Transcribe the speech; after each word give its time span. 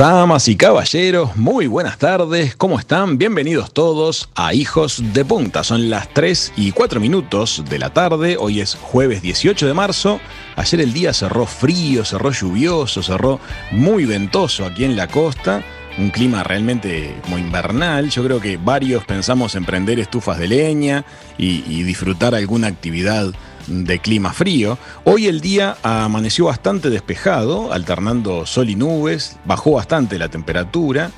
Damas 0.00 0.48
y 0.48 0.56
caballeros, 0.56 1.36
muy 1.36 1.66
buenas 1.66 1.98
tardes, 1.98 2.56
¿cómo 2.56 2.78
están? 2.78 3.18
Bienvenidos 3.18 3.74
todos 3.74 4.30
a 4.34 4.54
Hijos 4.54 5.02
de 5.12 5.26
Punta. 5.26 5.62
Son 5.62 5.90
las 5.90 6.08
3 6.14 6.54
y 6.56 6.72
4 6.72 7.00
minutos 7.00 7.62
de 7.68 7.78
la 7.78 7.92
tarde, 7.92 8.38
hoy 8.38 8.62
es 8.62 8.78
jueves 8.80 9.20
18 9.20 9.66
de 9.66 9.74
marzo. 9.74 10.18
Ayer 10.56 10.80
el 10.80 10.94
día 10.94 11.12
cerró 11.12 11.44
frío, 11.44 12.06
cerró 12.06 12.30
lluvioso, 12.30 13.02
cerró 13.02 13.40
muy 13.72 14.06
ventoso 14.06 14.64
aquí 14.64 14.84
en 14.84 14.96
la 14.96 15.06
costa. 15.06 15.62
Un 15.98 16.08
clima 16.08 16.44
realmente 16.44 17.14
como 17.24 17.36
invernal. 17.36 18.08
Yo 18.08 18.24
creo 18.24 18.40
que 18.40 18.56
varios 18.56 19.04
pensamos 19.04 19.54
en 19.54 19.66
prender 19.66 20.00
estufas 20.00 20.38
de 20.38 20.48
leña 20.48 21.04
y, 21.36 21.62
y 21.68 21.82
disfrutar 21.82 22.34
alguna 22.34 22.68
actividad 22.68 23.34
de 23.66 23.98
clima 23.98 24.32
frío. 24.32 24.78
Hoy 25.04 25.26
el 25.26 25.40
día 25.40 25.76
amaneció 25.82 26.46
bastante 26.46 26.90
despejado, 26.90 27.72
alternando 27.72 28.46
sol 28.46 28.70
y 28.70 28.76
nubes, 28.76 29.38
bajó 29.44 29.72
bastante 29.72 30.18
la 30.18 30.28
temperatura. 30.28 31.10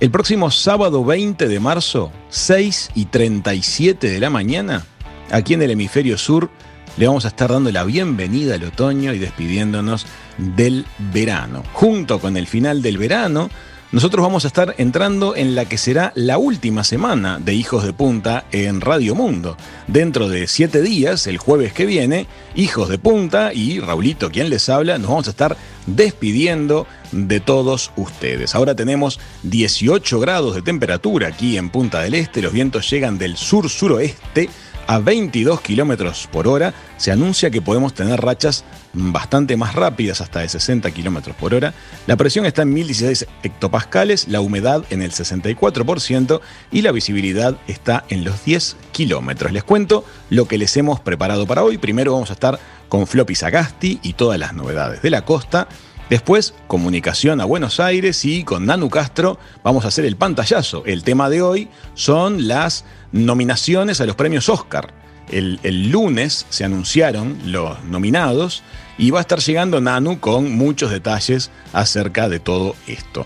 El 0.00 0.10
próximo 0.10 0.50
sábado 0.50 1.04
20 1.04 1.48
de 1.48 1.60
marzo, 1.60 2.10
6 2.30 2.90
y 2.94 3.04
37 3.06 4.08
de 4.08 4.20
la 4.20 4.30
mañana, 4.30 4.86
aquí 5.30 5.54
en 5.54 5.62
el 5.62 5.70
hemisferio 5.70 6.16
sur, 6.16 6.50
le 6.96 7.06
vamos 7.06 7.24
a 7.24 7.28
estar 7.28 7.50
dando 7.50 7.70
la 7.70 7.84
bienvenida 7.84 8.54
al 8.54 8.64
otoño 8.64 9.12
y 9.12 9.18
despidiéndonos 9.18 10.06
del 10.38 10.86
verano. 11.12 11.62
Junto 11.72 12.18
con 12.18 12.36
el 12.36 12.46
final 12.46 12.82
del 12.82 12.98
verano, 12.98 13.50
nosotros 13.92 14.22
vamos 14.22 14.44
a 14.44 14.48
estar 14.48 14.76
entrando 14.78 15.34
en 15.34 15.56
la 15.56 15.64
que 15.64 15.76
será 15.76 16.12
la 16.14 16.38
última 16.38 16.84
semana 16.84 17.40
de 17.40 17.54
Hijos 17.54 17.84
de 17.84 17.92
Punta 17.92 18.44
en 18.52 18.80
Radio 18.80 19.16
Mundo. 19.16 19.56
Dentro 19.88 20.28
de 20.28 20.46
siete 20.46 20.80
días, 20.80 21.26
el 21.26 21.38
jueves 21.38 21.72
que 21.72 21.86
viene, 21.86 22.28
Hijos 22.54 22.88
de 22.88 22.98
Punta 22.98 23.52
y 23.52 23.80
Raulito, 23.80 24.30
quien 24.30 24.48
les 24.48 24.68
habla, 24.68 24.96
nos 24.98 25.08
vamos 25.08 25.26
a 25.26 25.30
estar 25.30 25.56
despidiendo 25.86 26.86
de 27.10 27.40
todos 27.40 27.90
ustedes. 27.96 28.54
Ahora 28.54 28.76
tenemos 28.76 29.18
18 29.42 30.20
grados 30.20 30.54
de 30.54 30.62
temperatura 30.62 31.26
aquí 31.26 31.56
en 31.56 31.70
Punta 31.70 32.00
del 32.00 32.14
Este, 32.14 32.42
los 32.42 32.52
vientos 32.52 32.88
llegan 32.88 33.18
del 33.18 33.36
sur-suroeste 33.36 34.50
a 34.90 34.98
22 34.98 35.60
kilómetros 35.60 36.28
por 36.32 36.48
hora. 36.48 36.74
Se 36.96 37.12
anuncia 37.12 37.48
que 37.48 37.62
podemos 37.62 37.94
tener 37.94 38.20
rachas 38.20 38.64
bastante 38.92 39.56
más 39.56 39.76
rápidas, 39.76 40.20
hasta 40.20 40.40
de 40.40 40.48
60 40.48 40.90
kilómetros 40.90 41.36
por 41.36 41.54
hora. 41.54 41.74
La 42.08 42.16
presión 42.16 42.44
está 42.44 42.62
en 42.62 42.74
1016 42.74 43.28
hectopascales, 43.44 44.26
la 44.26 44.40
humedad 44.40 44.82
en 44.90 45.02
el 45.02 45.12
64% 45.12 46.40
y 46.72 46.82
la 46.82 46.90
visibilidad 46.90 47.56
está 47.68 48.04
en 48.08 48.24
los 48.24 48.44
10 48.44 48.76
kilómetros. 48.90 49.52
Les 49.52 49.62
cuento 49.62 50.04
lo 50.28 50.48
que 50.48 50.58
les 50.58 50.76
hemos 50.76 50.98
preparado 50.98 51.46
para 51.46 51.62
hoy. 51.62 51.78
Primero 51.78 52.14
vamos 52.14 52.30
a 52.30 52.32
estar 52.32 52.58
con 52.88 53.06
Floppy 53.06 53.36
Sagasti 53.36 54.00
y 54.02 54.14
todas 54.14 54.40
las 54.40 54.54
novedades 54.54 55.02
de 55.02 55.10
la 55.10 55.24
costa. 55.24 55.68
Después, 56.10 56.54
comunicación 56.66 57.40
a 57.40 57.44
Buenos 57.44 57.78
Aires 57.78 58.24
y 58.24 58.42
con 58.42 58.66
Nanu 58.66 58.90
Castro 58.90 59.38
vamos 59.62 59.84
a 59.84 59.88
hacer 59.88 60.04
el 60.04 60.16
pantallazo. 60.16 60.84
El 60.84 61.04
tema 61.04 61.30
de 61.30 61.40
hoy 61.40 61.68
son 61.94 62.48
las 62.48 62.84
nominaciones 63.12 64.00
a 64.00 64.06
los 64.06 64.16
premios 64.16 64.48
Oscar. 64.48 64.92
El, 65.30 65.60
lunes 65.92 66.46
se 66.50 66.64
anunciaron 66.64 67.38
los 67.44 67.84
nominados 67.84 68.64
y 68.98 69.12
va 69.12 69.20
a 69.20 69.22
estar 69.22 69.38
llegando 69.38 69.80
Nanu 69.80 70.18
con 70.18 70.50
muchos 70.50 70.90
detalles 70.90 71.52
acerca 71.72 72.28
de 72.28 72.40
todo 72.40 72.74
esto. 72.88 73.24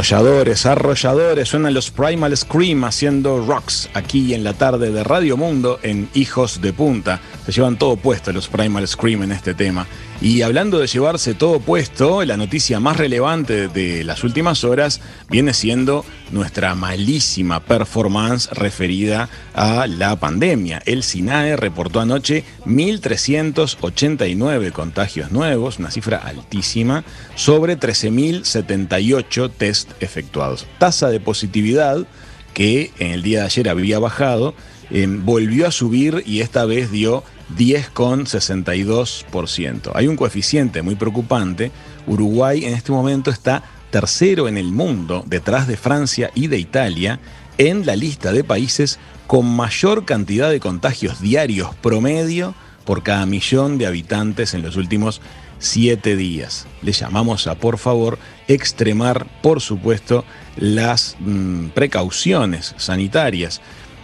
Arrolladores, 0.00 0.64
arrolladores, 0.64 1.46
suenan 1.46 1.74
los 1.74 1.90
Primal 1.90 2.34
Scream 2.34 2.84
haciendo 2.84 3.44
rocks 3.44 3.90
aquí 3.92 4.32
en 4.32 4.44
la 4.44 4.54
tarde 4.54 4.90
de 4.90 5.04
Radio 5.04 5.36
Mundo 5.36 5.78
en 5.82 6.08
Hijos 6.14 6.62
de 6.62 6.72
Punta. 6.72 7.20
Se 7.44 7.52
llevan 7.52 7.76
todo 7.76 7.96
puesto 7.96 8.32
los 8.32 8.48
Primal 8.48 8.88
Scream 8.88 9.24
en 9.24 9.32
este 9.32 9.52
tema. 9.52 9.86
Y 10.22 10.42
hablando 10.42 10.78
de 10.78 10.86
llevarse 10.86 11.32
todo 11.32 11.60
puesto, 11.60 12.22
la 12.26 12.36
noticia 12.36 12.78
más 12.78 12.98
relevante 12.98 13.68
de 13.68 14.04
las 14.04 14.22
últimas 14.22 14.64
horas 14.64 15.00
viene 15.30 15.54
siendo 15.54 16.04
nuestra 16.30 16.74
malísima 16.74 17.60
performance 17.60 18.50
referida 18.50 19.30
a 19.54 19.86
la 19.86 20.16
pandemia. 20.16 20.82
El 20.84 21.04
SINAE 21.04 21.56
reportó 21.56 22.00
anoche 22.00 22.44
1.389 22.66 24.72
contagios 24.72 25.32
nuevos, 25.32 25.78
una 25.78 25.90
cifra 25.90 26.18
altísima, 26.18 27.02
sobre 27.34 27.78
13.078 27.78 29.50
test 29.56 29.92
efectuados. 30.02 30.66
Tasa 30.78 31.08
de 31.08 31.20
positividad 31.20 32.06
que 32.52 32.90
en 32.98 33.12
el 33.12 33.22
día 33.22 33.38
de 33.40 33.46
ayer 33.46 33.70
había 33.70 33.98
bajado, 33.98 34.54
eh, 34.90 35.06
volvió 35.08 35.66
a 35.66 35.72
subir 35.72 36.22
y 36.26 36.42
esta 36.42 36.66
vez 36.66 36.90
dio 36.90 37.24
10,62%. 37.56 39.92
Hay 39.94 40.08
un 40.08 40.16
coeficiente 40.16 40.82
muy 40.82 40.94
preocupante. 40.94 41.72
Uruguay 42.06 42.64
en 42.64 42.74
este 42.74 42.92
momento 42.92 43.30
está 43.30 43.62
tercero 43.90 44.48
en 44.48 44.56
el 44.56 44.72
mundo, 44.72 45.24
detrás 45.26 45.66
de 45.66 45.76
Francia 45.76 46.30
y 46.34 46.46
de 46.46 46.58
Italia, 46.58 47.20
en 47.58 47.84
la 47.84 47.96
lista 47.96 48.32
de 48.32 48.44
países 48.44 48.98
con 49.26 49.46
mayor 49.46 50.04
cantidad 50.04 50.50
de 50.50 50.60
contagios 50.60 51.20
diarios 51.20 51.74
promedio 51.76 52.54
por 52.84 53.02
cada 53.02 53.26
millón 53.26 53.78
de 53.78 53.86
habitantes 53.86 54.54
en 54.54 54.62
los 54.62 54.76
últimos 54.76 55.20
siete 55.60 56.16
días. 56.16 56.66
Le 56.82 56.92
llamamos 56.92 57.46
a, 57.46 57.54
por 57.54 57.78
favor, 57.78 58.18
extremar, 58.48 59.26
por 59.42 59.60
supuesto, 59.60 60.24
las 60.56 61.16
mm, 61.20 61.68
precauciones 61.68 62.74
sanitarias. 62.78 63.60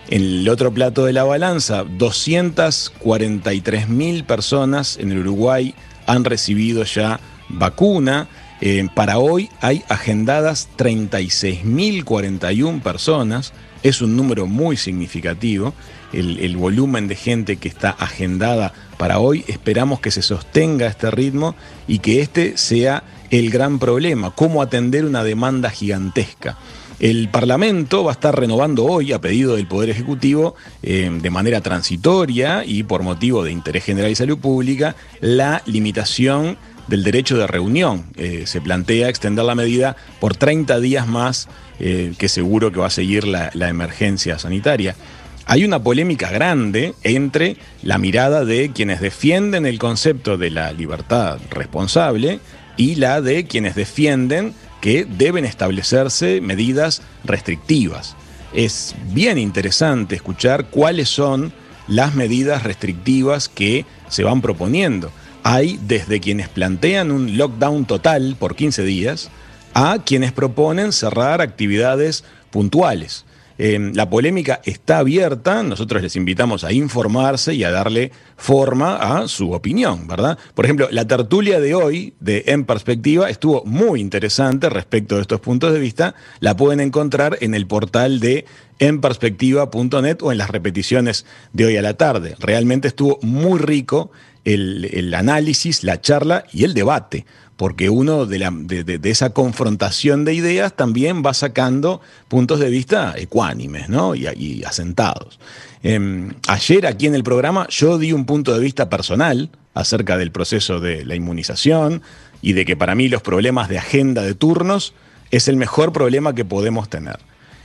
En 0.08 0.22
el 0.22 0.48
otro 0.48 0.72
plato 0.72 1.04
de 1.04 1.12
la 1.12 1.24
balanza, 1.24 1.82
243 1.82 3.88
mil 3.88 4.22
personas 4.22 4.98
en 4.98 5.10
el 5.10 5.18
Uruguay 5.18 5.74
han 6.06 6.24
recibido 6.24 6.84
ya 6.84 7.18
vacuna. 7.48 8.28
Eh, 8.60 8.86
para 8.94 9.18
hoy 9.18 9.50
hay 9.60 9.82
agendadas 9.88 10.68
36.041 10.78 12.80
personas. 12.82 13.52
Es 13.82 14.00
un 14.00 14.16
número 14.16 14.46
muy 14.46 14.76
significativo. 14.76 15.74
El, 16.12 16.38
el, 16.38 16.56
volumen 16.56 17.08
de 17.08 17.16
gente 17.16 17.56
que 17.56 17.66
está 17.66 17.90
agendada 17.90 18.72
para 18.98 19.18
hoy, 19.18 19.44
esperamos 19.48 19.98
que 19.98 20.12
se 20.12 20.22
sostenga 20.22 20.86
este 20.86 21.10
ritmo 21.10 21.56
y 21.88 21.98
que 21.98 22.20
este 22.20 22.56
sea 22.56 23.02
el 23.30 23.50
gran 23.50 23.80
problema, 23.80 24.30
cómo 24.30 24.62
atender 24.62 25.04
una 25.04 25.24
demanda 25.24 25.68
gigantesca. 25.68 26.56
El 26.98 27.28
Parlamento 27.28 28.04
va 28.04 28.12
a 28.12 28.14
estar 28.14 28.38
renovando 28.38 28.86
hoy, 28.86 29.12
a 29.12 29.20
pedido 29.20 29.56
del 29.56 29.66
Poder 29.66 29.90
Ejecutivo, 29.90 30.54
eh, 30.82 31.10
de 31.12 31.30
manera 31.30 31.60
transitoria 31.60 32.64
y 32.64 32.84
por 32.84 33.02
motivo 33.02 33.44
de 33.44 33.52
interés 33.52 33.84
general 33.84 34.10
y 34.10 34.14
salud 34.14 34.38
pública, 34.38 34.96
la 35.20 35.62
limitación 35.66 36.56
del 36.86 37.04
derecho 37.04 37.36
de 37.36 37.46
reunión. 37.46 38.06
Eh, 38.16 38.44
se 38.46 38.62
plantea 38.62 39.10
extender 39.10 39.44
la 39.44 39.54
medida 39.54 39.96
por 40.20 40.36
30 40.36 40.80
días 40.80 41.06
más, 41.06 41.48
eh, 41.80 42.14
que 42.16 42.28
seguro 42.30 42.72
que 42.72 42.80
va 42.80 42.86
a 42.86 42.90
seguir 42.90 43.26
la, 43.26 43.50
la 43.52 43.68
emergencia 43.68 44.38
sanitaria. 44.38 44.96
Hay 45.44 45.66
una 45.66 45.82
polémica 45.82 46.30
grande 46.30 46.94
entre 47.02 47.58
la 47.82 47.98
mirada 47.98 48.46
de 48.46 48.72
quienes 48.72 49.02
defienden 49.02 49.66
el 49.66 49.78
concepto 49.78 50.38
de 50.38 50.50
la 50.50 50.72
libertad 50.72 51.38
responsable 51.50 52.40
y 52.78 52.94
la 52.94 53.20
de 53.20 53.46
quienes 53.46 53.74
defienden 53.74 54.54
que 54.80 55.04
deben 55.04 55.44
establecerse 55.44 56.40
medidas 56.40 57.02
restrictivas. 57.24 58.16
Es 58.52 58.94
bien 59.12 59.38
interesante 59.38 60.14
escuchar 60.14 60.66
cuáles 60.66 61.08
son 61.08 61.52
las 61.88 62.14
medidas 62.14 62.62
restrictivas 62.62 63.48
que 63.48 63.84
se 64.08 64.24
van 64.24 64.40
proponiendo. 64.40 65.10
Hay 65.42 65.78
desde 65.82 66.20
quienes 66.20 66.48
plantean 66.48 67.10
un 67.10 67.36
lockdown 67.36 67.84
total 67.84 68.36
por 68.38 68.56
15 68.56 68.82
días 68.82 69.30
a 69.74 69.98
quienes 69.98 70.32
proponen 70.32 70.92
cerrar 70.92 71.42
actividades 71.42 72.24
puntuales. 72.50 73.25
Eh, 73.58 73.90
la 73.94 74.10
polémica 74.10 74.60
está 74.64 74.98
abierta, 74.98 75.62
nosotros 75.62 76.02
les 76.02 76.16
invitamos 76.16 76.64
a 76.64 76.72
informarse 76.72 77.54
y 77.54 77.64
a 77.64 77.70
darle 77.70 78.12
forma 78.36 78.96
a 78.96 79.28
su 79.28 79.52
opinión, 79.52 80.06
¿verdad? 80.06 80.38
Por 80.54 80.66
ejemplo, 80.66 80.88
la 80.90 81.06
tertulia 81.06 81.58
de 81.58 81.74
hoy 81.74 82.14
de 82.20 82.44
En 82.48 82.64
Perspectiva 82.64 83.30
estuvo 83.30 83.64
muy 83.64 84.00
interesante 84.00 84.68
respecto 84.68 85.16
de 85.16 85.22
estos 85.22 85.40
puntos 85.40 85.72
de 85.72 85.80
vista, 85.80 86.14
la 86.40 86.56
pueden 86.56 86.80
encontrar 86.80 87.38
en 87.40 87.54
el 87.54 87.66
portal 87.66 88.20
de 88.20 88.44
enperspectiva.net 88.78 90.18
o 90.20 90.32
en 90.32 90.38
las 90.38 90.50
repeticiones 90.50 91.24
de 91.54 91.66
hoy 91.66 91.76
a 91.78 91.82
la 91.82 91.94
tarde. 91.94 92.36
Realmente 92.38 92.88
estuvo 92.88 93.18
muy 93.22 93.58
rico 93.58 94.10
el 94.44 95.12
análisis, 95.12 95.82
la 95.82 96.00
charla 96.00 96.44
y 96.52 96.62
el 96.62 96.72
debate 96.72 97.26
porque 97.56 97.88
uno 97.88 98.26
de, 98.26 99.00
esa 99.04 99.30
confrontación 99.30 100.24
de 100.24 100.34
ideas 100.34 100.74
también 100.74 101.22
va 101.24 101.32
sacando 101.32 102.00
puntos 102.28 102.60
de 102.60 102.68
vista 102.68 103.14
ecuánimes 103.16 103.88
¿no? 103.88 104.14
y, 104.14 104.62
asentados. 104.64 105.38
Eh, 105.82 106.30
ayer 106.48 106.86
aquí 106.86 107.06
en 107.06 107.14
el 107.14 107.24
programa 107.24 107.66
yo 107.68 107.98
di 107.98 108.12
un 108.12 108.26
punto 108.26 108.52
de 108.52 108.60
vista 108.60 108.90
personal 108.90 109.50
acerca 109.74 110.18
del 110.18 110.32
proceso 110.32 110.80
de 110.80 111.04
la 111.04 111.14
inmunización 111.14 112.02
y 112.42 112.52
de 112.52 112.64
que 112.64 112.76
para 112.76 112.94
mí 112.94 113.08
los 113.08 113.22
problemas 113.22 113.68
de 113.68 113.78
agenda 113.78 114.22
de 114.22 114.34
turnos 114.34 114.94
es 115.30 115.48
el 115.48 115.56
mejor 115.56 115.92
problema 115.92 116.34
que 116.34 116.44
podemos 116.44 116.88
tener. 116.88 117.18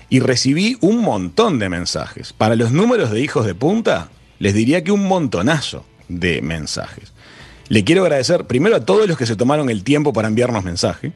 Y 0.09 0.19
recibí 0.19 0.77
un 0.81 0.99
montón 0.99 1.59
de 1.59 1.69
mensajes. 1.69 2.33
Para 2.33 2.55
los 2.55 2.71
números 2.71 3.11
de 3.11 3.21
hijos 3.21 3.45
de 3.45 3.55
punta, 3.55 4.09
les 4.39 4.53
diría 4.53 4.83
que 4.83 4.91
un 4.91 5.07
montonazo 5.07 5.85
de 6.09 6.41
mensajes. 6.41 7.13
Le 7.71 7.85
quiero 7.85 8.01
agradecer 8.01 8.47
primero 8.47 8.75
a 8.75 8.83
todos 8.83 9.07
los 9.07 9.17
que 9.17 9.25
se 9.25 9.37
tomaron 9.37 9.69
el 9.69 9.85
tiempo 9.85 10.11
para 10.11 10.27
enviarnos 10.27 10.65
mensaje. 10.65 11.13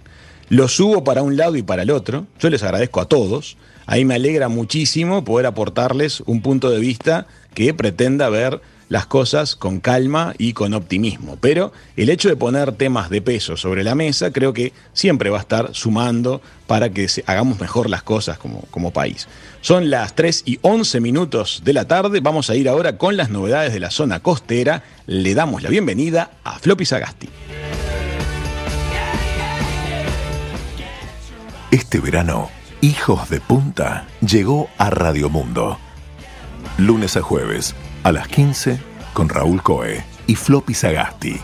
Los 0.48 0.72
subo 0.72 1.04
para 1.04 1.22
un 1.22 1.36
lado 1.36 1.58
y 1.58 1.64
para 1.64 1.82
el 1.82 1.92
otro. 1.92 2.28
Yo 2.40 2.50
les 2.50 2.64
agradezco 2.64 3.02
a 3.02 3.10
todos. 3.10 3.58
Ahí 3.86 4.06
me 4.06 4.16
alegra 4.16 4.48
muchísimo 4.48 5.26
poder 5.26 5.48
aportarles 5.48 6.22
un 6.22 6.42
punto 6.42 6.70
de 6.70 6.80
vista 6.80 7.28
que 7.54 7.74
pretenda 7.74 8.30
ver 8.30 8.62
las 8.90 9.06
cosas 9.06 9.56
con 9.56 9.80
calma 9.80 10.34
y 10.38 10.54
con 10.54 10.74
optimismo. 10.74 11.38
Pero 11.40 11.72
el 11.96 12.10
hecho 12.10 12.30
de 12.30 12.36
poner 12.36 12.72
temas 12.74 13.10
de 13.10 13.22
peso 13.22 13.58
sobre 13.58 13.84
la 13.84 13.96
mesa 13.96 14.32
creo 14.32 14.54
que 14.54 14.74
siempre 14.94 15.30
va 15.30 15.38
a 15.38 15.42
estar 15.42 15.70
sumando 15.74 16.42
para 16.68 16.90
que 16.90 17.08
hagamos 17.26 17.60
mejor 17.60 17.90
las 17.90 18.04
cosas 18.04 18.38
como, 18.38 18.62
como 18.72 18.92
país. 18.92 19.28
Son 19.62 19.90
las 19.90 20.16
3 20.16 20.44
y 20.46 20.60
11 20.62 21.00
minutos 21.00 21.62
de 21.64 21.74
la 21.74 21.88
tarde. 21.88 22.20
Vamos 22.20 22.50
a 22.50 22.56
ir 22.56 22.70
ahora 22.70 22.98
con 22.98 23.18
las 23.18 23.30
novedades 23.30 23.74
de 23.74 23.80
la 23.80 23.92
zona 23.92 24.20
costera. 24.20 24.84
Le 25.08 25.34
damos 25.34 25.64
la 25.64 25.70
bienvenida 25.70 26.32
a 26.44 26.60
Floppy 26.60 26.86
Sagasti. 26.86 27.30
Este 31.72 32.00
verano, 32.00 32.50
Hijos 32.82 33.30
de 33.30 33.42
Punta 33.42 34.08
llegó 34.22 34.70
a 34.78 34.90
Radio 34.90 35.30
Mundo. 35.30 35.78
Lunes 36.78 37.18
a 37.18 37.22
jueves, 37.22 37.76
a 38.06 38.12
las 38.12 38.28
15, 38.28 38.80
con 39.14 39.30
Raúl 39.30 39.64
Coe 39.64 40.06
y 40.28 40.36
Floppy 40.36 40.76
Sagasti. 40.76 41.42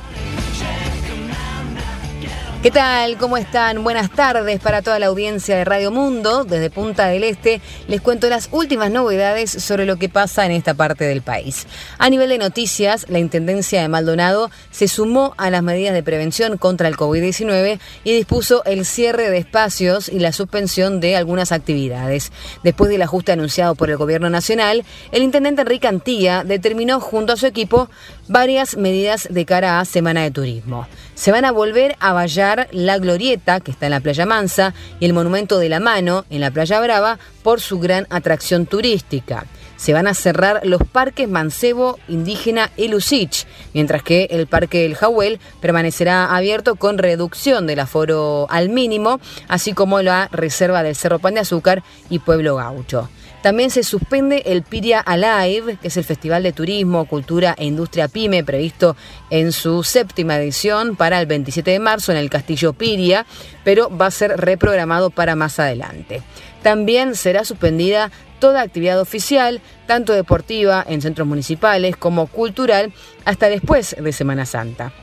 ¿Qué 2.62 2.70
tal? 2.70 3.18
¿Cómo 3.18 3.38
están? 3.38 3.84
Buenas 3.84 4.12
tardes 4.12 4.60
para 4.60 4.84
toda 4.84 5.00
la 5.00 5.08
audiencia 5.08 5.58
de 5.58 5.66
Radio 5.66 5.90
Mundo. 5.90 6.44
Desde 6.44 6.70
Punta 6.70 7.08
del 7.08 7.24
Este 7.24 7.60
les 7.88 8.02
cuento 8.02 8.30
las 8.30 8.50
últimas 8.52 8.92
novedades 8.92 9.50
sobre 9.50 9.88
lo 9.88 9.98
que 9.98 10.10
pasa 10.10 10.46
en 10.46 10.52
esta 10.52 10.76
parte 10.76 11.06
del 11.06 11.24
país. 11.24 11.66
A 11.98 12.08
nivel 12.12 12.30
de 12.30 12.38
noticias, 12.38 13.08
la 13.10 13.18
Intendencia 13.18 13.82
de 13.82 13.88
Maldonado 13.88 14.52
se 14.70 14.88
sumó 14.88 15.34
a 15.38 15.50
las 15.50 15.64
medidas 15.64 15.96
de 15.96 16.04
prevención 16.04 16.60
contra 16.60 16.88
el 16.88 16.98
COVID-19 16.98 17.80
y 18.04 18.14
dispuso 18.14 18.64
el 18.66 18.86
cierre 18.86 19.32
de 19.32 19.40
espacios 19.40 20.08
y 20.08 20.20
la 20.20 20.32
suspensión 20.32 21.00
de 21.00 21.16
algunas 21.16 21.52
actividades. 21.52 22.32
Después 22.64 22.92
del 22.92 23.02
ajuste 23.02 23.32
anunciado 23.32 23.74
por 23.74 23.90
el 23.90 23.98
Gobierno 23.98 24.30
Nacional, 24.30 24.86
el 25.12 25.24
intendente 25.24 25.64
Enrique 25.64 25.88
Antilla 25.88 26.44
determinó 26.44 27.00
junto 27.00 27.34
a 27.34 27.38
su 27.38 27.48
equipo 27.48 27.90
varias 28.28 28.78
medidas 28.78 29.28
de 29.32 29.46
cara 29.46 29.80
a 29.80 29.86
Semana 29.86 30.22
de 30.22 30.30
Turismo. 30.30 30.88
Se 31.22 31.32
van 31.32 31.46
a 31.46 31.52
volver 31.52 31.98
a 32.00 32.14
vallar 32.14 32.68
la 32.72 32.98
Glorieta, 32.98 33.60
que 33.60 33.70
está 33.70 33.86
en 33.86 33.92
la 33.92 34.00
Playa 34.00 34.26
Mansa, 34.26 34.74
y 35.00 35.06
el 35.06 35.14
Monumento 35.14 35.60
de 35.60 35.70
la 35.70 35.80
Mano, 35.80 36.26
en 36.32 36.42
la 36.42 36.50
Playa 36.50 36.82
Brava, 36.82 37.20
por 37.44 37.62
su 37.62 37.78
gran 37.78 38.08
atracción 38.10 38.66
turística. 38.66 39.46
Se 39.78 39.94
van 39.94 40.08
a 40.08 40.16
cerrar 40.16 40.62
los 40.64 40.82
parques 40.82 41.30
Mancebo, 41.30 42.00
Indígena 42.08 42.72
y 42.76 42.88
Lucich, 42.88 43.46
mientras 43.76 44.02
que 44.02 44.30
el 44.32 44.48
Parque 44.48 44.82
del 44.82 44.96
Jahuel 44.96 45.40
permanecerá 45.60 46.36
abierto 46.36 46.74
con 46.74 46.98
reducción 46.98 47.68
del 47.68 47.82
aforo 47.82 48.48
al 48.50 48.70
mínimo, 48.70 49.20
así 49.48 49.74
como 49.74 50.02
la 50.02 50.28
Reserva 50.32 50.82
del 50.82 50.96
Cerro 50.96 51.20
Pan 51.20 51.36
de 51.36 51.42
Azúcar 51.42 51.84
y 52.10 52.18
Pueblo 52.18 52.56
Gaucho. 52.56 53.10
También 53.42 53.72
se 53.72 53.84
suspende 53.84 54.44
el 54.46 54.62
Piria 54.62 55.00
Alive, 55.00 55.78
que 55.82 55.88
es 55.88 55.98
el 55.98 56.04
Festival 56.04 56.44
de 56.44 56.54
Turismo, 56.54 57.06
Cultura 57.06 57.56
e 57.58 57.66
Industria 57.66 58.08
Pyme, 58.08 58.44
previsto 58.44 58.96
en 59.32 59.52
su 59.52 59.82
séptima 59.82 60.38
edición 60.38 60.96
para 60.96 61.20
el 61.20 61.26
27 61.26 61.72
de 61.72 61.80
marzo 61.80 62.12
en 62.12 62.20
el 62.20 62.30
Castillo 62.30 62.74
Piria, 62.74 63.26
pero 63.64 63.90
va 63.96 64.06
a 64.06 64.12
ser 64.12 64.38
reprogramado 64.38 65.10
para 65.10 65.36
más 65.36 65.58
adelante. 65.60 66.22
También 66.62 67.16
será 67.16 67.44
suspendida 67.44 68.12
toda 68.40 68.62
actividad 68.62 69.00
oficial, 69.02 69.60
tanto 69.88 70.14
deportiva 70.14 70.86
en 70.88 71.02
centros 71.02 71.28
municipales 71.28 71.98
como 71.98 72.28
cultural, 72.28 72.94
hasta 73.26 73.50
después 73.50 73.96
de 74.00 74.14
Semana 74.14 74.46
Santa 74.46 74.94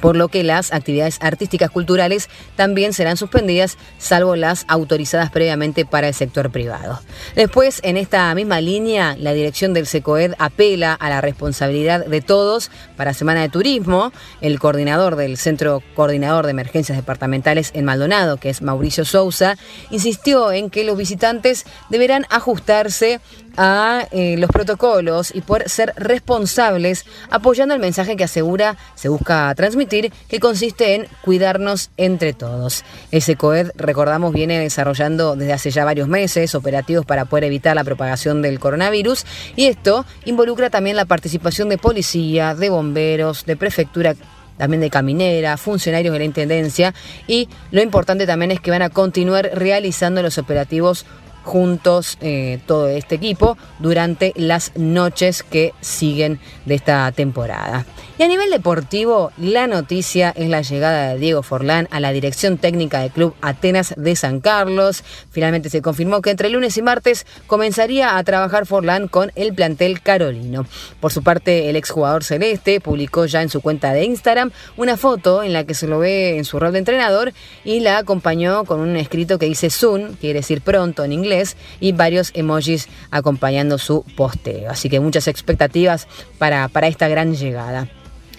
por 0.00 0.16
lo 0.16 0.28
que 0.28 0.42
las 0.42 0.72
actividades 0.72 1.18
artísticas 1.20 1.70
culturales 1.70 2.28
también 2.56 2.92
serán 2.92 3.16
suspendidas, 3.16 3.78
salvo 3.98 4.36
las 4.36 4.64
autorizadas 4.68 5.30
previamente 5.30 5.84
para 5.84 6.08
el 6.08 6.14
sector 6.14 6.50
privado. 6.50 7.00
Después, 7.34 7.80
en 7.82 7.96
esta 7.96 8.34
misma 8.34 8.60
línea, 8.60 9.16
la 9.18 9.32
dirección 9.32 9.74
del 9.74 9.86
SECOED 9.86 10.34
apela 10.38 10.94
a 10.94 11.08
la 11.08 11.20
responsabilidad 11.20 12.06
de 12.06 12.20
todos 12.20 12.70
para 12.96 13.14
Semana 13.14 13.42
de 13.42 13.48
Turismo. 13.48 14.12
El 14.40 14.58
coordinador 14.58 15.16
del 15.16 15.36
Centro 15.36 15.82
Coordinador 15.94 16.44
de 16.44 16.52
Emergencias 16.52 16.96
Departamentales 16.96 17.70
en 17.74 17.84
Maldonado, 17.84 18.36
que 18.36 18.50
es 18.50 18.62
Mauricio 18.62 19.04
Sousa, 19.04 19.56
insistió 19.90 20.52
en 20.52 20.70
que 20.70 20.84
los 20.84 20.96
visitantes 20.96 21.64
deberán 21.90 22.26
ajustarse 22.30 23.20
a 23.56 24.06
eh, 24.10 24.36
los 24.38 24.50
protocolos 24.50 25.34
y 25.34 25.40
poder 25.40 25.68
ser 25.68 25.92
responsables 25.96 27.04
apoyando 27.30 27.74
el 27.74 27.80
mensaje 27.80 28.16
que 28.16 28.24
asegura 28.24 28.76
se 28.94 29.08
busca 29.08 29.54
transmitir, 29.54 30.12
que 30.28 30.40
consiste 30.40 30.94
en 30.94 31.06
cuidarnos 31.22 31.90
entre 31.96 32.32
todos. 32.32 32.84
Ese 33.10 33.36
COED, 33.36 33.70
recordamos, 33.74 34.32
viene 34.32 34.58
desarrollando 34.58 35.36
desde 35.36 35.52
hace 35.52 35.70
ya 35.70 35.84
varios 35.84 36.08
meses 36.08 36.54
operativos 36.54 37.04
para 37.06 37.24
poder 37.24 37.44
evitar 37.44 37.76
la 37.76 37.84
propagación 37.84 38.42
del 38.42 38.58
coronavirus 38.58 39.24
y 39.56 39.66
esto 39.66 40.04
involucra 40.24 40.70
también 40.70 40.96
la 40.96 41.04
participación 41.04 41.68
de 41.68 41.78
policía, 41.78 42.54
de 42.54 42.70
bomberos, 42.70 43.44
de 43.46 43.56
prefectura 43.56 44.14
también 44.56 44.80
de 44.80 44.90
caminera, 44.90 45.56
funcionarios 45.56 46.12
de 46.12 46.18
la 46.18 46.24
Intendencia 46.24 46.94
y 47.26 47.48
lo 47.70 47.82
importante 47.82 48.26
también 48.26 48.50
es 48.52 48.60
que 48.60 48.70
van 48.70 48.82
a 48.82 48.90
continuar 48.90 49.50
realizando 49.54 50.22
los 50.22 50.38
operativos 50.38 51.06
juntos 51.42 52.18
eh, 52.20 52.60
todo 52.66 52.88
este 52.88 53.16
equipo 53.16 53.56
durante 53.78 54.32
las 54.36 54.72
noches 54.76 55.42
que 55.42 55.74
siguen 55.80 56.40
de 56.64 56.74
esta 56.74 57.10
temporada. 57.12 57.84
Y 58.18 58.22
a 58.22 58.28
nivel 58.28 58.50
deportivo, 58.50 59.32
la 59.38 59.66
noticia 59.66 60.32
es 60.36 60.48
la 60.48 60.60
llegada 60.60 61.08
de 61.08 61.18
Diego 61.18 61.42
Forlán 61.42 61.88
a 61.90 61.98
la 61.98 62.12
dirección 62.12 62.58
técnica 62.58 63.00
del 63.00 63.10
Club 63.10 63.34
Atenas 63.40 63.94
de 63.96 64.14
San 64.16 64.40
Carlos. 64.40 65.02
Finalmente 65.30 65.70
se 65.70 65.82
confirmó 65.82 66.20
que 66.20 66.30
entre 66.30 66.50
lunes 66.50 66.76
y 66.76 66.82
martes 66.82 67.26
comenzaría 67.46 68.16
a 68.16 68.22
trabajar 68.22 68.66
Forlán 68.66 69.08
con 69.08 69.32
el 69.34 69.54
plantel 69.54 70.02
carolino. 70.02 70.66
Por 71.00 71.10
su 71.10 71.22
parte, 71.22 71.70
el 71.70 71.76
exjugador 71.76 72.22
celeste 72.22 72.80
publicó 72.80 73.26
ya 73.26 73.42
en 73.42 73.48
su 73.48 73.60
cuenta 73.60 73.92
de 73.92 74.04
Instagram 74.04 74.52
una 74.76 74.96
foto 74.96 75.42
en 75.42 75.52
la 75.52 75.64
que 75.64 75.74
se 75.74 75.86
lo 75.86 75.98
ve 75.98 76.36
en 76.36 76.44
su 76.44 76.58
rol 76.58 76.72
de 76.72 76.80
entrenador 76.80 77.32
y 77.64 77.80
la 77.80 77.98
acompañó 77.98 78.64
con 78.64 78.80
un 78.80 78.96
escrito 78.96 79.38
que 79.38 79.46
dice 79.46 79.70
soon, 79.70 80.16
quiere 80.20 80.40
decir 80.40 80.60
pronto 80.60 81.02
en 81.02 81.12
inglés, 81.12 81.31
y 81.80 81.92
varios 81.92 82.30
emojis 82.34 82.88
acompañando 83.10 83.78
su 83.78 84.04
posteo. 84.16 84.70
Así 84.70 84.88
que 84.88 85.00
muchas 85.00 85.28
expectativas 85.28 86.06
para, 86.38 86.68
para 86.68 86.88
esta 86.88 87.08
gran 87.08 87.34
llegada. 87.34 87.88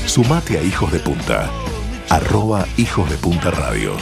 Sumate 0.06 0.58
a 0.58 0.62
Hijos 0.62 0.90
de 0.92 0.98
Punta, 0.98 1.50
arroba 2.08 2.66
Hijos 2.78 3.10
de 3.10 3.16
Punta 3.18 3.50
Radio. 3.50 3.92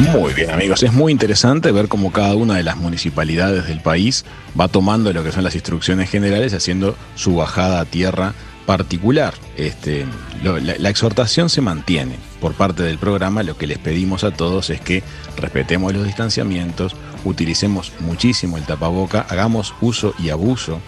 Muy 0.00 0.34
bien 0.34 0.50
amigos, 0.50 0.82
es 0.82 0.92
muy 0.92 1.12
interesante 1.12 1.70
ver 1.70 1.86
cómo 1.86 2.10
cada 2.10 2.34
una 2.34 2.56
de 2.56 2.64
las 2.64 2.76
municipalidades 2.76 3.68
del 3.68 3.80
país 3.80 4.24
va 4.58 4.66
tomando 4.66 5.12
lo 5.12 5.22
que 5.22 5.30
son 5.30 5.44
las 5.44 5.54
instrucciones 5.54 6.10
generales, 6.10 6.54
haciendo 6.54 6.96
su 7.14 7.36
bajada 7.36 7.78
a 7.78 7.84
tierra 7.84 8.34
particular. 8.66 9.34
Este, 9.56 10.06
la, 10.42 10.90
exhortación 10.90 11.48
se 11.48 11.60
mantiene 11.60 12.16
por 12.44 12.52
parte 12.52 12.82
del 12.82 12.98
programa. 12.98 13.42
Lo 13.42 13.56
que 13.56 13.66
les 13.66 13.78
pedimos 13.78 14.22
a 14.22 14.30
todos 14.30 14.68
es 14.68 14.78
que 14.78 15.02
respetemos 15.38 15.94
los 15.94 16.04
distanciamientos, 16.04 16.94
utilicemos 17.24 17.90
muchísimo 18.00 18.58
el 18.58 18.64
tapaboca, 18.64 19.24
hagamos 19.30 19.74
uso 19.80 20.14
y 20.18 20.28
abuso 20.28 20.78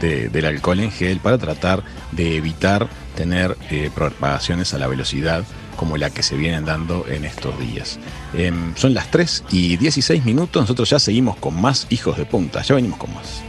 del 0.00 0.44
alcohol 0.44 0.80
en 0.80 0.90
gel 0.90 1.20
para 1.20 1.38
tratar 1.38 1.84
de 2.10 2.34
evitar 2.34 2.88
tener 3.14 3.56
eh, 3.70 3.92
propagaciones 3.94 4.74
a 4.74 4.78
la 4.78 4.88
velocidad 4.88 5.44
como 5.76 5.96
la 5.98 6.10
que 6.10 6.24
se 6.24 6.36
vienen 6.36 6.64
dando 6.64 7.06
en 7.06 7.24
estos 7.24 7.56
días. 7.60 8.00
Em, 8.36 8.74
son 8.74 8.92
las 8.92 9.08
3 9.12 9.44
y 9.52 9.76
16 9.76 10.24
minutos, 10.24 10.60
nosotros 10.60 10.90
ya 10.90 10.98
seguimos 10.98 11.36
con 11.36 11.54
más 11.60 11.86
hijos 11.90 12.16
de 12.16 12.26
punta, 12.26 12.62
ya 12.62 12.74
venimos 12.74 12.98
con 12.98 13.14
más. 13.14 13.40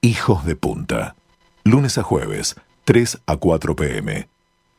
Hijos 0.00 0.44
de 0.46 0.54
Punta. 0.54 1.16
Lunes 1.64 1.98
a 1.98 2.04
jueves, 2.04 2.54
3 2.84 3.18
a 3.26 3.36
4 3.36 3.74
pm. 3.74 4.28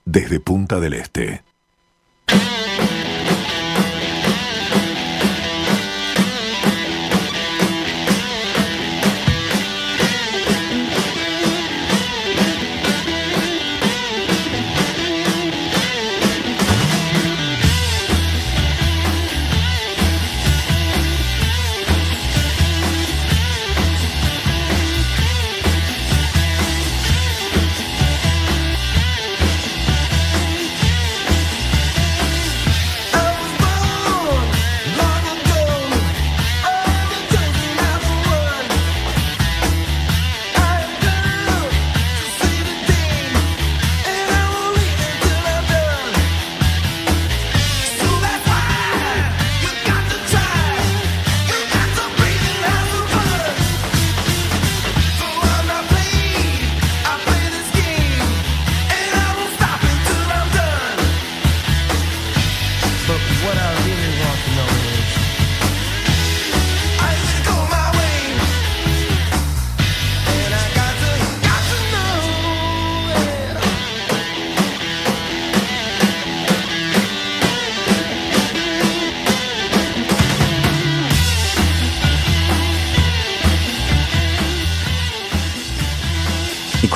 Desde 0.06 0.40
Punta 0.40 0.80
del 0.80 0.94
Este. 0.94 1.44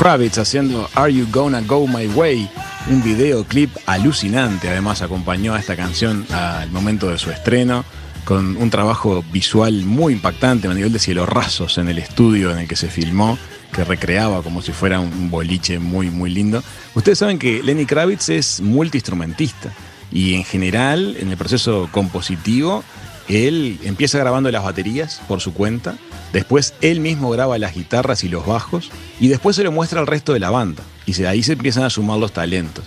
Kravitz 0.04 0.38
haciendo 0.38 0.90
Are 0.96 1.14
You 1.14 1.26
Gonna 1.32 1.62
Go 1.62 1.88
My 1.88 2.08
Way, 2.08 2.50
un 2.90 3.02
videoclip 3.02 3.72
alucinante, 3.86 4.68
además 4.68 5.02
acompañó 5.02 5.54
a 5.54 5.60
esta 5.60 5.78
canción 5.78 6.28
al 6.30 6.70
momento 6.72 7.10
de 7.10 7.18
su 7.18 7.32
estreno 7.32 7.86
con 8.26 8.58
un 8.58 8.70
trabajo 8.70 9.24
visual 9.32 9.86
muy 9.86 10.12
impactante 10.12 10.68
a 10.68 10.74
nivel 10.74 10.92
de 10.92 11.00
cielos 11.00 11.30
rasos 11.30 11.78
en 11.78 11.88
el 11.88 12.00
estudio 12.00 12.52
en 12.52 12.58
el 12.58 12.68
que 12.68 12.76
se 12.76 12.90
filmó, 12.90 13.38
que 13.72 13.86
recreaba 13.86 14.42
como 14.42 14.62
si 14.62 14.74
fuera 14.74 15.00
un 15.00 15.32
boliche 15.32 15.80
muy, 15.80 16.10
muy 16.10 16.30
lindo. 16.30 16.62
Ustedes 16.96 17.20
saben 17.20 17.40
que 17.40 17.64
Lenny 17.64 17.86
Kravitz 17.86 18.28
es 18.28 18.60
multiinstrumentista 18.60 19.72
y 20.12 20.34
en 20.34 20.44
general 20.44 21.16
en 21.18 21.30
el 21.30 21.38
proceso 21.38 21.88
compositivo 21.94 22.84
él 23.28 23.80
empieza 23.84 24.20
grabando 24.20 24.52
las 24.52 24.64
baterías 24.64 25.22
por 25.28 25.42
su 25.42 25.54
cuenta, 25.54 25.96
después 26.34 26.74
él 26.82 27.00
mismo 27.00 27.30
graba 27.30 27.58
las 27.58 27.76
guitarras 27.76 28.24
y 28.24 28.30
los 28.30 28.46
bajos 28.46 28.92
y 29.20 29.28
después 29.28 29.56
se 29.56 29.64
lo 29.64 29.72
muestra 29.72 30.00
al 30.00 30.08
resto 30.08 30.34
de 30.34 30.40
la 30.40 30.50
banda 30.50 30.84
y 31.06 31.24
ahí 31.24 31.44
se 31.44 31.54
empiezan 31.54 31.84
a 31.84 31.90
sumar 31.90 32.20
los 32.20 32.32
talentos. 32.34 32.84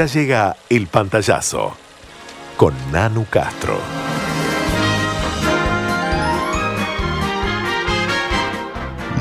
Ya 0.00 0.06
llega 0.06 0.56
el 0.70 0.86
pantallazo 0.86 1.76
con 2.56 2.72
Nanu 2.90 3.26
Castro. 3.28 3.78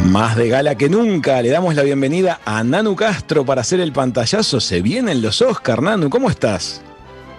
Más 0.06 0.38
de 0.38 0.48
gala 0.48 0.76
que 0.76 0.88
nunca, 0.88 1.42
le 1.42 1.50
damos 1.50 1.76
la 1.76 1.84
bienvenida 1.84 2.40
a 2.46 2.64
Nanu 2.64 2.96
Castro 2.96 3.46
para 3.46 3.60
hacer 3.60 3.82
el 3.82 3.92
pantallazo. 3.92 4.62
Se 4.62 4.82
vienen 4.82 5.22
los 5.22 5.42
Oscar, 5.42 5.82
Nanu, 5.82 6.10
¿cómo 6.10 6.30
estás? 6.30 6.82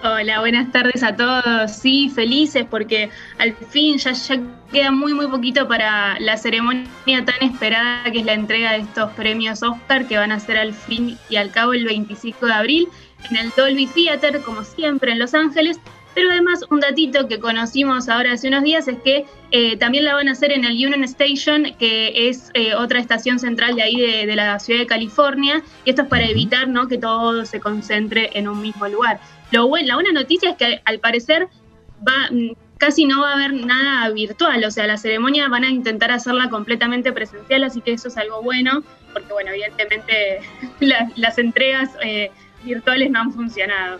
Hola, 0.03 0.39
buenas 0.39 0.71
tardes 0.71 1.01
a 1.01 1.15
todos. 1.15 1.71
Sí, 1.71 2.11
felices 2.13 2.65
porque 2.69 3.09
al 3.39 3.55
fin 3.55 3.97
ya, 3.97 4.13
ya 4.13 4.39
queda 4.71 4.91
muy, 4.91 5.13
muy 5.13 5.27
poquito 5.27 5.67
para 5.67 6.19
la 6.19 6.37
ceremonia 6.37 6.85
tan 7.05 7.41
esperada 7.41 8.11
que 8.11 8.19
es 8.19 8.25
la 8.25 8.33
entrega 8.33 8.71
de 8.73 8.79
estos 8.79 9.11
premios 9.13 9.61
Oscar 9.61 10.07
que 10.07 10.17
van 10.17 10.31
a 10.31 10.39
ser 10.39 10.57
al 10.57 10.73
fin 10.73 11.17
y 11.29 11.35
al 11.35 11.51
cabo 11.51 11.73
el 11.73 11.85
25 11.85 12.45
de 12.47 12.53
abril 12.53 12.87
en 13.29 13.37
el 13.37 13.51
Dolby 13.55 13.87
Theater, 13.87 14.41
como 14.41 14.63
siempre 14.63 15.11
en 15.11 15.19
Los 15.19 15.33
Ángeles. 15.33 15.79
Pero 16.13 16.29
además, 16.29 16.65
un 16.69 16.81
datito 16.81 17.27
que 17.27 17.39
conocimos 17.39 18.09
ahora 18.09 18.33
hace 18.33 18.49
unos 18.49 18.63
días 18.63 18.87
es 18.87 18.97
que 19.01 19.25
eh, 19.51 19.77
también 19.77 20.03
la 20.03 20.13
van 20.13 20.27
a 20.27 20.33
hacer 20.33 20.51
en 20.51 20.65
el 20.65 20.73
Union 20.73 21.03
Station, 21.05 21.73
que 21.79 22.29
es 22.29 22.51
eh, 22.53 22.75
otra 22.75 22.99
estación 22.99 23.39
central 23.39 23.75
de 23.75 23.83
ahí 23.83 24.25
de, 24.25 24.35
la 24.35 24.59
ciudad 24.59 24.81
de 24.81 24.87
California. 24.87 25.63
Y 25.85 25.91
esto 25.91 26.01
es 26.01 26.07
para 26.09 26.25
evitar 26.25 26.67
¿no? 26.67 26.87
que 26.87 26.97
todo 26.97 27.45
se 27.45 27.61
concentre 27.61 28.29
en 28.33 28.49
un 28.49 28.61
mismo 28.61 28.87
lugar. 28.89 29.21
Lo 29.51 29.67
bueno, 29.67 29.87
la 29.87 29.95
buena 29.95 30.11
noticia 30.11 30.51
es 30.51 30.57
que 30.57 30.81
al 30.83 30.99
parecer 30.99 31.47
va, 32.05 32.29
mm, 32.29 32.51
casi 32.77 33.05
no 33.05 33.21
va 33.21 33.31
a 33.31 33.33
haber 33.35 33.53
nada 33.53 34.09
virtual. 34.09 34.61
O 34.65 34.71
sea, 34.71 34.87
la 34.87 34.97
ceremonia 34.97 35.47
van 35.47 35.63
a 35.63 35.69
intentar 35.69 36.11
hacerla 36.11 36.49
completamente 36.49 37.13
presencial, 37.13 37.63
así 37.63 37.79
que 37.79 37.93
eso 37.93 38.09
es 38.09 38.17
algo 38.17 38.41
bueno, 38.41 38.83
porque, 39.13 39.31
bueno, 39.31 39.51
evidentemente 39.51 40.41
las 41.15 41.37
entregas. 41.37 41.91
Eh, 42.03 42.31
virtuales 42.63 43.11
no 43.11 43.21
han 43.21 43.33
funcionado. 43.33 43.99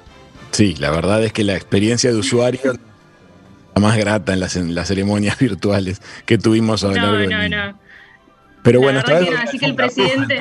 Sí, 0.52 0.76
la 0.76 0.91
verdad 0.91 1.24
es 1.24 1.34
que 1.34 1.43
la 1.43 1.56
experiencia 1.56 2.12
de 2.12 2.17
usuario 2.17 2.74
la 3.76 3.82
más 3.82 3.97
grata 3.97 4.34
en 4.34 4.39
las, 4.39 4.56
las 4.56 4.88
ceremonias 4.88 5.38
virtuales 5.39 6.02
que 6.26 6.38
tuvimos 6.38 6.84
lo 6.84 6.91
no, 6.91 7.28
no, 7.28 7.50
no. 7.50 7.80
Pero 8.63 8.80
bueno, 8.80 9.00
esta 9.00 9.19
vez 9.19 9.30
así 9.39 9.58
que 9.58 9.65
el 9.65 9.76
presidente. 9.76 10.39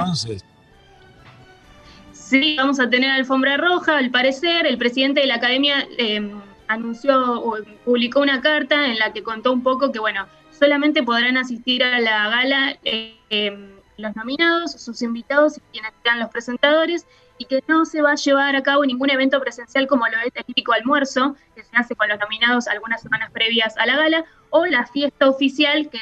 Sí, 2.13 2.55
vamos 2.57 2.79
a 2.79 2.89
tener 2.89 3.11
alfombra 3.11 3.57
roja, 3.57 3.99
al 3.99 4.11
parecer. 4.11 4.67
El 4.67 4.79
presidente 4.79 5.21
de 5.21 5.27
la 5.27 5.37
academia 5.37 5.89
eh, 5.99 6.31
anunció 6.69 7.41
o 7.41 7.57
publicó 7.85 8.21
una 8.21 8.41
carta 8.41 8.87
en 8.87 8.99
la 8.99 9.13
que 9.13 9.23
contó 9.23 9.53
un 9.53 9.63
poco 9.65 9.91
que, 9.91 9.99
bueno, 9.99 10.27
solamente 10.57 11.03
podrán 11.03 11.37
asistir 11.37 11.83
a 11.83 11.99
la 11.99 12.29
gala 12.29 12.77
eh, 12.85 13.17
em, 13.31 13.71
los 13.97 14.15
nominados, 14.15 14.73
sus 14.73 15.03
invitados 15.03 15.57
y 15.59 15.61
quienes 15.73 15.93
sean 16.05 16.21
los 16.21 16.31
presentadores 16.31 17.07
y 17.41 17.47
que 17.47 17.65
no 17.67 17.87
se 17.87 18.03
va 18.03 18.13
a 18.13 18.17
llevar 18.17 18.55
a 18.55 18.63
cabo 18.63 18.85
ningún 18.85 19.09
evento 19.09 19.41
presencial 19.41 19.87
como 19.87 20.07
lo 20.07 20.19
es 20.19 20.31
el 20.35 20.45
típico 20.45 20.75
almuerzo, 20.75 21.37
que 21.55 21.65
se 21.65 21.75
hace 21.75 21.97
con 21.97 22.07
los 22.11 22.19
nominados 22.21 22.69
algunas 22.69 23.01
semanas 23.01 23.31
previas 23.31 23.79
a 23.79 23.87
la 23.87 23.97
gala, 23.97 24.27
o 24.51 24.67
la 24.67 24.87
fiesta 24.87 25.27
oficial 25.27 25.89
que, 25.89 25.99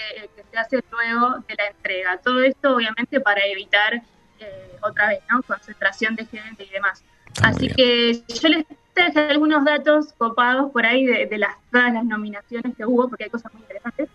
se 0.50 0.58
hace 0.58 0.82
luego 0.90 1.36
de 1.46 1.54
la 1.54 1.68
entrega. 1.68 2.18
Todo 2.18 2.42
esto 2.42 2.74
obviamente 2.74 3.20
para 3.20 3.40
evitar 3.46 4.02
eh, 4.40 4.78
otra 4.82 5.10
vez, 5.10 5.20
¿no? 5.30 5.40
Concentración 5.44 6.16
de 6.16 6.26
gente 6.26 6.64
y 6.64 6.70
demás. 6.70 7.04
Así 7.40 7.68
que 7.68 8.20
yo 8.26 8.48
les 8.48 8.66
traje 8.92 9.20
algunos 9.20 9.64
datos 9.64 10.14
copados 10.14 10.72
por 10.72 10.86
ahí 10.86 11.06
de, 11.06 11.38
las, 11.38 11.54
todas 11.70 11.92
las 11.92 12.04
nominaciones 12.04 12.76
que 12.76 12.84
hubo, 12.84 13.08
porque 13.08 13.24
hay 13.24 13.30
cosas 13.30 13.54
muy 13.54 13.62
interesantes. 13.62 14.08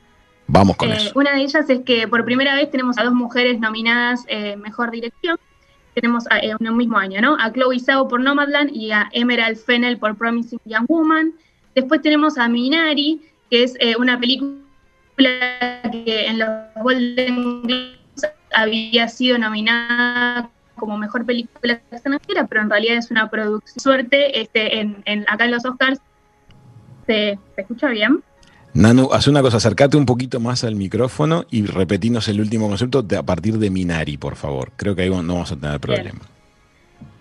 Vamos 0.47 0.75
con 0.75 0.91
eh, 0.91 0.97
eso. 0.97 1.11
Una 1.15 1.31
de 1.31 1.41
ellas 1.43 1.69
es 1.69 1.79
que 1.85 2.05
por 2.05 2.25
primera 2.25 2.53
vez 2.53 2.69
tenemos 2.69 2.97
a 2.97 3.03
dos 3.05 3.13
mujeres 3.13 3.61
nominadas 3.61 4.25
en 4.27 4.59
Mejor 4.59 4.91
Dirección 4.91 5.37
tenemos 5.93 6.25
en 6.29 6.67
un 6.67 6.77
mismo 6.77 6.97
año, 6.97 7.21
¿no? 7.21 7.37
A 7.39 7.51
Chloe 7.51 7.79
Zhao 7.79 8.07
por 8.07 8.19
Nomadland 8.19 8.71
y 8.73 8.91
a 8.91 9.09
Emerald 9.11 9.57
Fennel 9.57 9.97
por 9.97 10.17
Promising 10.17 10.59
Young 10.65 10.85
Woman. 10.87 11.33
Después 11.75 12.01
tenemos 12.01 12.37
a 12.37 12.47
Minari, 12.47 13.21
que 13.49 13.63
es 13.63 13.75
eh, 13.79 13.95
una 13.97 14.19
película 14.19 14.59
que 15.17 16.27
en 16.27 16.39
los 16.39 16.49
Golden 16.81 17.61
Globes 17.63 17.97
había 18.53 19.07
sido 19.07 19.37
nominada 19.37 20.49
como 20.75 20.97
mejor 20.97 21.25
película 21.25 21.81
extranjera, 21.91 22.47
pero 22.47 22.61
en 22.61 22.69
realidad 22.69 22.97
es 22.97 23.11
una 23.11 23.29
producción. 23.29 23.79
Suerte, 23.79 24.41
este, 24.41 24.79
en, 24.79 25.25
acá 25.27 25.45
en 25.45 25.51
los 25.51 25.65
Oscars, 25.65 25.99
¿se, 27.05 27.39
¿se 27.55 27.61
escucha 27.61 27.89
bien? 27.89 28.23
Nanu, 28.73 29.09
haz 29.11 29.27
una 29.27 29.41
cosa, 29.41 29.57
acércate 29.57 29.97
un 29.97 30.05
poquito 30.05 30.39
más 30.39 30.63
al 30.63 30.75
micrófono 30.75 31.45
y 31.51 31.65
repetinos 31.65 32.27
el 32.27 32.39
último 32.41 32.67
concepto 32.67 33.05
a 33.17 33.23
partir 33.23 33.59
de 33.59 33.69
Minari, 33.69 34.17
por 34.17 34.35
favor. 34.35 34.71
Creo 34.75 34.95
que 34.95 35.03
ahí 35.03 35.09
no 35.09 35.17
vamos 35.17 35.51
a 35.51 35.55
tener 35.55 35.79
problema. 35.79 36.21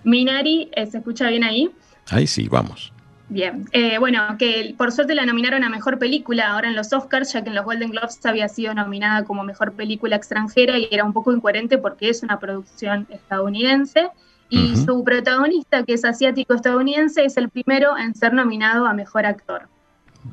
Minari, 0.05 0.71
eh, 0.75 0.87
¿se 0.87 0.99
escucha 0.99 1.29
bien 1.29 1.45
ahí? 1.45 1.71
Ahí 2.09 2.27
sí, 2.27 2.49
vamos. 2.49 2.93
Bien, 3.29 3.67
eh, 3.73 3.99
bueno, 3.99 4.21
que 4.39 4.75
por 4.77 4.93
suerte 4.93 5.15
la 5.15 5.25
nominaron 5.25 5.63
a 5.65 5.69
Mejor 5.69 5.99
Película 5.99 6.53
ahora 6.53 6.69
en 6.69 6.75
los 6.75 6.93
Oscars, 6.93 7.33
ya 7.33 7.43
que 7.43 7.51
en 7.51 7.55
los 7.55 7.65
Golden 7.65 7.91
Globes 7.91 8.19
había 8.25 8.49
sido 8.49 8.75
nominada 8.75 9.25
como 9.25 9.45
Mejor 9.45 9.73
Película 9.73 10.17
extranjera 10.17 10.79
y 10.79 10.89
era 10.91 11.05
un 11.05 11.13
poco 11.13 11.33
incoherente 11.33 11.79
porque 11.79 12.09
es 12.09 12.23
una 12.23 12.39
producción 12.41 13.07
estadounidense. 13.11 14.09
Y 14.51 14.77
su 14.77 15.03
protagonista, 15.03 15.83
que 15.83 15.95
es 15.95 16.05
asiático-estadounidense, 16.05 17.25
es 17.25 17.39
el 17.39 17.49
primero 17.49 17.97
en 17.97 18.15
ser 18.15 18.35
nominado 18.35 18.85
a 18.85 18.93
Mejor 18.93 19.25
Actor. 19.25 19.63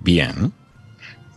Bien. 0.01 0.51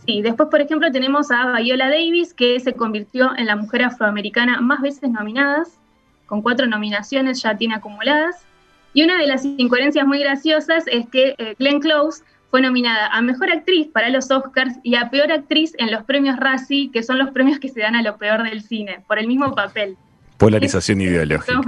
Sí, 0.05 0.21
después, 0.21 0.49
por 0.49 0.59
ejemplo, 0.59 0.91
tenemos 0.91 1.31
a 1.31 1.59
Viola 1.59 1.89
Davis, 1.89 2.33
que 2.33 2.59
se 2.59 2.73
convirtió 2.73 3.31
en 3.37 3.45
la 3.45 3.55
mujer 3.55 3.83
afroamericana 3.83 4.59
más 4.59 4.81
veces 4.81 5.09
nominadas, 5.09 5.79
con 6.25 6.41
cuatro 6.41 6.67
nominaciones 6.67 7.41
ya 7.41 7.55
tiene 7.55 7.75
acumuladas. 7.75 8.43
Y 8.93 9.03
una 9.03 9.17
de 9.17 9.27
las 9.27 9.45
incoherencias 9.45 10.05
muy 10.05 10.19
graciosas 10.19 10.85
es 10.87 11.07
que 11.09 11.35
eh, 11.37 11.55
Glenn 11.57 11.79
Close 11.79 12.23
fue 12.51 12.61
nominada 12.61 13.07
a 13.07 13.21
Mejor 13.21 13.51
Actriz 13.51 13.87
para 13.87 14.09
los 14.09 14.29
Oscars 14.29 14.75
y 14.83 14.95
a 14.95 15.09
Peor 15.09 15.31
Actriz 15.31 15.73
en 15.79 15.91
los 15.91 16.03
premios 16.03 16.37
Razzie, 16.37 16.91
que 16.91 17.01
son 17.01 17.17
los 17.17 17.31
premios 17.31 17.59
que 17.59 17.69
se 17.69 17.79
dan 17.79 17.95
a 17.95 18.03
lo 18.03 18.17
peor 18.17 18.43
del 18.43 18.61
cine, 18.61 19.03
por 19.07 19.17
el 19.17 19.27
mismo 19.27 19.55
papel. 19.55 19.97
Polarización 20.37 21.01
ideológica. 21.01 21.61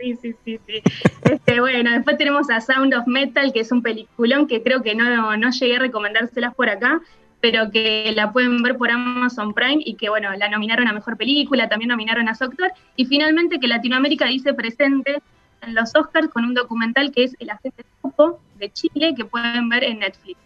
Sí, 0.00 0.16
sí, 0.20 0.34
sí, 0.44 0.58
sí. 0.66 0.82
Este, 1.30 1.60
bueno, 1.60 1.90
después 1.92 2.16
tenemos 2.16 2.50
a 2.50 2.60
Sound 2.60 2.94
of 2.94 3.06
Metal, 3.06 3.52
que 3.52 3.60
es 3.60 3.70
un 3.70 3.82
peliculón 3.82 4.48
que 4.48 4.62
creo 4.62 4.82
que 4.82 4.94
no, 4.94 5.36
no 5.36 5.50
llegué 5.50 5.76
a 5.76 5.78
recomendárselas 5.78 6.54
por 6.54 6.68
acá, 6.68 7.00
pero 7.42 7.72
que 7.72 8.12
la 8.14 8.32
pueden 8.32 8.62
ver 8.62 8.78
por 8.78 8.90
Amazon 8.90 9.52
Prime 9.52 9.82
y 9.84 9.94
que, 9.94 10.08
bueno, 10.08 10.30
la 10.36 10.48
nominaron 10.48 10.86
a 10.86 10.92
Mejor 10.92 11.16
Película, 11.16 11.68
también 11.68 11.88
nominaron 11.88 12.28
a 12.28 12.36
su 12.36 12.44
actor, 12.44 12.72
y 12.94 13.04
finalmente 13.04 13.58
que 13.58 13.66
Latinoamérica 13.66 14.26
dice 14.26 14.54
presente 14.54 15.20
en 15.60 15.74
los 15.74 15.94
Oscars 15.96 16.28
con 16.28 16.44
un 16.44 16.54
documental 16.54 17.10
que 17.10 17.24
es 17.24 17.36
El 17.40 17.50
agente 17.50 17.84
Topo 18.00 18.40
de 18.58 18.72
Chile 18.72 19.14
que 19.16 19.24
pueden 19.24 19.68
ver 19.68 19.82
en 19.82 19.98
Netflix. 19.98 20.38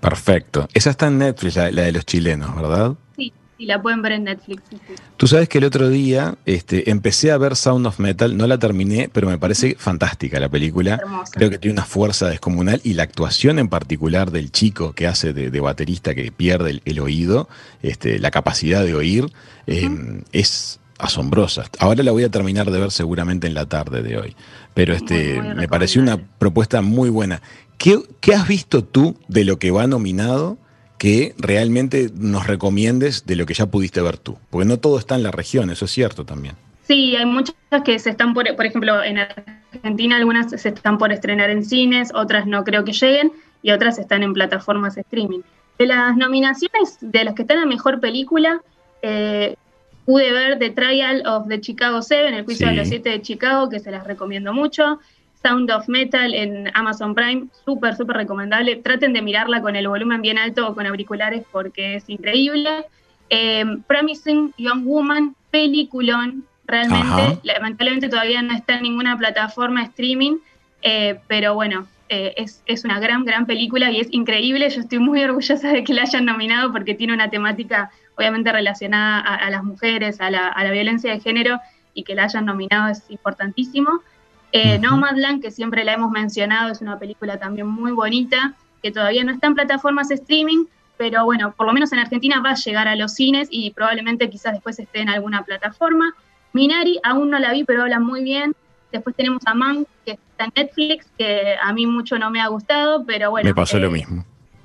Perfecto. 0.00 0.66
Esa 0.72 0.90
está 0.90 1.08
en 1.08 1.18
Netflix, 1.18 1.56
la, 1.56 1.70
la 1.70 1.82
de 1.82 1.92
los 1.92 2.06
chilenos, 2.06 2.56
¿verdad? 2.56 2.94
Sí, 3.14 3.32
sí, 3.56 3.66
la 3.66 3.80
pueden 3.80 4.02
ver 4.02 4.12
en 4.12 4.24
Netflix. 4.24 4.62
sí, 4.70 4.78
sí. 4.86 4.94
Tú 5.16 5.26
sabes 5.26 5.48
que 5.48 5.58
el 5.58 5.64
otro 5.64 5.88
día 5.88 6.36
este, 6.44 6.90
empecé 6.90 7.32
a 7.32 7.38
ver 7.38 7.56
Sound 7.56 7.86
of 7.86 7.98
Metal, 7.98 8.36
no 8.36 8.46
la 8.46 8.58
terminé, 8.58 9.08
pero 9.12 9.28
me 9.28 9.38
parece 9.38 9.76
fantástica 9.78 10.38
la 10.40 10.48
película. 10.48 10.96
Hermosa. 11.02 11.32
Creo 11.34 11.50
que 11.50 11.58
tiene 11.58 11.72
una 11.74 11.84
fuerza 11.84 12.28
descomunal 12.28 12.80
y 12.84 12.94
la 12.94 13.04
actuación 13.04 13.58
en 13.58 13.68
particular 13.68 14.30
del 14.30 14.52
chico 14.52 14.92
que 14.92 15.06
hace 15.06 15.32
de, 15.32 15.50
de 15.50 15.60
baterista 15.60 16.14
que 16.14 16.30
pierde 16.32 16.70
el, 16.70 16.82
el 16.84 17.00
oído, 17.00 17.48
este, 17.82 18.18
la 18.18 18.30
capacidad 18.30 18.84
de 18.84 18.94
oír, 18.94 19.26
eh, 19.66 19.88
es 20.32 20.80
asombrosa. 20.98 21.64
Ahora 21.78 22.02
la 22.02 22.12
voy 22.12 22.24
a 22.24 22.30
terminar 22.30 22.70
de 22.70 22.78
ver 22.78 22.90
seguramente 22.90 23.46
en 23.46 23.54
la 23.54 23.66
tarde 23.66 24.02
de 24.02 24.18
hoy. 24.18 24.36
Pero 24.74 24.94
este, 24.94 25.34
Muy, 25.34 25.48
muy 25.48 25.54
me 25.56 25.68
pareció 25.68 26.02
una 26.02 26.16
propuesta 26.38 26.82
muy 26.82 27.10
buena. 27.10 27.42
¿Qué, 27.78 27.98
qué 28.20 28.34
has 28.34 28.48
visto 28.48 28.82
tú 28.84 29.16
de 29.28 29.44
lo 29.44 29.58
que 29.58 29.70
va 29.70 29.86
nominado 29.86 30.58
que 30.98 31.34
realmente 31.38 32.10
nos 32.14 32.46
recomiendes 32.46 33.26
de 33.26 33.36
lo 33.36 33.46
que 33.46 33.54
ya 33.54 33.66
pudiste 33.66 34.00
ver 34.00 34.18
tú? 34.18 34.38
Porque 34.50 34.66
no 34.66 34.78
todo 34.78 34.98
está 34.98 35.14
en 35.14 35.22
la 35.22 35.30
región, 35.30 35.70
eso 35.70 35.84
es 35.84 35.90
cierto 35.90 36.24
también. 36.24 36.54
Sí, 36.86 37.16
hay 37.16 37.26
muchas 37.26 37.54
que 37.84 37.98
se 37.98 38.10
están 38.10 38.32
por, 38.32 38.44
por 38.56 38.64
ejemplo, 38.64 39.02
en 39.02 39.18
Argentina 39.18 40.16
algunas 40.16 40.50
se 40.50 40.68
están 40.68 40.98
por 40.98 41.12
estrenar 41.12 41.50
en 41.50 41.64
cines, 41.64 42.10
otras 42.14 42.46
no 42.46 42.64
creo 42.64 42.84
que 42.84 42.92
lleguen 42.92 43.32
y 43.62 43.72
otras 43.72 43.98
están 43.98 44.22
en 44.22 44.32
plataformas 44.32 44.96
streaming. 44.96 45.40
De 45.78 45.86
las 45.86 46.16
nominaciones, 46.16 46.96
de 47.00 47.24
las 47.24 47.34
que 47.34 47.42
están 47.42 47.58
a 47.58 47.66
mejor 47.66 48.00
película, 48.00 48.62
eh, 49.02 49.56
pude 50.06 50.32
ver 50.32 50.58
The 50.58 50.70
Trial 50.70 51.24
of 51.26 51.48
the 51.48 51.60
Chicago 51.60 52.00
Seven, 52.00 52.32
el 52.34 52.44
juicio 52.44 52.68
Sí. 52.68 52.72
de 52.72 52.78
los 52.78 52.88
siete 52.88 53.10
de 53.10 53.20
Chicago, 53.20 53.68
que 53.68 53.80
se 53.80 53.90
las 53.90 54.06
recomiendo 54.06 54.52
mucho. 54.54 55.00
Sound 55.42 55.70
of 55.70 55.88
Metal 55.88 56.34
en 56.34 56.70
Amazon 56.74 57.14
Prime, 57.14 57.46
súper, 57.64 57.96
súper 57.96 58.16
recomendable. 58.16 58.76
Traten 58.76 59.12
de 59.12 59.22
mirarla 59.22 59.60
con 59.60 59.76
el 59.76 59.88
volumen 59.88 60.22
bien 60.22 60.38
alto 60.38 60.68
o 60.68 60.74
con 60.74 60.86
auriculares 60.86 61.44
porque 61.52 61.96
es 61.96 62.08
increíble. 62.08 62.86
Eh, 63.30 63.64
Promising 63.86 64.54
Young 64.56 64.84
Woman, 64.84 65.36
peliculón, 65.50 66.44
realmente. 66.66 67.22
Ajá. 67.22 67.38
Lamentablemente 67.42 68.08
todavía 68.08 68.42
no 68.42 68.54
está 68.54 68.76
en 68.76 68.82
ninguna 68.82 69.16
plataforma 69.16 69.82
streaming, 69.84 70.38
eh, 70.82 71.20
pero 71.28 71.54
bueno, 71.54 71.86
eh, 72.08 72.34
es, 72.36 72.62
es 72.66 72.84
una 72.84 73.00
gran, 73.00 73.24
gran 73.24 73.46
película 73.46 73.90
y 73.90 74.00
es 74.00 74.08
increíble. 74.10 74.68
Yo 74.70 74.80
estoy 74.80 74.98
muy 74.98 75.22
orgullosa 75.22 75.72
de 75.72 75.84
que 75.84 75.94
la 75.94 76.02
hayan 76.02 76.24
nominado 76.24 76.72
porque 76.72 76.94
tiene 76.94 77.12
una 77.12 77.30
temática 77.30 77.90
obviamente 78.16 78.50
relacionada 78.52 79.20
a, 79.20 79.34
a 79.34 79.50
las 79.50 79.62
mujeres, 79.64 80.20
a 80.20 80.30
la, 80.30 80.48
a 80.48 80.64
la 80.64 80.70
violencia 80.70 81.12
de 81.12 81.20
género 81.20 81.60
y 81.94 82.04
que 82.04 82.14
la 82.14 82.24
hayan 82.24 82.46
nominado 82.46 82.90
es 82.90 83.04
importantísimo. 83.10 83.90
Eh. 84.52 84.78
Nomadland, 84.78 85.42
que 85.42 85.50
siempre 85.50 85.84
la 85.84 85.94
hemos 85.94 86.10
mencionado, 86.10 86.70
es 86.70 86.80
una 86.80 86.98
película 86.98 87.38
también 87.38 87.66
muy 87.66 87.92
bonita, 87.92 88.54
que 88.82 88.90
todavía 88.90 89.24
no 89.24 89.32
está 89.32 89.48
en 89.48 89.54
plataformas 89.54 90.10
streaming, 90.10 90.66
pero 90.96 91.24
bueno, 91.24 91.52
por 91.52 91.66
lo 91.66 91.72
menos 91.72 91.92
en 91.92 91.98
Argentina 91.98 92.40
va 92.40 92.50
a 92.50 92.54
llegar 92.54 92.88
a 92.88 92.96
los 92.96 93.14
cines 93.14 93.48
y 93.50 93.70
probablemente 93.70 94.30
quizás 94.30 94.54
después 94.54 94.78
esté 94.78 95.00
en 95.00 95.10
alguna 95.10 95.42
plataforma. 95.42 96.14
Minari, 96.52 96.98
aún 97.02 97.30
no 97.30 97.38
la 97.38 97.52
vi, 97.52 97.64
pero 97.64 97.82
habla 97.82 98.00
muy 98.00 98.22
bien. 98.22 98.54
Después 98.92 99.14
tenemos 99.14 99.42
a 99.46 99.54
Man, 99.54 99.86
que 100.06 100.12
está 100.12 100.44
en 100.44 100.52
Netflix, 100.56 101.06
que 101.18 101.56
a 101.60 101.72
mí 101.72 101.86
mucho 101.86 102.18
no 102.18 102.30
me 102.30 102.40
ha 102.40 102.46
gustado, 102.46 103.04
pero 103.04 103.30
bueno. 103.30 103.48
me 103.48 103.54
pasó 103.54 103.76
eh, 103.76 103.80
lo 103.80 103.90
mismo. 103.90 104.24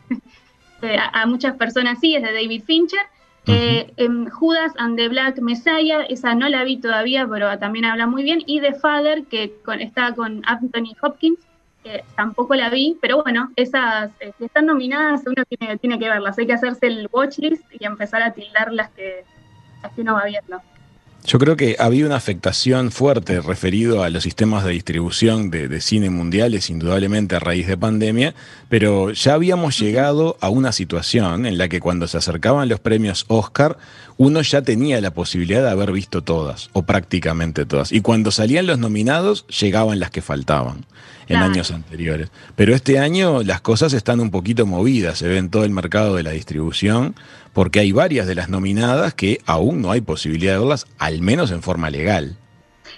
eh, 0.81 0.97
a, 0.97 1.21
a 1.21 1.25
muchas 1.25 1.57
personas 1.57 1.99
sí, 1.99 2.15
es 2.15 2.23
de 2.23 2.31
David 2.31 2.63
Fincher. 2.65 3.01
Eh, 3.47 3.91
em, 3.97 4.29
Judas 4.29 4.71
and 4.77 4.97
the 4.97 5.07
Black 5.07 5.39
Messiah, 5.41 6.03
esa 6.03 6.35
no 6.35 6.47
la 6.47 6.63
vi 6.63 6.77
todavía, 6.77 7.27
pero 7.27 7.57
también 7.57 7.85
habla 7.85 8.05
muy 8.05 8.23
bien. 8.23 8.43
Y 8.45 8.61
The 8.61 8.73
Father, 8.73 9.25
que 9.25 9.53
con, 9.65 9.81
está 9.81 10.13
con 10.13 10.41
Anthony 10.45 10.95
Hopkins, 11.01 11.39
que 11.83 12.03
tampoco 12.15 12.53
la 12.53 12.69
vi, 12.69 12.97
pero 13.01 13.23
bueno, 13.23 13.51
esas 13.55 14.11
eh, 14.19 14.33
que 14.37 14.45
están 14.45 14.67
nominadas 14.67 15.23
uno 15.25 15.43
tiene, 15.45 15.77
tiene 15.79 15.97
que 15.97 16.09
verlas. 16.09 16.37
Hay 16.37 16.45
que 16.45 16.53
hacerse 16.53 16.87
el 16.87 17.09
watchlist 17.11 17.63
y 17.71 17.85
empezar 17.85 18.21
a 18.21 18.31
tildar 18.31 18.71
las 18.71 18.91
que, 18.91 19.23
las 19.81 19.91
que 19.93 20.01
uno 20.01 20.13
va 20.13 20.25
viendo. 20.25 20.61
Yo 21.23 21.37
creo 21.37 21.55
que 21.55 21.75
había 21.77 22.07
una 22.07 22.15
afectación 22.15 22.91
fuerte 22.91 23.41
referido 23.41 24.03
a 24.03 24.09
los 24.09 24.23
sistemas 24.23 24.65
de 24.65 24.71
distribución 24.71 25.51
de, 25.51 25.67
de 25.67 25.79
cine 25.79 26.09
mundiales, 26.09 26.69
indudablemente 26.71 27.35
a 27.35 27.39
raíz 27.39 27.67
de 27.67 27.77
pandemia, 27.77 28.33
pero 28.69 29.11
ya 29.11 29.35
habíamos 29.35 29.79
llegado 29.79 30.37
a 30.41 30.49
una 30.49 30.71
situación 30.71 31.45
en 31.45 31.59
la 31.59 31.69
que 31.69 31.79
cuando 31.79 32.07
se 32.07 32.17
acercaban 32.17 32.69
los 32.69 32.79
premios 32.79 33.25
Oscar, 33.27 33.77
uno 34.17 34.41
ya 34.41 34.61
tenía 34.63 34.99
la 34.99 35.11
posibilidad 35.13 35.61
de 35.61 35.69
haber 35.69 35.91
visto 35.91 36.23
todas, 36.23 36.69
o 36.73 36.83
prácticamente 36.83 37.65
todas. 37.65 37.91
Y 37.91 38.01
cuando 38.01 38.31
salían 38.31 38.65
los 38.65 38.79
nominados, 38.79 39.45
llegaban 39.47 39.99
las 39.99 40.09
que 40.09 40.21
faltaban 40.21 40.85
en 41.27 41.37
Claro. 41.37 41.53
años 41.53 41.71
anteriores. 41.71 42.29
Pero 42.55 42.75
este 42.75 42.99
año 42.99 43.41
las 43.43 43.61
cosas 43.61 43.93
están 43.93 44.19
un 44.19 44.31
poquito 44.31 44.65
movidas, 44.65 45.19
se 45.19 45.27
ve 45.27 45.37
en 45.37 45.49
todo 45.49 45.63
el 45.63 45.71
mercado 45.71 46.15
de 46.15 46.23
la 46.23 46.31
distribución, 46.31 47.15
porque 47.53 47.79
hay 47.79 47.91
varias 47.91 48.27
de 48.27 48.35
las 48.35 48.49
nominadas 48.49 49.13
que 49.13 49.39
aún 49.45 49.81
no 49.81 49.91
hay 49.91 50.01
posibilidad 50.01 50.53
de 50.53 50.59
verlas, 50.59 50.85
al 50.99 51.21
menos 51.21 51.51
en 51.51 51.61
forma 51.61 51.89
legal. 51.89 52.37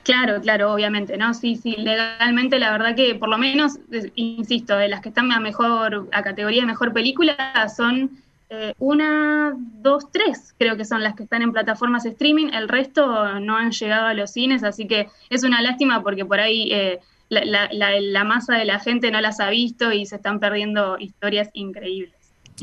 Claro, 0.03 0.41
claro, 0.41 0.73
obviamente, 0.73 1.17
¿no? 1.17 1.33
Sí, 1.33 1.55
sí, 1.55 1.75
legalmente 1.77 2.59
la 2.59 2.71
verdad 2.71 2.95
que 2.95 3.15
por 3.15 3.29
lo 3.29 3.37
menos, 3.37 3.73
insisto, 4.15 4.75
de 4.75 4.89
las 4.89 5.01
que 5.01 5.09
están 5.09 5.31
a 5.31 5.39
mejor, 5.39 6.09
a 6.11 6.23
categoría 6.23 6.61
de 6.61 6.67
mejor 6.67 6.91
película, 6.93 7.35
son 7.75 8.11
eh, 8.49 8.73
una, 8.79 9.53
dos, 9.55 10.11
tres, 10.11 10.53
creo 10.59 10.75
que 10.77 10.83
son 10.85 11.03
las 11.03 11.15
que 11.15 11.23
están 11.23 11.41
en 11.41 11.51
plataformas 11.53 12.05
streaming, 12.05 12.47
el 12.53 12.67
resto 12.67 13.39
no 13.39 13.55
han 13.57 13.71
llegado 13.71 14.07
a 14.07 14.13
los 14.13 14.31
cines, 14.31 14.63
así 14.63 14.87
que 14.87 15.07
es 15.29 15.43
una 15.43 15.61
lástima 15.61 16.03
porque 16.03 16.25
por 16.25 16.39
ahí 16.39 16.69
eh, 16.71 16.99
la, 17.29 17.45
la- 17.45 17.69
la- 17.71 17.99
la 17.99 18.23
masa 18.25 18.55
de 18.55 18.65
la 18.65 18.79
gente 18.79 19.09
no 19.09 19.21
las 19.21 19.39
ha 19.39 19.49
visto 19.49 19.91
y 19.93 20.05
se 20.05 20.17
están 20.17 20.39
perdiendo 20.39 20.97
historias 20.99 21.49
increíbles. 21.53 22.13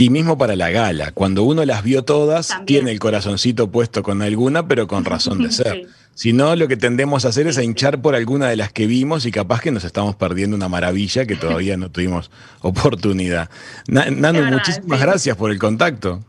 Y 0.00 0.10
mismo 0.10 0.38
para 0.38 0.56
la 0.56 0.70
gala, 0.70 1.12
cuando 1.12 1.42
uno 1.44 1.64
las 1.64 1.82
vio 1.82 2.02
todas, 2.04 2.48
También. 2.48 2.66
tiene 2.66 2.90
el 2.92 2.98
corazoncito 2.98 3.70
puesto 3.70 4.02
con 4.02 4.22
alguna, 4.22 4.66
pero 4.66 4.86
con 4.86 5.04
razón 5.04 5.42
de 5.42 5.50
ser. 5.52 5.72
Sí. 5.74 5.86
Si 6.14 6.32
no, 6.32 6.54
lo 6.56 6.68
que 6.68 6.76
tendemos 6.76 7.24
a 7.24 7.28
hacer 7.28 7.46
es 7.46 7.56
a 7.58 7.62
hinchar 7.62 8.02
por 8.02 8.14
alguna 8.14 8.48
de 8.48 8.56
las 8.56 8.72
que 8.72 8.86
vimos 8.86 9.24
y 9.26 9.30
capaz 9.30 9.60
que 9.60 9.70
nos 9.70 9.84
estamos 9.84 10.16
perdiendo 10.16 10.56
una 10.56 10.68
maravilla 10.68 11.24
que 11.24 11.36
todavía 11.36 11.76
no 11.76 11.90
tuvimos 11.90 12.30
oportunidad. 12.60 13.48
Na- 13.88 14.06
Nanu, 14.06 14.38
Es 14.38 14.44
verdad, 14.44 14.52
muchísimas 14.58 14.98
sí. 15.00 15.04
gracias 15.06 15.36
por 15.36 15.50
el 15.50 15.58
contacto. 15.58 16.24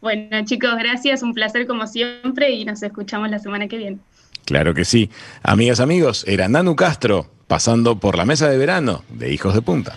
Bueno, 0.00 0.44
chicos, 0.44 0.70
gracias, 0.78 1.22
un 1.22 1.34
placer 1.34 1.66
como 1.66 1.86
siempre 1.86 2.50
y 2.52 2.64
nos 2.64 2.82
escuchamos 2.82 3.30
la 3.30 3.38
semana 3.38 3.66
que 3.68 3.76
viene. 3.78 3.98
Claro 4.44 4.74
que 4.74 4.84
sí. 4.84 5.10
Amigas, 5.42 5.80
amigos, 5.80 6.24
era 6.28 6.48
Nanu 6.48 6.76
Castro 6.76 7.30
pasando 7.48 7.98
por 7.98 8.16
la 8.16 8.24
mesa 8.24 8.48
de 8.48 8.56
verano 8.58 9.04
de 9.08 9.32
Hijos 9.32 9.54
de 9.54 9.62
Punta. 9.62 9.96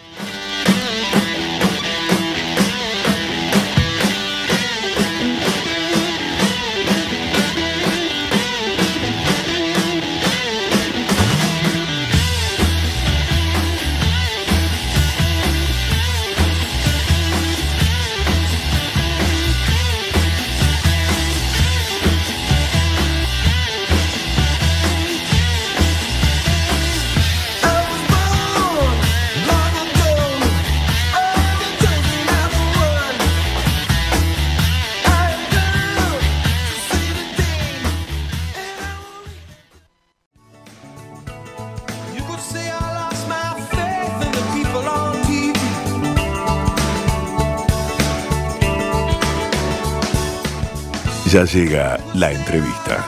Ya 51.38 51.46
llega 51.46 52.00
la 52.16 52.32
entrevista. 52.32 53.06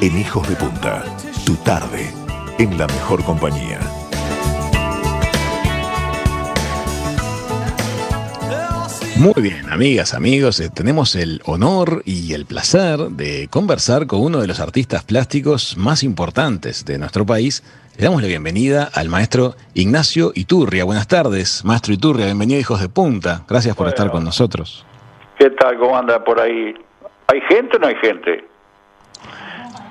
En 0.00 0.18
Hijos 0.18 0.48
de 0.48 0.56
Punta, 0.56 1.04
tu 1.46 1.54
tarde, 1.54 2.12
en 2.58 2.76
la 2.76 2.88
mejor 2.88 3.22
compañía. 3.22 3.78
Muy 9.18 9.40
bien, 9.40 9.70
amigas, 9.70 10.14
amigos, 10.14 10.58
eh, 10.58 10.68
tenemos 10.74 11.14
el 11.14 11.42
honor 11.44 12.02
y 12.04 12.32
el 12.32 12.44
placer 12.44 12.98
de 13.10 13.46
conversar 13.48 14.08
con 14.08 14.20
uno 14.20 14.40
de 14.40 14.48
los 14.48 14.58
artistas 14.58 15.04
plásticos 15.04 15.76
más 15.76 16.02
importantes 16.02 16.84
de 16.84 16.98
nuestro 16.98 17.24
país. 17.24 17.62
Le 17.96 18.02
damos 18.02 18.20
la 18.20 18.26
bienvenida 18.26 18.90
al 18.92 19.08
maestro 19.08 19.54
Ignacio 19.74 20.32
Iturria. 20.34 20.82
Buenas 20.82 21.06
tardes, 21.06 21.64
maestro 21.64 21.94
Iturria, 21.94 22.26
bienvenido 22.26 22.58
a 22.58 22.62
Hijos 22.62 22.80
de 22.80 22.88
Punta. 22.88 23.44
Gracias 23.48 23.76
por 23.76 23.84
Bueno. 23.84 23.94
estar 23.94 24.10
con 24.10 24.24
nosotros. 24.24 24.84
¿Qué 25.38 25.50
tal? 25.50 25.78
¿Cómo 25.78 25.96
anda 25.96 26.24
por 26.24 26.40
ahí? 26.40 26.74
¿Hay 27.30 27.40
gente 27.42 27.76
o 27.76 27.80
no 27.80 27.86
hay 27.86 27.96
gente? 27.96 28.44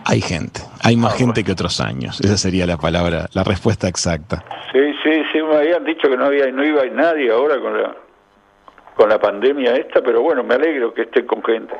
Hay 0.05 0.21
gente, 0.21 0.61
Hay 0.83 0.97
más 0.97 1.15
gente 1.15 1.43
que 1.43 1.51
otros 1.51 1.79
años. 1.79 2.19
Esa 2.21 2.35
sería 2.37 2.65
la 2.65 2.77
palabra, 2.77 3.27
la 3.33 3.43
respuesta 3.43 3.87
exacta. 3.87 4.43
Sí, 4.71 4.79
sí, 5.03 5.23
sí, 5.31 5.41
me 5.41 5.57
habían 5.57 5.83
dicho 5.83 6.09
que 6.09 6.17
no 6.17 6.25
había, 6.25 6.47
no 6.51 6.65
iba 6.65 6.83
nadie 6.85 7.31
ahora 7.31 7.59
con 7.59 7.79
la 7.79 7.95
con 8.95 9.07
la 9.07 9.17
pandemia 9.17 9.77
esta, 9.77 10.01
pero 10.01 10.21
bueno, 10.21 10.43
me 10.43 10.55
alegro 10.55 10.93
que 10.93 11.03
esté 11.03 11.25
con 11.25 11.41
gente. 11.41 11.73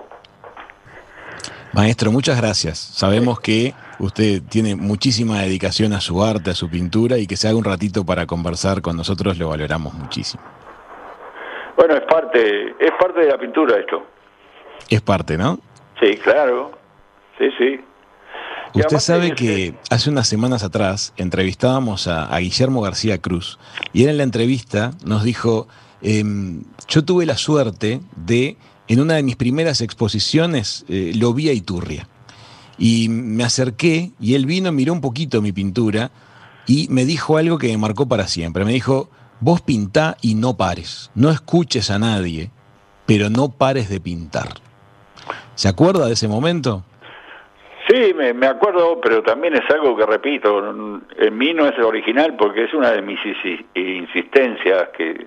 Maestro, 1.73 2.13
muchas 2.13 2.39
gracias. 2.39 2.77
Sabemos 2.79 3.41
que 3.41 3.73
usted 3.99 4.41
tiene 4.49 4.77
muchísima 4.77 5.41
dedicación 5.41 5.91
a 5.91 5.99
su 5.99 6.23
arte, 6.23 6.51
a 6.51 6.53
su 6.53 6.69
pintura 6.69 7.17
y 7.17 7.27
que 7.27 7.35
se 7.35 7.49
haga 7.49 7.57
un 7.57 7.65
ratito 7.65 8.05
para 8.05 8.25
conversar 8.25 8.81
con 8.81 8.95
nosotros 8.95 9.37
lo 9.37 9.49
valoramos 9.49 9.93
muchísimo. 9.95 10.41
Bueno, 11.75 11.95
es 11.95 12.03
parte, 12.03 12.75
es 12.79 12.91
parte 12.97 13.19
de 13.19 13.27
la 13.27 13.37
pintura 13.37 13.77
esto. 13.77 14.05
Es 14.89 15.01
parte, 15.01 15.37
¿no? 15.37 15.59
Sí, 15.99 16.17
claro. 16.17 16.71
Sí, 17.37 17.45
sí. 17.57 17.79
Usted 18.73 18.99
sabe 18.99 19.33
que 19.33 19.73
hace 19.89 20.09
unas 20.09 20.27
semanas 20.27 20.63
atrás 20.63 21.13
entrevistábamos 21.17 22.07
a, 22.07 22.37
Guillermo 22.37 22.81
García 22.81 23.17
Cruz 23.17 23.57
y 23.93 24.03
él 24.03 24.09
en 24.09 24.17
la 24.17 24.23
entrevista 24.23 24.91
nos 25.03 25.23
dijo, 25.23 25.67
em, 26.01 26.63
yo 26.87 27.03
tuve 27.03 27.25
la 27.25 27.37
suerte 27.37 27.99
de, 28.15 28.57
en 28.87 29.01
una 29.01 29.15
de 29.15 29.23
mis 29.23 29.35
primeras 29.35 29.81
exposiciones, 29.81 30.85
eh, 30.87 31.13
lo 31.15 31.33
vi 31.33 31.49
a 31.49 31.53
Iturria. 31.53 32.07
Y 32.77 33.09
me 33.09 33.43
acerqué 33.43 34.11
y 34.19 34.35
él 34.35 34.45
vino, 34.45 34.71
miró 34.71 34.93
un 34.93 35.01
poquito 35.01 35.41
mi 35.41 35.51
pintura 35.51 36.11
y 36.67 36.87
me 36.89 37.05
dijo 37.05 37.37
algo 37.37 37.57
que 37.57 37.67
me 37.69 37.77
marcó 37.77 38.07
para 38.07 38.27
siempre. 38.27 38.63
Me 38.65 38.71
dijo, 38.71 39.09
vos 39.41 39.61
pintá 39.61 40.15
y 40.21 40.35
no 40.35 40.55
pares, 40.55 41.09
no 41.15 41.31
escuches 41.31 41.89
a 41.89 41.99
nadie, 41.99 42.51
pero 43.05 43.29
no 43.29 43.49
pares 43.49 43.89
de 43.89 43.99
pintar. 43.99 44.68
¿Se 45.55 45.67
acuerda 45.67 46.07
de 46.07 46.13
ese 46.13 46.27
momento? 46.27 46.83
Sí, 47.87 48.13
me, 48.13 48.45
acuerdo, 48.45 49.01
pero 49.01 49.23
también 49.23 49.55
es 49.55 49.67
algo 49.71 49.97
que 49.97 50.05
repito, 50.05 50.59
en 51.17 51.37
mí 51.37 51.53
no 51.53 51.67
es 51.67 51.77
original 51.79 52.35
porque 52.37 52.65
es 52.65 52.73
una 52.73 52.91
de 52.91 53.01
mis 53.01 53.19
insistencias 53.73 54.89
que 54.95 55.25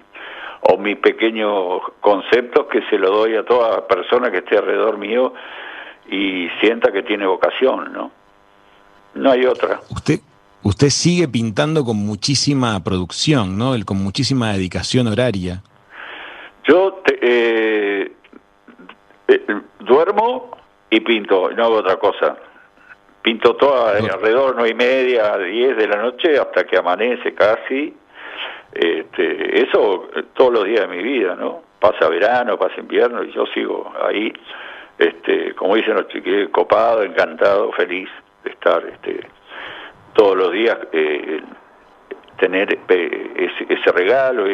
o 0.61 0.79
mis 0.79 0.97
pequeños 0.99 1.81
conceptos 2.01 2.67
que 2.71 2.83
se 2.89 2.99
lo 2.99 3.11
doy 3.11 3.35
a 3.35 3.45
toda 3.45 3.89
persona 3.89 4.31
que 4.31 4.39
esté 4.39 4.59
alrededor 4.59 4.97
mío 4.97 5.35
y 6.09 6.49
sienta 6.61 6.93
que 6.93 7.03
tiene 7.03 7.27
vocación, 7.27 7.93
¿no? 7.93 8.13
No 9.15 9.31
hay 9.33 9.45
otra. 9.45 9.81
Usted 9.91 10.21
usted 10.63 10.91
sigue 10.91 11.27
pintando 11.29 11.85
con 11.85 11.97
muchísima 11.97 12.83
producción, 12.85 13.59
¿no? 13.59 13.75
El, 13.75 13.85
con 13.85 14.03
muchísima 14.03 14.53
dedicación 14.53 15.09
horaria. 15.09 15.63
Yo 16.65 17.03
eh, 17.21 18.13
eh, 19.35 19.61
duermo 19.81 20.57
y 20.91 21.01
pinto, 21.01 21.51
no 21.51 21.65
hago 21.65 21.77
otra 21.77 21.97
cosa. 21.97 22.37
Pinto 23.23 23.55
toda 23.55 23.97
alrededor 23.97 24.55
nueve 24.57 24.71
y 24.71 24.75
media, 24.75 25.39
diez 25.39 25.77
de 25.77 25.87
la 25.87 25.97
noche 25.97 26.39
hasta 26.39 26.65
que 26.65 26.77
amanece 26.77 27.35
casi. 27.35 27.95
Este, 28.73 29.63
eso 29.63 30.09
todos 30.35 30.53
los 30.53 30.65
días 30.65 30.89
de 30.89 30.97
mi 30.97 31.03
vida, 31.03 31.37
¿no? 31.37 31.63
Pasa 31.79 32.09
verano, 32.09 32.59
pasa 32.59 32.81
invierno 32.81 33.23
y 33.23 33.33
yo 33.33 33.45
sigo 33.55 33.93
ahí, 34.07 34.33
este, 34.99 35.55
como 35.55 35.77
dicen 35.77 35.95
los 35.95 36.09
chiquillos, 36.09 36.49
copado, 36.51 37.03
encantado, 37.03 37.71
feliz 37.73 38.09
de 38.45 38.51
estar 38.51 38.85
este, 38.87 39.21
todos 40.15 40.37
los 40.37 40.53
días 40.53 40.79
eh, 40.93 41.43
tener 42.43 42.77
eh, 42.89 43.51
ese, 43.69 43.93
regalo, 43.93 44.47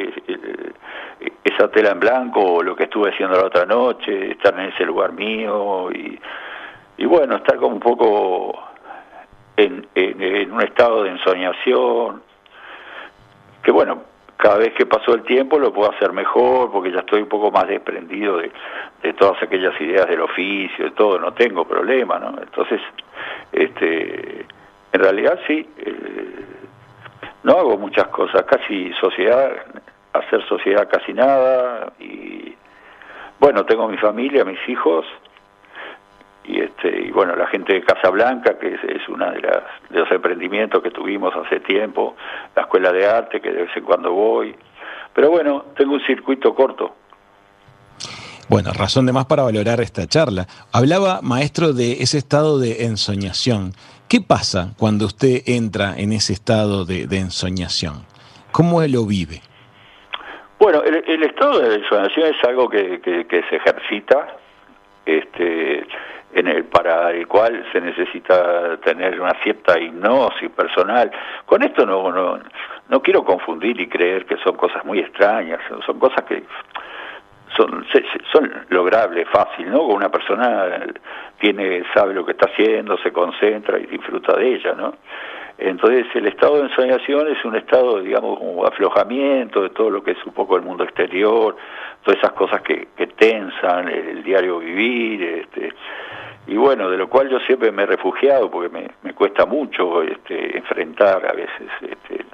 esa 1.45 1.71
tela 1.71 1.93
en 1.93 2.01
blanco, 2.01 2.41
o 2.41 2.63
lo 2.63 2.77
que 2.77 2.85
estuve 2.85 3.11
haciendo 3.11 3.37
la 3.37 3.47
otra 3.47 3.65
noche, 3.65 4.33
estar 4.33 4.53
en 4.61 4.67
ese 4.67 4.85
lugar 4.85 5.13
mío 5.13 5.91
y 5.91 6.21
y 6.99 7.07
bueno, 7.07 7.37
estar 7.37 7.57
como 7.57 7.75
un 7.75 7.81
poco 7.81 8.61
en, 9.57 9.87
en, 9.95 10.53
un 10.53 10.63
estado 10.63 11.05
de 11.05 11.11
ensoñación, 11.11 12.23
que 13.63 13.71
bueno, 13.71 14.03
cada 14.37 14.59
vez 14.59 14.75
que 14.75 14.85
pasó 14.85 15.15
el 15.15 15.23
tiempo 15.23 15.59
lo 15.59 15.73
puedo 15.73 15.93
hacer 15.93 16.13
mejor 16.13 16.73
porque 16.73 16.91
ya 16.91 17.01
estoy 17.01 17.23
un 17.23 17.29
poco 17.29 17.53
más 17.53 17.69
desprendido 17.69 18.39
de, 18.39 18.51
de 19.03 19.13
todas 19.13 19.41
aquellas 19.43 19.81
ideas 19.81 20.09
del 20.09 20.23
oficio, 20.23 20.87
de 20.87 20.91
todo, 20.91 21.21
no 21.21 21.33
tengo 21.35 21.65
problema, 21.65 22.19
¿no? 22.19 22.35
Entonces, 22.41 22.81
este, 23.53 24.45
en 24.93 25.01
realidad 25.01 25.39
sí, 25.47 25.69
eh, 25.79 26.45
no 27.49 27.59
hago 27.59 27.79
muchas 27.79 28.09
cosas, 28.09 28.43
casi 28.43 28.93
sociedad, 29.01 29.51
hacer 30.13 30.47
sociedad 30.47 30.87
casi 30.87 31.15
nada, 31.15 31.91
y 31.99 32.55
bueno, 33.41 33.65
tengo 33.65 33.89
mi 33.89 33.97
familia, 33.97 34.45
mis 34.45 34.61
hijos, 34.69 35.07
y 36.45 36.61
este 36.61 37.07
y 37.07 37.11
bueno 37.11 37.35
la 37.37 37.47
gente 37.47 37.75
de 37.75 37.83
Casablanca 37.83 38.59
que 38.59 38.75
es, 38.75 39.09
una 39.09 39.31
de 39.31 39.41
las 39.43 39.63
de 39.91 39.99
los 39.99 40.11
emprendimientos 40.11 40.83
que 40.83 40.91
tuvimos 40.91 41.35
hace 41.37 41.61
tiempo 41.61 42.17
la 42.57 42.63
escuela 42.63 42.91
de 42.91 43.07
arte 43.07 43.43
que 43.43 43.53
de 43.53 43.65
vez 43.65 43.77
en 43.77 43.85
cuando 43.85 44.13
voy 44.13 44.57
pero 45.13 45.31
bueno 45.31 45.67
tengo 45.77 45.93
un 45.93 46.01
circuito 46.07 46.55
corto 46.55 46.95
bueno, 48.49 48.73
razón 48.73 49.05
de 49.05 49.13
más 49.13 49.27
para 49.27 49.43
valorar 49.43 49.79
esta 49.83 50.07
charla. 50.07 50.47
Hablaba, 50.73 51.21
maestro, 51.21 51.75
de 51.75 52.01
ese 52.01 52.17
estado 52.17 52.59
de 52.59 52.87
ensoñación. 52.87 53.73
¿Qué 54.09 54.21
pasa 54.21 54.73
cuando 54.79 55.07
usted 55.07 55.43
entra 55.47 55.95
en 55.97 56.13
ese 56.13 56.33
estado 56.33 56.85
de, 56.85 57.05
ensoñación? 57.19 58.07
¿Cómo 58.53 58.83
él 58.83 58.93
lo 58.93 59.05
vive? 59.07 59.43
Bueno, 60.59 60.83
el, 60.83 61.23
estado 61.23 61.61
de 61.61 61.77
ensoñación 61.77 62.35
es 62.35 62.45
algo 62.45 62.69
que, 62.69 63.01
que 63.01 63.43
se 63.49 63.57
ejercita. 63.57 64.37
Este, 65.05 65.87
en 66.35 66.47
el, 66.47 66.65
para 66.65 67.11
el 67.11 67.27
cual 67.27 67.65
se 67.73 67.81
necesita 67.81 68.77
tener 68.79 69.21
una 69.21 69.35
cierta 69.43 69.79
hipnosis 69.79 70.51
personal. 70.51 71.11
Con 71.47 71.63
esto 71.63 71.87
no, 71.87 72.13
no, 72.13 72.39
no 72.89 73.03
quiero 73.03 73.25
confundir 73.25 73.81
y 73.81 73.89
creer 73.89 74.27
que 74.27 74.37
son 74.39 74.57
cosas 74.57 74.85
muy 74.85 74.99
extrañas, 75.01 75.61
son 75.87 75.99
cosas 75.99 76.25
que 76.25 76.43
son, 77.57 77.85
son 78.33 78.53
logrables, 78.69 79.29
fácil, 79.29 79.71
¿no? 79.71 79.83
Una 79.83 80.09
persona 80.09 80.87
tiene, 81.39 81.85
sabe 81.95 82.15
lo 82.15 82.25
que 82.25 82.33
está 82.33 82.51
haciendo, 82.51 82.97
se 82.99 83.13
concentra 83.13 83.79
y 83.79 83.87
disfruta 83.87 84.37
de 84.37 84.55
ella, 84.55 84.75
¿no? 84.75 84.95
Entonces 85.59 86.07
el 86.15 86.27
estado 86.29 86.57
de 86.57 86.69
ensoñación 86.69 87.27
es 87.29 87.45
un 87.45 87.57
estado, 87.57 88.01
digamos, 88.01 88.39
como 88.39 88.65
aflojamiento 88.65 89.63
de 89.63 89.71
todo 89.71 89.91
lo 89.91 90.05
que 90.05 90.13
es 90.13 90.25
un 90.25 90.33
poco 90.33 90.57
el 90.57 90.63
mundo 90.63 90.85
exterior, 90.85 91.57
todas 92.05 92.19
esas 92.19 92.33
cosas 92.33 92.63
que, 92.63 92.89
que 92.97 93.09
tensan 93.09 93.89
el 93.89 94.23
diario 94.23 94.61
vivir, 94.61 95.23
este, 95.23 95.73
y 96.47 96.57
bueno, 96.57 96.89
de 96.89 96.97
lo 96.97 97.09
cual 97.09 97.29
yo 97.29 97.41
siempre 97.41 97.73
me 97.73 97.83
he 97.83 97.87
refugiado 97.87 98.51
porque 98.51 98.69
me, 98.69 98.89
me 99.03 99.15
cuesta 99.15 99.47
mucho 99.47 100.03
este, 100.03 100.57
enfrentar 100.57 101.27
a 101.27 101.33
veces 101.33 101.69
este, 101.83 102.25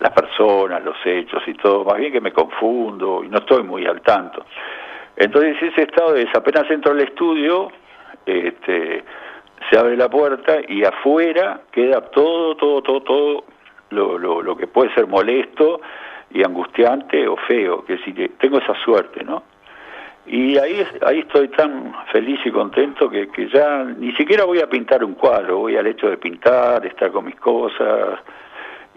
las 0.00 0.12
personas, 0.12 0.82
los 0.82 0.96
hechos 1.04 1.42
y 1.46 1.54
todo, 1.54 1.84
más 1.84 1.98
bien 1.98 2.12
que 2.12 2.20
me 2.20 2.32
confundo 2.32 3.22
y 3.22 3.28
no 3.28 3.38
estoy 3.38 3.62
muy 3.62 3.86
al 3.86 4.00
tanto. 4.00 4.44
Entonces 5.16 5.56
ese 5.62 5.82
estado 5.82 6.16
es, 6.16 6.28
apenas 6.34 6.70
entro 6.70 6.92
al 6.92 7.00
estudio, 7.00 7.70
este, 8.24 9.04
se 9.68 9.78
abre 9.78 9.96
la 9.96 10.08
puerta 10.08 10.58
y 10.66 10.82
afuera 10.84 11.60
queda 11.70 12.00
todo, 12.00 12.56
todo, 12.56 12.82
todo, 12.82 13.02
todo 13.02 13.44
lo, 13.90 14.18
lo, 14.18 14.42
lo 14.42 14.56
que 14.56 14.66
puede 14.66 14.92
ser 14.94 15.06
molesto 15.06 15.82
y 16.30 16.42
angustiante 16.42 17.28
o 17.28 17.36
feo, 17.36 17.84
que 17.84 17.98
si 17.98 18.12
tengo 18.12 18.58
esa 18.58 18.74
suerte, 18.82 19.22
¿no? 19.22 19.42
Y 20.26 20.56
ahí, 20.58 20.86
ahí 21.04 21.20
estoy 21.20 21.48
tan 21.48 21.92
feliz 22.12 22.38
y 22.44 22.50
contento 22.50 23.10
que, 23.10 23.28
que 23.28 23.48
ya 23.48 23.84
ni 23.84 24.12
siquiera 24.12 24.44
voy 24.44 24.60
a 24.60 24.68
pintar 24.68 25.02
un 25.02 25.14
cuadro, 25.14 25.58
voy 25.58 25.76
al 25.76 25.86
hecho 25.86 26.08
de 26.08 26.18
pintar, 26.18 26.86
estar 26.86 27.10
con 27.10 27.24
mis 27.24 27.36
cosas 27.36 28.20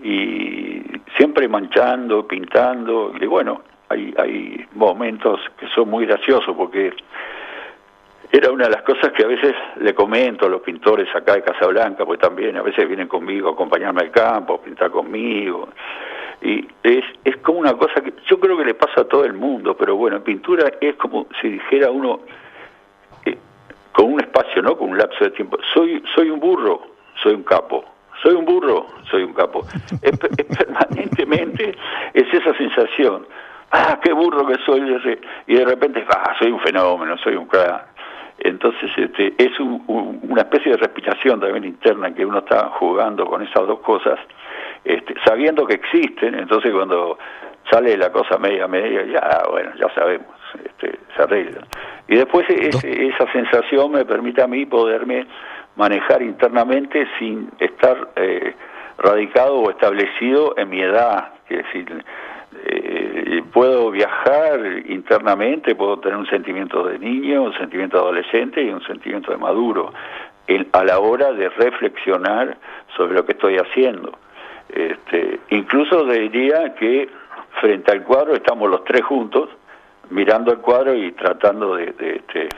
y 0.02 0.82
siempre 1.18 1.48
manchando, 1.48 2.28
pintando. 2.28 3.14
Y 3.20 3.26
bueno, 3.26 3.62
hay, 3.90 4.14
hay 4.18 4.66
momentos 4.74 5.40
que 5.60 5.68
son 5.70 5.90
muy 5.90 6.06
graciosos 6.06 6.56
porque 6.56 6.94
era 8.32 8.52
una 8.52 8.66
de 8.66 8.72
las 8.72 8.82
cosas 8.82 9.12
que 9.12 9.24
a 9.24 9.28
veces 9.28 9.54
le 9.78 9.94
comento 9.94 10.48
a 10.48 10.50
los 10.50 10.62
pintores 10.62 11.08
acá 11.16 11.36
de 11.36 11.44
Casablanca, 11.44 12.04
pues 12.04 12.20
también 12.20 12.58
a 12.58 12.64
veces 12.64 12.88
vienen 12.88 13.08
conmigo 13.08 13.50
a 13.50 13.54
acompañarme 13.54 14.02
al 14.02 14.12
campo, 14.12 14.56
a 14.56 14.62
pintar 14.62 14.90
conmigo. 14.90 15.70
Y 16.42 16.68
es, 16.82 17.06
es 17.24 17.38
como 17.38 17.60
una 17.60 17.74
cosa 17.74 18.02
que 18.02 18.12
yo 18.28 18.40
creo 18.40 18.58
que 18.58 18.66
le 18.66 18.74
pasa 18.74 19.02
a 19.02 19.04
todo 19.04 19.24
el 19.24 19.34
mundo, 19.34 19.78
pero 19.78 19.96
bueno, 19.96 20.18
en 20.18 20.24
pintura 20.24 20.72
es 20.82 20.96
como 20.96 21.28
si 21.40 21.50
dijera 21.50 21.92
uno, 21.92 22.22
eh, 23.24 23.38
con 23.92 24.14
un 24.14 24.20
espacio, 24.20 24.64
¿no? 24.64 24.76
Con 24.78 24.90
un 24.90 24.98
lapso 24.98 25.24
de 25.24 25.30
tiempo, 25.30 25.58
soy, 25.72 26.04
soy 26.16 26.32
un 26.32 26.40
burro, 26.40 26.82
soy 27.22 27.36
un 27.36 27.44
capo. 27.44 27.86
Soy 28.24 28.34
un 28.34 28.46
burro, 28.46 28.88
soy 29.12 29.24
un 29.24 29.34
capo. 29.34 29.66
es, 30.02 30.18
permanentemente 30.58 31.76
es 32.14 32.34
esa 32.34 32.58
sensación. 32.58 33.28
Ah, 33.72 34.00
qué 34.02 34.14
burro 34.14 34.48
que 34.48 34.56
soy. 34.66 34.82
Y 35.48 35.56
de 35.56 35.66
repente, 35.66 36.06
ah, 36.10 36.34
soy 36.40 36.52
un 36.52 36.60
fenómeno, 36.62 37.18
soy 37.18 37.36
un 37.36 37.46
crack. 37.46 37.88
Entonces 38.40 38.90
este, 38.98 39.34
es 39.38 39.60
una 39.60 40.42
especie 40.42 40.72
de 40.72 40.78
respiración 40.78 41.40
también 41.40 41.66
interna 41.66 42.08
en 42.08 42.16
que 42.16 42.26
uno 42.26 42.40
está 42.40 42.70
jugando 42.80 43.26
con 43.26 43.44
esas 43.44 43.68
dos 43.68 43.80
cosas 43.80 44.20
este, 44.84 45.14
sabiendo 45.26 45.66
que 45.66 45.76
existen, 45.76 46.36
entonces 46.36 46.72
cuando 46.74 47.18
sale 47.72 47.96
la 47.96 48.12
cosa 48.12 48.38
media 48.38 48.68
media, 48.68 49.06
ya 49.06 49.44
bueno, 49.50 49.72
ya 49.80 49.90
sabemos, 49.94 50.28
este, 50.64 51.00
se 51.16 51.22
arregla. 51.22 51.66
Y 52.08 52.16
después 52.16 52.46
esa 52.50 53.32
sensación 53.32 53.92
me 53.92 54.04
permite 54.04 54.42
a 54.42 54.48
mí 54.48 54.66
poderme 54.66 55.26
manejar 55.76 56.22
internamente 56.22 57.08
sin 57.20 57.50
estar 57.60 58.10
eh, 58.16 58.54
radicado 58.98 59.56
o 59.56 59.70
establecido 59.70 60.56
en 60.58 60.70
mi 60.70 60.82
edad. 60.82 61.34
Es 61.50 61.58
decir, 61.58 62.04
eh, 62.66 63.44
puedo 63.52 63.92
viajar 63.92 64.60
internamente, 64.86 65.76
puedo 65.76 66.00
tener 66.00 66.18
un 66.18 66.28
sentimiento 66.28 66.86
de 66.86 67.00
niño, 67.00 67.44
un 67.44 67.58
sentimiento 67.58 67.98
de 67.98 68.04
adolescente 68.04 68.64
y 68.64 68.70
un 68.70 68.84
sentimiento 68.84 69.32
de 69.32 69.38
maduro 69.38 69.92
a 70.74 70.84
la 70.84 71.00
hora 71.00 71.32
de 71.32 71.50
reflexionar 71.50 72.58
sobre 72.96 73.16
lo 73.16 73.26
que 73.26 73.32
estoy 73.32 73.58
haciendo. 73.58 74.12
Este, 74.70 75.40
incluso 75.50 76.04
diría 76.06 76.74
que 76.76 77.10
frente 77.62 77.92
al 77.92 78.04
cuadro 78.04 78.34
estamos 78.34 78.70
los 78.70 78.84
tres 78.84 79.04
juntos, 79.04 79.50
mirando 80.10 80.52
el 80.52 80.60
cuadro 80.60 80.96
y 80.96 81.12
tratando 81.14 81.76
de, 81.76 81.86
de, 81.94 82.50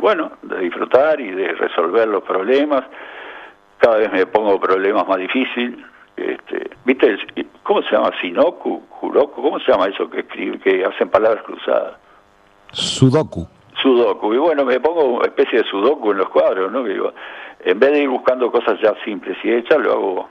bueno, 0.00 0.32
de 0.42 0.58
disfrutar 0.60 1.20
y 1.20 1.30
de 1.30 1.52
resolver 1.52 2.08
los 2.08 2.22
problemas. 2.22 2.84
Cada 3.78 3.98
vez 3.98 4.12
me 4.12 4.26
pongo 4.26 4.58
problemas 4.58 5.06
más 5.06 5.18
difíciles. 5.18 5.78
Este, 6.16 6.70
¿Viste? 6.84 7.16
¿Cómo 7.62 7.82
se 7.82 7.92
llama? 7.92 8.10
¿Sinoku? 8.20 8.82
¿Juroku? 8.90 9.40
¿Cómo 9.42 9.60
se 9.60 9.70
llama 9.70 9.86
eso 9.86 10.10
que 10.10 10.20
escribe, 10.20 10.58
que 10.58 10.84
hacen 10.84 11.08
palabras 11.08 11.44
cruzadas? 11.44 11.94
Sudoku. 12.72 13.46
Sudoku. 13.80 14.34
Y 14.34 14.38
bueno, 14.38 14.64
me 14.64 14.80
pongo 14.80 15.04
una 15.04 15.26
especie 15.26 15.60
de 15.60 15.64
sudoku 15.68 16.10
en 16.10 16.18
los 16.18 16.28
cuadros, 16.28 16.72
¿no? 16.72 16.82
Digo, 16.82 17.12
en 17.60 17.78
vez 17.78 17.92
de 17.92 18.02
ir 18.02 18.08
buscando 18.08 18.50
cosas 18.50 18.80
ya 18.80 18.94
simples 19.04 19.36
y 19.44 19.52
hechas, 19.52 19.78
lo 19.78 19.92
hago, 19.92 20.28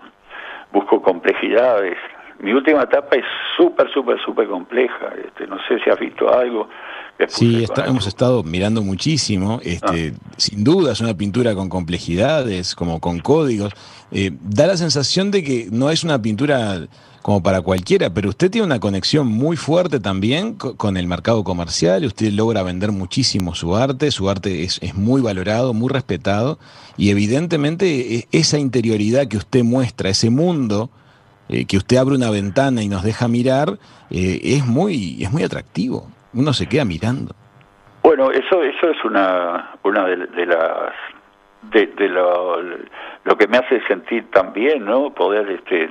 busco 0.74 1.02
complejidades. 1.02 1.98
Mi 2.40 2.54
última 2.54 2.84
etapa 2.84 3.16
es 3.16 3.26
súper, 3.56 3.92
súper, 3.92 4.18
súper 4.24 4.48
compleja. 4.48 5.14
Este, 5.26 5.48
no 5.48 5.58
sé 5.68 5.80
si 5.84 5.90
has 5.90 6.00
visto 6.00 6.32
algo. 6.32 6.70
Sí, 7.28 7.66
hemos 7.86 8.06
estado 8.06 8.44
mirando 8.44 8.84
muchísimo. 8.84 9.60
Este, 9.64 10.14
ah. 10.16 10.32
Sin 10.38 10.64
duda 10.64 10.92
es 10.92 11.02
una 11.02 11.16
pintura 11.16 11.56
con 11.56 11.68
complejidades, 11.68 12.76
como 12.76 13.00
con 13.00 13.20
códigos. 13.20 13.74
Eh, 14.12 14.32
da 14.42 14.68
la 14.68 14.78
sensación 14.78 15.32
de 15.32 15.44
que 15.44 15.68
no 15.72 15.90
es 15.90 16.04
una 16.04 16.22
pintura 16.22 16.88
como 17.28 17.44
para 17.44 17.62
cualquiera, 17.62 18.14
pero 18.14 18.30
usted 18.30 18.50
tiene 18.50 18.66
una 18.66 18.80
conexión 18.80 19.28
muy 19.28 19.58
fuerte 19.58 20.00
también 20.00 20.54
con 20.54 20.96
el 20.96 21.08
mercado 21.08 21.44
comercial, 21.44 22.06
usted 22.06 22.32
logra 22.32 22.64
vender 22.64 22.94
muchísimo 22.94 23.54
su 23.54 23.76
arte, 23.76 24.12
su 24.12 24.30
arte 24.30 24.64
es, 24.64 24.96
muy 24.96 25.20
valorado, 25.20 25.74
muy 25.74 25.90
respetado, 25.90 26.58
y 26.96 27.10
evidentemente 27.10 28.16
e, 28.16 28.28
esa 28.32 28.60
interioridad 28.60 29.28
que 29.28 29.36
usted 29.36 29.66
muestra, 29.66 30.10
ese 30.10 30.30
mundo 30.30 30.90
eh, 31.50 31.66
que 31.66 31.78
usted 31.78 31.98
abre 31.98 32.16
una 32.16 32.30
ventana 32.30 32.82
y 32.82 32.88
nos 32.88 33.04
deja 33.04 33.28
mirar, 33.28 33.78
eh, 34.10 34.40
es, 34.44 34.66
muy, 34.66 35.24
es 35.24 35.32
muy 35.32 35.44
atractivo, 35.44 36.08
uno 36.34 36.54
se 36.54 36.68
queda 36.68 36.86
mirando. 36.86 37.34
Bueno, 38.04 38.32
eso, 38.32 38.64
eso 38.64 38.90
es 38.90 39.04
una, 39.04 39.72
una 39.84 40.06
de, 40.06 40.46
las 40.46 40.94
de, 41.72 42.10
lo, 42.10 42.62
lo, 43.24 43.38
que 43.38 43.48
me 43.48 43.58
hace 43.58 43.82
sentir 43.88 44.32
también, 44.32 44.86
¿no? 44.86 45.10
Poder 45.14 45.50
este, 45.52 45.90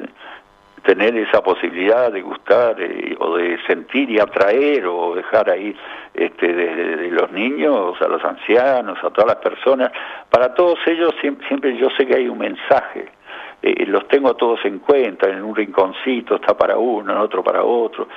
tener 0.87 1.17
esa 1.17 1.43
posibilidad 1.43 2.13
de 2.13 2.23
gustar 2.23 2.81
eh, 2.81 3.17
o 3.19 3.37
de 3.37 3.59
sentir 3.67 4.09
y 4.09 4.21
atraer 4.21 4.87
o 4.87 5.15
dejar 5.15 5.51
ahí 5.51 5.77
este, 6.15 6.53
de, 6.53 7.11
los 7.11 7.31
niños 7.33 8.01
a 8.01 8.09
los 8.09 8.25
ancianos, 8.25 8.97
a 9.03 9.11
todas 9.11 9.27
las 9.27 9.37
personas, 9.37 9.91
para 10.31 10.55
todos 10.55 10.79
ellos 10.87 11.13
siempre, 11.21 11.77
yo 11.77 11.89
sé 11.97 12.07
que 12.07 12.15
hay 12.15 12.29
un 12.29 12.39
mensaje, 12.39 13.09
eh, 13.63 13.87
los 13.87 14.07
tengo 14.09 14.35
todos 14.35 14.65
en 14.65 14.79
cuenta, 14.81 15.29
en 15.29 15.43
un 15.43 15.55
rinconcito 15.55 16.37
está 16.37 16.57
para 16.57 16.77
uno, 16.77 17.13
en 17.13 17.19
otro 17.19 17.43
para 17.43 17.63
otro. 17.63 18.09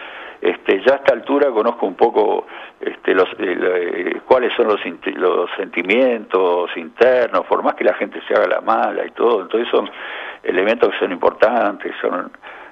Este, 0.41 0.82
ya 0.86 0.93
a 0.93 0.95
esta 0.97 1.13
altura 1.13 1.52
conozco 1.52 1.86
un 1.86 1.95
poco 1.95 2.45
este, 2.80 3.13
los, 3.13 3.28
eh, 3.39 4.21
cuáles 4.25 4.54
son 4.54 4.67
los, 4.67 4.80
los 5.15 5.49
sentimientos 5.58 6.69
internos, 6.78 7.45
por 7.45 7.62
más 7.62 7.75
que 7.75 7.84
la 7.84 7.93
gente 7.95 8.21
se 8.25 8.34
haga 8.34 8.47
la 8.47 8.62
mala 8.62 9.06
y 9.06 9.12
todo, 9.12 9.41
entonces 9.41 9.67
son 9.69 9.89
elementos 10.43 10.89
que 10.91 10.99
son 10.99 11.12
importantes, 11.12 11.93
son 11.99 12.32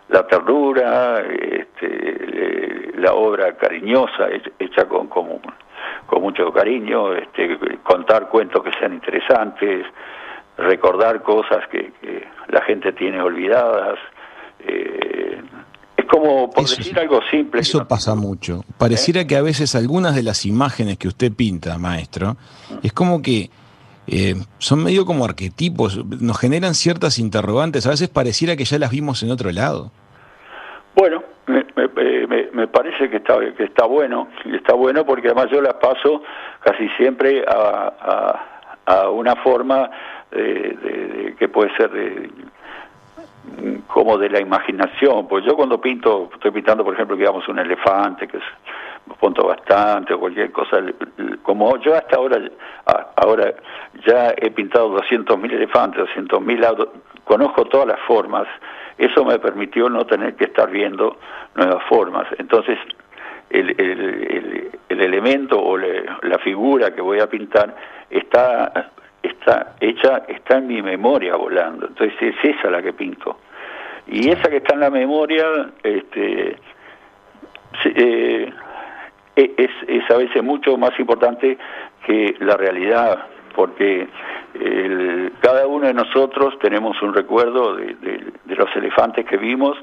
la 0.10 0.26
ternura, 0.26 1.20
este, 1.20 2.94
la 2.96 3.14
obra 3.14 3.54
cariñosa 3.58 4.30
hecha 4.58 4.88
con, 4.88 5.08
con, 5.08 5.28
mucho 6.22 6.52
cariño, 6.54 7.14
este, 7.14 7.58
contar 7.84 8.30
cuentos 8.30 8.64
que 8.64 8.72
sean 8.80 8.94
interesantes, 8.94 9.86
recordar 10.58 11.22
cosas 11.24 11.67
que, 11.72 11.91
la 12.50 12.62
gente 12.62 12.93
tiene 12.93 13.22
olvidadas. 13.22 14.00
Eh, 14.60 15.41
es 15.98 16.06
como, 16.06 16.50
por 16.50 16.63
decir 16.63 16.98
algo 16.98 17.20
simple. 17.30 17.62
Eso 17.62 17.86
pasa 17.88 18.15
mucho. 18.15 18.63
Pareciera 18.78 19.22
¿Eh? 19.22 19.28
que 19.28 19.36
a 19.36 19.41
veces 19.41 19.76
algunas 19.76 20.15
de 20.15 20.24
las 20.24 20.46
imágenes 20.46 20.98
que 20.98 21.10
usted 21.10 21.32
pinta, 21.34 21.78
maestro, 21.78 22.38
es 22.82 22.93
como 22.93 23.22
que 23.22 23.50
eh, 24.08 24.36
son 24.60 24.84
medio 24.84 25.06
como 25.06 25.26
arquetipos, 25.26 26.06
nos 26.06 26.39
generan 26.39 26.74
ciertas 26.74 27.20
interrogantes, 27.20 27.86
a 27.86 27.89
veces 27.89 28.08
pareciera 28.08 28.56
que 28.56 28.63
ya 28.63 28.80
las 28.80 28.91
vimos 28.91 29.22
en 29.24 29.32
otro 29.32 29.52
lado. 29.52 29.91
Bueno, 30.96 31.24
me, 31.48 31.65
me, 31.76 32.50
me 32.52 32.67
parece 32.67 33.10
que 33.10 33.17
está, 33.17 33.38
que 33.56 33.65
está 33.65 33.86
bueno, 33.86 34.30
está 34.46 34.74
bueno 34.74 35.06
porque 35.06 35.28
además 35.28 35.48
yo 35.52 35.62
las 35.62 35.76
paso 35.76 36.22
casi 36.62 36.89
siempre 36.98 37.43
a, 37.48 38.63
a, 38.86 39.10
una 39.10 39.36
forma 39.38 39.89
de, 40.32 41.36
que 41.38 41.48
puede 41.48 41.76
ser 41.76 41.92
de, 41.92 42.30
como 43.88 44.18
de 44.18 44.30
la 44.30 44.40
imaginación, 44.40 45.28
pues 45.28 45.46
yo 45.46 45.56
cuando 45.56 45.80
pinto, 45.80 46.30
estoy 46.34 46.52
pintando 46.52 46.84
por 46.84 46.94
ejemplo, 46.94 47.16
digamos, 47.16 47.48
un 47.48 47.60
elefante, 47.60 48.28
que 48.28 48.38
es 48.38 48.44
punto 49.20 49.48
bastante 49.48 50.13
o 50.13 50.20
cualquier 50.20 50.52
cosa, 50.52 50.78
como 51.44 51.78
yo 51.78 51.96
hasta 51.96 52.18
ahora, 52.18 52.42
ahora 53.16 53.54
ya 54.06 54.34
he 54.36 54.52
pintado 54.52 54.96
200.000 54.98 55.54
elefantes, 55.54 56.06
200.000 56.16 56.90
conozco 57.24 57.66
todas 57.66 57.88
las 57.88 58.00
formas, 58.02 58.48
eso 58.98 59.24
me 59.24 59.40
permitió 59.40 59.90
no 59.90 60.06
tener 60.06 60.36
que 60.36 60.46
estar 60.46 60.70
viendo 60.70 61.18
nuevas 61.56 61.84
formas. 61.86 62.28
Entonces, 62.38 62.78
el, 63.50 63.70
el, 63.80 64.72
el, 64.90 65.02
elemento 65.02 65.60
o 65.60 65.78
la 65.78 66.40
figura 66.44 66.94
que 66.94 67.02
voy 67.02 67.20
a 67.20 67.28
pintar 67.28 67.76
está, 68.10 68.92
está 69.28 69.76
hecha, 69.80 70.24
está 70.28 70.58
en 70.58 70.68
mi 70.68 70.82
memoria 70.82 71.36
volando. 71.36 71.88
Entonces, 71.88 72.16
es 72.22 72.56
esa 72.56 72.70
la 72.70 72.82
que 72.82 72.94
pinto. 72.94 73.40
Y 74.08 74.30
esa 74.30 74.50
que 74.50 74.58
está 74.58 74.74
en 74.74 74.80
la 74.82 74.90
memoria, 74.90 75.46
este, 75.84 76.56
eh, 77.86 78.54
es, 79.36 79.70
es 79.88 80.10
a 80.10 80.18
veces 80.18 80.44
mucho 80.44 80.78
más 80.78 80.98
importante 81.00 81.58
que 82.06 82.36
la 82.40 82.56
realidad, 82.58 83.26
porque 83.56 84.08
el, 84.54 85.34
cada 85.42 85.68
uno 85.68 85.88
de 85.88 85.94
nosotros 85.94 86.58
tenemos 86.60 87.02
un 87.02 87.13
recuerdo 87.13 87.76
de, 87.76 87.96
de, 88.46 88.56
los 88.56 88.74
elefantes 88.76 89.26
que 89.26 89.38
vimos, 89.38 89.78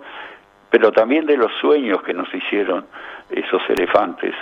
pero 0.70 0.90
también 0.90 1.26
de 1.26 1.37
los 1.37 1.52
sueños 1.61 2.02
que 2.02 2.14
nos 2.14 2.33
hicieron 2.35 2.87
esos 3.30 3.62
elefantes. 3.68 4.35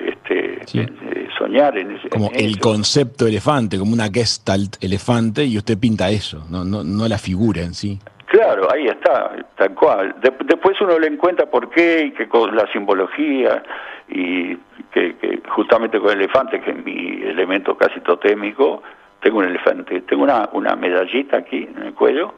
Este, 0.00 0.62
eh, 0.74 1.28
soñar 1.36 1.76
en 1.76 1.92
ese 1.92 2.08
como 2.08 2.30
el 2.32 2.58
concepto 2.58 3.26
elefante 3.26 3.78
como 3.78 3.92
una 3.92 4.08
gestalt 4.08 4.82
elefante 4.82 5.44
y 5.44 5.58
usted 5.58 5.78
pinta 5.78 6.10
eso 6.10 6.46
no 6.48 6.64
no 6.64 6.82
no 6.82 7.06
la 7.06 7.18
figura 7.18 7.60
en 7.62 7.74
sí 7.74 7.98
Claro, 8.30 8.68
ahí 8.72 8.86
está, 8.86 9.44
tal 9.56 9.74
cual. 9.74 10.14
después 10.20 10.80
uno 10.80 11.00
le 11.00 11.08
encuentra 11.08 11.46
por 11.46 11.68
qué 11.68 12.04
y 12.04 12.10
que 12.12 12.28
con 12.28 12.54
la 12.54 12.64
simbología 12.70 13.60
y 14.08 14.56
que, 14.92 15.42
justamente 15.48 15.98
con 15.98 16.10
el 16.10 16.18
elefante, 16.18 16.60
que 16.60 16.70
es 16.70 16.84
mi 16.84 17.22
elemento 17.24 17.76
casi 17.76 17.98
totémico, 17.98 18.84
tengo 19.20 19.38
un 19.38 19.46
elefante, 19.46 20.02
tengo 20.02 20.22
una, 20.22 20.48
una 20.52 20.76
medallita 20.76 21.38
aquí 21.38 21.68
en 21.74 21.82
el 21.82 21.92
cuello 21.92 22.32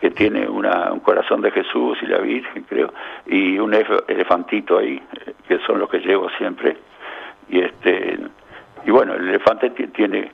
que 0.00 0.10
tiene 0.10 0.48
una, 0.48 0.90
un 0.90 1.00
corazón 1.00 1.42
de 1.42 1.50
Jesús 1.50 1.98
y 2.00 2.06
la 2.06 2.18
Virgen, 2.18 2.64
creo, 2.66 2.94
y 3.26 3.58
un 3.58 3.74
elefantito 3.74 4.78
ahí, 4.78 5.02
que 5.46 5.58
son 5.66 5.80
los 5.80 5.90
que 5.90 5.98
llevo 5.98 6.30
siempre. 6.38 6.78
Y 7.48 7.60
este 7.60 8.18
y 8.86 8.90
bueno, 8.90 9.14
el 9.14 9.28
elefante 9.28 9.70
tiene 9.70 10.30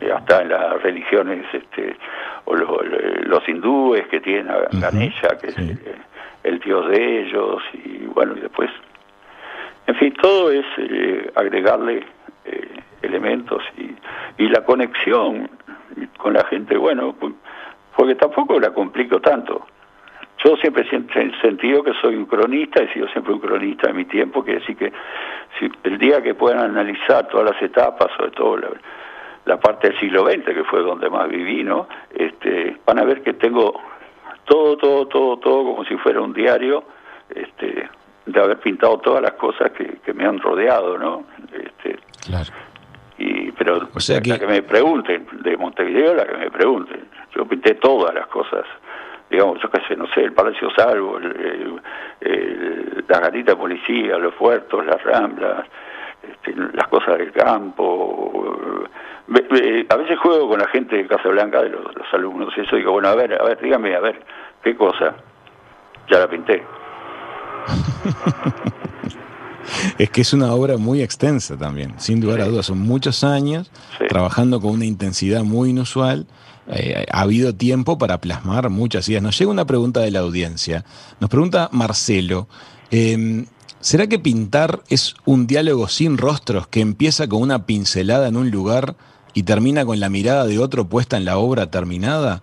eh, 0.00 0.12
hasta 0.12 0.42
en 0.42 0.48
las 0.48 0.82
religiones 0.82 1.46
este, 1.52 1.96
o 2.44 2.54
los, 2.54 3.48
hindúes 3.48 4.06
que 4.08 4.20
tienen 4.20 4.50
a 4.50 4.68
Ganesha, 4.72 5.38
que 5.40 5.48
es 5.48 5.56
el, 6.44 6.58
dios 6.60 6.88
de 6.88 7.22
ellos, 7.22 7.62
y 7.72 8.06
bueno, 8.06 8.34
y 8.36 8.40
después, 8.40 8.70
en 9.86 9.94
fin, 9.94 10.12
todo 10.20 10.50
es 10.50 10.66
eh, 10.76 11.30
agregarle 11.34 12.04
eh, 12.44 12.68
elementos 13.02 13.62
y, 13.76 13.94
y 14.42 14.48
la 14.48 14.64
conexión 14.64 15.48
con 16.18 16.34
la 16.34 16.44
gente, 16.44 16.76
bueno, 16.76 17.14
porque 17.96 18.14
tampoco 18.16 18.58
la 18.58 18.70
complico 18.72 19.20
tanto. 19.20 19.66
Yo 20.44 20.56
siempre 20.56 20.86
he 20.88 21.40
sentido 21.40 21.82
que 21.82 21.92
soy 22.00 22.14
un 22.14 22.26
cronista, 22.26 22.82
he 22.82 22.92
sido 22.92 23.08
siempre 23.08 23.32
un 23.32 23.40
cronista 23.40 23.88
de 23.88 23.94
mi 23.94 24.04
tiempo, 24.04 24.44
que 24.44 24.54
decir 24.54 24.76
que 24.76 24.92
si 25.58 25.70
el 25.82 25.98
día 25.98 26.22
que 26.22 26.34
puedan 26.34 26.60
analizar 26.60 27.26
todas 27.28 27.52
las 27.52 27.62
etapas, 27.62 28.08
sobre 28.16 28.30
todo 28.30 28.56
la, 28.56 28.68
la 29.46 29.58
parte 29.58 29.88
del 29.88 29.98
siglo 29.98 30.24
XX, 30.26 30.44
que 30.44 30.64
fue 30.64 30.80
donde 30.82 31.10
más 31.10 31.28
viví, 31.28 31.64
¿no? 31.64 31.88
Este, 32.14 32.76
van 32.86 32.98
a 33.00 33.04
ver 33.04 33.22
que 33.22 33.32
tengo 33.32 33.80
todo, 34.44 34.76
todo, 34.76 35.06
todo, 35.06 35.38
todo 35.38 35.64
como 35.64 35.84
si 35.84 35.96
fuera 35.96 36.20
un 36.20 36.32
diario, 36.32 36.84
este, 37.34 37.88
de 38.26 38.40
haber 38.40 38.58
pintado 38.58 38.98
todas 38.98 39.22
las 39.22 39.32
cosas 39.32 39.72
que, 39.72 40.12
me 40.12 40.24
han 40.24 40.38
rodeado, 40.38 40.98
¿no? 40.98 41.24
Este, 41.52 41.98
claro. 42.26 42.50
Y, 43.18 43.50
pero 43.52 43.88
o 43.92 44.00
sea 44.00 44.20
que... 44.20 44.46
me 44.46 44.62
pregunten, 44.62 45.26
de 45.32 45.56
Montevideo, 45.56 46.14
la 46.14 46.26
que 46.26 46.36
me 46.36 46.50
pregunten. 46.50 47.08
Yo 47.34 47.44
pinté 47.46 47.74
todas 47.74 48.14
las 48.14 48.26
cosas 48.28 48.64
digamos, 49.30 49.60
yo 49.62 49.70
qué 49.70 49.80
sé, 49.86 49.96
no 49.96 50.06
sé, 50.08 50.22
el 50.22 50.32
Palacio 50.32 50.68
Salvo, 50.76 51.18
el, 51.18 51.80
la 53.08 53.20
garita 53.20 53.52
de 53.52 53.56
policía, 53.56 54.18
los 54.18 54.34
puertos, 54.34 54.84
las 54.86 55.02
ramblas, 55.02 55.66
este, 56.22 56.54
las 56.74 56.88
cosas 56.88 57.18
del 57.18 57.32
campo. 57.32 58.86
a 59.88 59.96
veces 59.96 60.18
juego 60.18 60.48
con 60.48 60.60
la 60.60 60.68
gente 60.68 60.96
de 60.96 61.06
Casa 61.06 61.28
Blanca, 61.28 61.62
de 61.62 61.70
los, 61.70 61.82
alumnos, 62.12 62.52
y 62.56 62.60
eso 62.60 62.76
digo, 62.76 62.92
bueno, 62.92 63.08
a 63.08 63.14
ver, 63.14 63.40
a 63.40 63.44
ver, 63.44 63.60
dígame, 63.60 63.94
a 63.94 64.00
ver, 64.00 64.20
¿qué 64.62 64.76
cosa? 64.76 65.14
Ya 66.10 66.20
la 66.20 66.28
pinté. 66.28 66.62
es 69.98 70.10
que 70.10 70.20
es 70.22 70.32
una 70.32 70.52
obra 70.52 70.78
muy 70.78 71.02
extensa 71.02 71.58
también, 71.58 71.98
sin 71.98 72.22
lugar 72.22 72.40
a 72.40 72.46
dudas, 72.46 72.66
son 72.66 72.80
muchos 72.80 73.24
años 73.24 73.70
trabajando 74.08 74.60
con 74.60 74.70
una 74.70 74.86
intensidad 74.86 75.42
muy 75.42 75.70
inusual 75.70 76.26
eh, 76.70 77.06
ha 77.10 77.22
habido 77.22 77.54
tiempo 77.54 77.98
para 77.98 78.18
plasmar 78.18 78.68
muchas 78.70 79.08
ideas. 79.08 79.22
Nos 79.22 79.38
llega 79.38 79.50
una 79.50 79.66
pregunta 79.66 80.00
de 80.00 80.10
la 80.10 80.20
audiencia. 80.20 80.84
Nos 81.20 81.30
pregunta 81.30 81.68
Marcelo, 81.72 82.48
em, 82.90 83.46
¿será 83.80 84.06
que 84.06 84.18
pintar 84.18 84.80
es 84.90 85.14
un 85.24 85.46
diálogo 85.46 85.88
sin 85.88 86.18
rostros 86.18 86.68
que 86.68 86.80
empieza 86.80 87.28
con 87.28 87.42
una 87.42 87.64
pincelada 87.66 88.28
en 88.28 88.36
un 88.36 88.50
lugar 88.50 88.96
y 89.34 89.44
termina 89.44 89.84
con 89.84 90.00
la 90.00 90.10
mirada 90.10 90.46
de 90.46 90.58
otro 90.58 90.88
puesta 90.88 91.16
en 91.16 91.24
la 91.24 91.38
obra 91.38 91.70
terminada? 91.70 92.42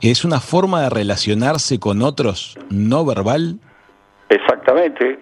¿Es 0.00 0.24
una 0.24 0.40
forma 0.40 0.82
de 0.82 0.90
relacionarse 0.90 1.78
con 1.78 2.02
otros 2.02 2.58
no 2.70 3.04
verbal? 3.04 3.58
Exactamente, 4.30 5.18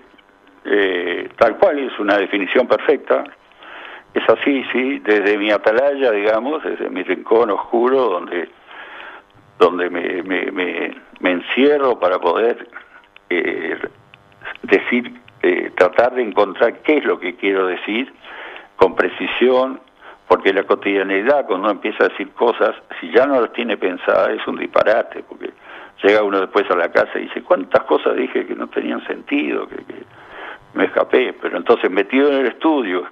eh, 0.64 1.28
tal 1.38 1.58
cual, 1.58 1.78
es 1.78 1.98
una 1.98 2.16
definición 2.18 2.68
perfecta. 2.68 3.24
Es 4.14 4.28
así, 4.28 4.64
sí, 4.72 4.98
desde 5.00 5.36
mi 5.38 5.50
atalaya, 5.50 6.10
digamos, 6.10 6.62
desde 6.64 6.88
mi 6.88 7.02
rincón 7.02 7.50
oscuro, 7.50 8.08
donde, 8.08 8.48
donde 9.58 9.90
me, 9.90 10.22
me, 10.22 10.50
me, 11.20 11.30
encierro 11.30 11.98
para 12.00 12.18
poder 12.18 12.68
eh, 13.28 13.78
decir, 14.62 15.20
eh, 15.42 15.70
tratar 15.76 16.14
de 16.14 16.22
encontrar 16.22 16.78
qué 16.82 16.98
es 16.98 17.04
lo 17.04 17.20
que 17.20 17.36
quiero 17.36 17.66
decir 17.66 18.12
con 18.76 18.94
precisión, 18.94 19.80
porque 20.26 20.52
la 20.52 20.64
cotidianidad, 20.64 21.46
cuando 21.46 21.64
uno 21.64 21.70
empieza 21.72 22.04
a 22.04 22.08
decir 22.08 22.30
cosas, 22.30 22.76
si 23.00 23.10
ya 23.10 23.26
no 23.26 23.40
las 23.40 23.52
tiene 23.52 23.76
pensadas, 23.76 24.30
es 24.30 24.46
un 24.46 24.56
disparate, 24.56 25.22
porque 25.28 25.52
llega 26.02 26.22
uno 26.22 26.40
después 26.40 26.70
a 26.70 26.76
la 26.76 26.90
casa 26.90 27.18
y 27.18 27.22
dice, 27.22 27.42
¿cuántas 27.42 27.84
cosas 27.84 28.16
dije 28.16 28.46
que 28.46 28.54
no 28.54 28.68
tenían 28.68 29.04
sentido? 29.06 29.68
que, 29.68 29.76
que 29.76 30.04
me 30.74 30.84
escapé, 30.84 31.32
pero 31.32 31.56
entonces 31.56 31.90
metido 31.90 32.28
en 32.28 32.38
el 32.38 32.46
estudio, 32.46 33.06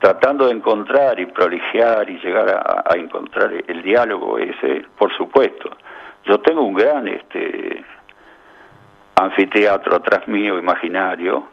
tratando 0.00 0.46
de 0.46 0.52
encontrar 0.52 1.20
y 1.20 1.26
proligiar 1.26 2.08
y 2.08 2.18
llegar 2.18 2.48
a, 2.48 2.96
encontrar 2.96 3.52
el 3.66 3.82
diálogo 3.82 4.38
ese, 4.38 4.86
por 4.98 5.14
supuesto. 5.14 5.70
Yo 6.24 6.40
tengo 6.40 6.62
un 6.62 6.74
gran 6.74 7.06
este 7.06 7.84
anfiteatro 9.16 9.96
atrás 9.96 10.26
mío 10.26 10.58
imaginario, 10.58 11.48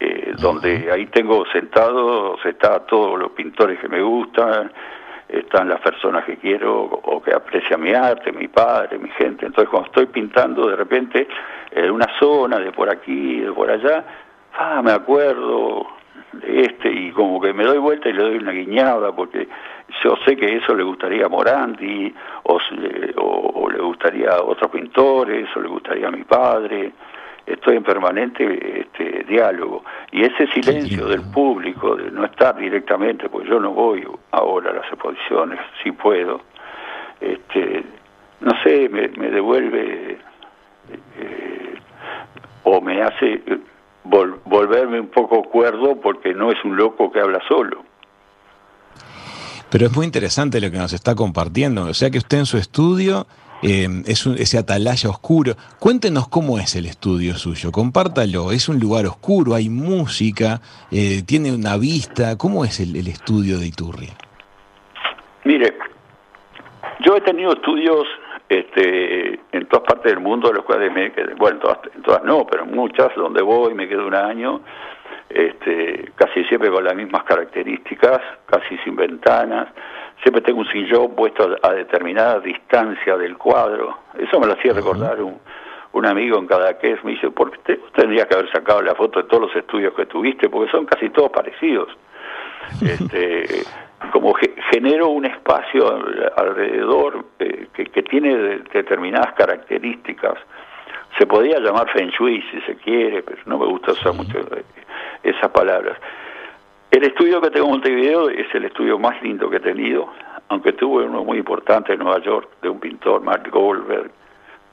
eh, 0.00 0.32
donde 0.38 0.90
ahí 0.90 1.06
tengo 1.06 1.44
sentados, 1.52 2.44
está 2.46 2.80
todos 2.80 3.18
los 3.18 3.32
pintores 3.32 3.78
que 3.78 3.88
me 3.88 4.00
gustan, 4.00 4.72
están 5.28 5.68
las 5.68 5.80
personas 5.80 6.24
que 6.24 6.38
quiero 6.38 6.82
o 6.82 7.22
que 7.22 7.34
aprecian 7.34 7.82
mi 7.82 7.92
arte, 7.92 8.32
mi 8.32 8.48
padre, 8.48 8.98
mi 8.98 9.10
gente. 9.10 9.44
Entonces 9.44 9.68
cuando 9.68 9.88
estoy 9.88 10.06
pintando 10.06 10.68
de 10.68 10.76
repente 10.76 11.28
en 11.72 11.90
una 11.90 12.08
zona 12.18 12.58
de 12.58 12.72
por 12.72 12.88
aquí, 12.88 13.40
de 13.40 13.52
por 13.52 13.70
allá, 13.70 14.04
ah, 14.58 14.80
me 14.82 14.92
acuerdo, 14.92 15.86
este 16.44 16.90
y 16.90 17.10
como 17.12 17.40
que 17.40 17.52
me 17.52 17.64
doy 17.64 17.78
vuelta 17.78 18.08
y 18.08 18.12
le 18.12 18.22
doy 18.22 18.36
una 18.36 18.52
guiñada 18.52 19.12
porque 19.14 19.48
yo 20.02 20.14
sé 20.24 20.36
que 20.36 20.56
eso 20.56 20.74
le 20.74 20.82
gustaría 20.82 21.26
a 21.26 21.28
Morandi 21.28 22.14
o, 22.44 22.58
o, 23.16 23.70
le 23.70 23.78
gustaría 23.80 24.30
a 24.30 24.42
otros 24.42 24.70
pintores 24.70 25.48
o 25.56 25.60
le 25.60 25.68
gustaría 25.68 26.08
a 26.08 26.10
mi 26.10 26.24
padre. 26.24 26.92
Estoy 27.46 27.76
en 27.76 27.84
permanente 27.84 28.80
este, 28.80 29.24
diálogo. 29.24 29.84
Y 30.10 30.22
ese 30.22 30.48
silencio 30.48 31.06
del 31.06 31.22
público 31.30 31.94
de 31.94 32.10
no 32.10 32.24
estar 32.24 32.56
directamente 32.56 33.28
porque 33.28 33.48
yo 33.48 33.60
no 33.60 33.70
voy 33.70 34.06
ahora 34.32 34.70
a 34.70 34.74
las 34.74 34.86
exposiciones 34.86 35.60
si 35.82 35.92
puedo 35.92 36.40
este 37.20 37.84
no 38.40 38.50
sé 38.62 38.88
me, 38.88 39.08
me 39.08 39.30
devuelve 39.30 40.18
eh, 41.18 41.74
o 42.64 42.80
me 42.80 43.00
hace 43.00 43.42
volverme 44.08 45.00
un 45.00 45.08
poco 45.08 45.42
cuerdo 45.42 46.00
porque 46.00 46.34
no 46.34 46.50
es 46.50 46.56
un 46.64 46.76
loco 46.76 47.10
que 47.10 47.20
habla 47.20 47.40
solo. 47.48 47.84
Pero 49.70 49.86
es 49.86 49.96
muy 49.96 50.06
interesante 50.06 50.60
lo 50.60 50.70
que 50.70 50.78
nos 50.78 50.92
está 50.92 51.14
compartiendo. 51.14 51.84
O 51.84 51.94
sea 51.94 52.10
que 52.10 52.18
usted 52.18 52.38
en 52.38 52.46
su 52.46 52.56
estudio 52.56 53.26
eh, 53.62 53.88
es 54.06 54.26
ese 54.26 54.58
atalaya 54.58 55.10
oscuro. 55.10 55.54
Cuéntenos 55.78 56.28
cómo 56.28 56.58
es 56.58 56.76
el 56.76 56.86
estudio 56.86 57.34
suyo, 57.34 57.72
compártalo. 57.72 58.52
Es 58.52 58.68
un 58.68 58.78
lugar 58.78 59.06
oscuro, 59.06 59.54
hay 59.54 59.68
música, 59.68 60.60
eh, 60.90 61.22
tiene 61.26 61.52
una 61.52 61.76
vista. 61.76 62.38
¿Cómo 62.38 62.64
es 62.64 62.80
el, 62.80 62.96
el 62.96 63.08
estudio 63.08 63.58
de 63.58 63.66
Iturria? 63.66 64.14
Mire, 65.44 65.76
yo 67.04 67.16
he 67.16 67.20
tenido 67.20 67.52
estudios 67.52 68.04
este, 68.48 69.40
en 69.52 69.66
todas 69.66 69.86
partes 69.86 70.12
del 70.12 70.20
mundo, 70.20 70.52
los 70.52 70.64
cuales 70.64 70.92
me 70.92 71.10
bueno, 71.36 71.60
en 71.94 72.02
todas, 72.02 72.22
no, 72.24 72.46
pero 72.46 72.64
en 72.64 72.72
muchas, 72.72 73.14
donde 73.16 73.42
voy, 73.42 73.74
me 73.74 73.88
quedo 73.88 74.06
un 74.06 74.14
año, 74.14 74.60
este, 75.28 76.12
casi 76.14 76.44
siempre 76.44 76.70
con 76.70 76.84
las 76.84 76.94
mismas 76.94 77.24
características, 77.24 78.20
casi 78.46 78.78
sin 78.78 78.94
ventanas, 78.94 79.68
siempre 80.22 80.42
tengo 80.42 80.60
un 80.60 80.68
sillón 80.68 81.14
puesto 81.14 81.56
a, 81.62 81.72
determinada 81.72 82.40
distancia 82.40 83.16
del 83.16 83.36
cuadro, 83.36 83.98
eso 84.18 84.38
me 84.38 84.46
lo 84.46 84.52
hacía 84.52 84.72
recordar 84.72 85.20
un, 85.20 85.40
un 85.92 86.06
amigo 86.06 86.38
en 86.38 86.46
cada 86.46 86.78
que 86.78 86.96
me 87.02 87.12
dice, 87.12 87.30
¿por 87.30 87.50
qué 87.58 87.80
tendrías 87.94 88.26
que 88.26 88.34
haber 88.34 88.52
sacado 88.52 88.82
la 88.82 88.94
foto 88.94 89.22
de 89.22 89.28
todos 89.28 89.48
los 89.48 89.56
estudios 89.56 89.94
que 89.94 90.06
tuviste? 90.06 90.48
Porque 90.48 90.70
son 90.70 90.86
casi 90.86 91.10
todos 91.10 91.30
parecidos. 91.30 91.88
Este, 92.82 93.62
como 94.12 94.34
genero 94.70 95.08
un 95.08 95.24
espacio 95.24 95.88
alrededor 96.36 97.24
eh, 97.38 97.68
que, 97.72 98.02
tiene 98.02 98.60
determinadas 98.72 99.32
características. 99.34 100.38
Se 101.18 101.26
podría 101.26 101.58
llamar 101.60 101.90
Feng 101.92 102.10
Shui 102.10 102.42
si 102.50 102.60
se 102.62 102.76
quiere, 102.76 103.22
pero 103.22 103.40
no 103.46 103.58
me 103.58 103.66
gusta 103.66 103.92
usar 103.92 104.12
mucho 104.14 104.38
eh, 104.38 104.64
esas 105.22 105.50
palabras. 105.50 105.98
El 106.90 107.04
estudio 107.04 107.40
que 107.40 107.50
tengo 107.50 107.66
en 107.66 107.72
Montevideo 107.72 108.28
es 108.28 108.46
el 108.54 108.66
estudio 108.66 108.98
más 108.98 109.20
lindo 109.22 109.50
que 109.50 109.56
he 109.56 109.60
tenido, 109.60 110.08
aunque 110.48 110.72
tuve 110.72 111.04
uno 111.04 111.24
muy 111.24 111.38
importante 111.38 111.94
en 111.94 111.98
Nueva 112.00 112.20
York, 112.20 112.48
de 112.62 112.68
un 112.68 112.78
pintor, 112.78 113.22
Mark 113.22 113.48
Goldberg, 113.50 114.10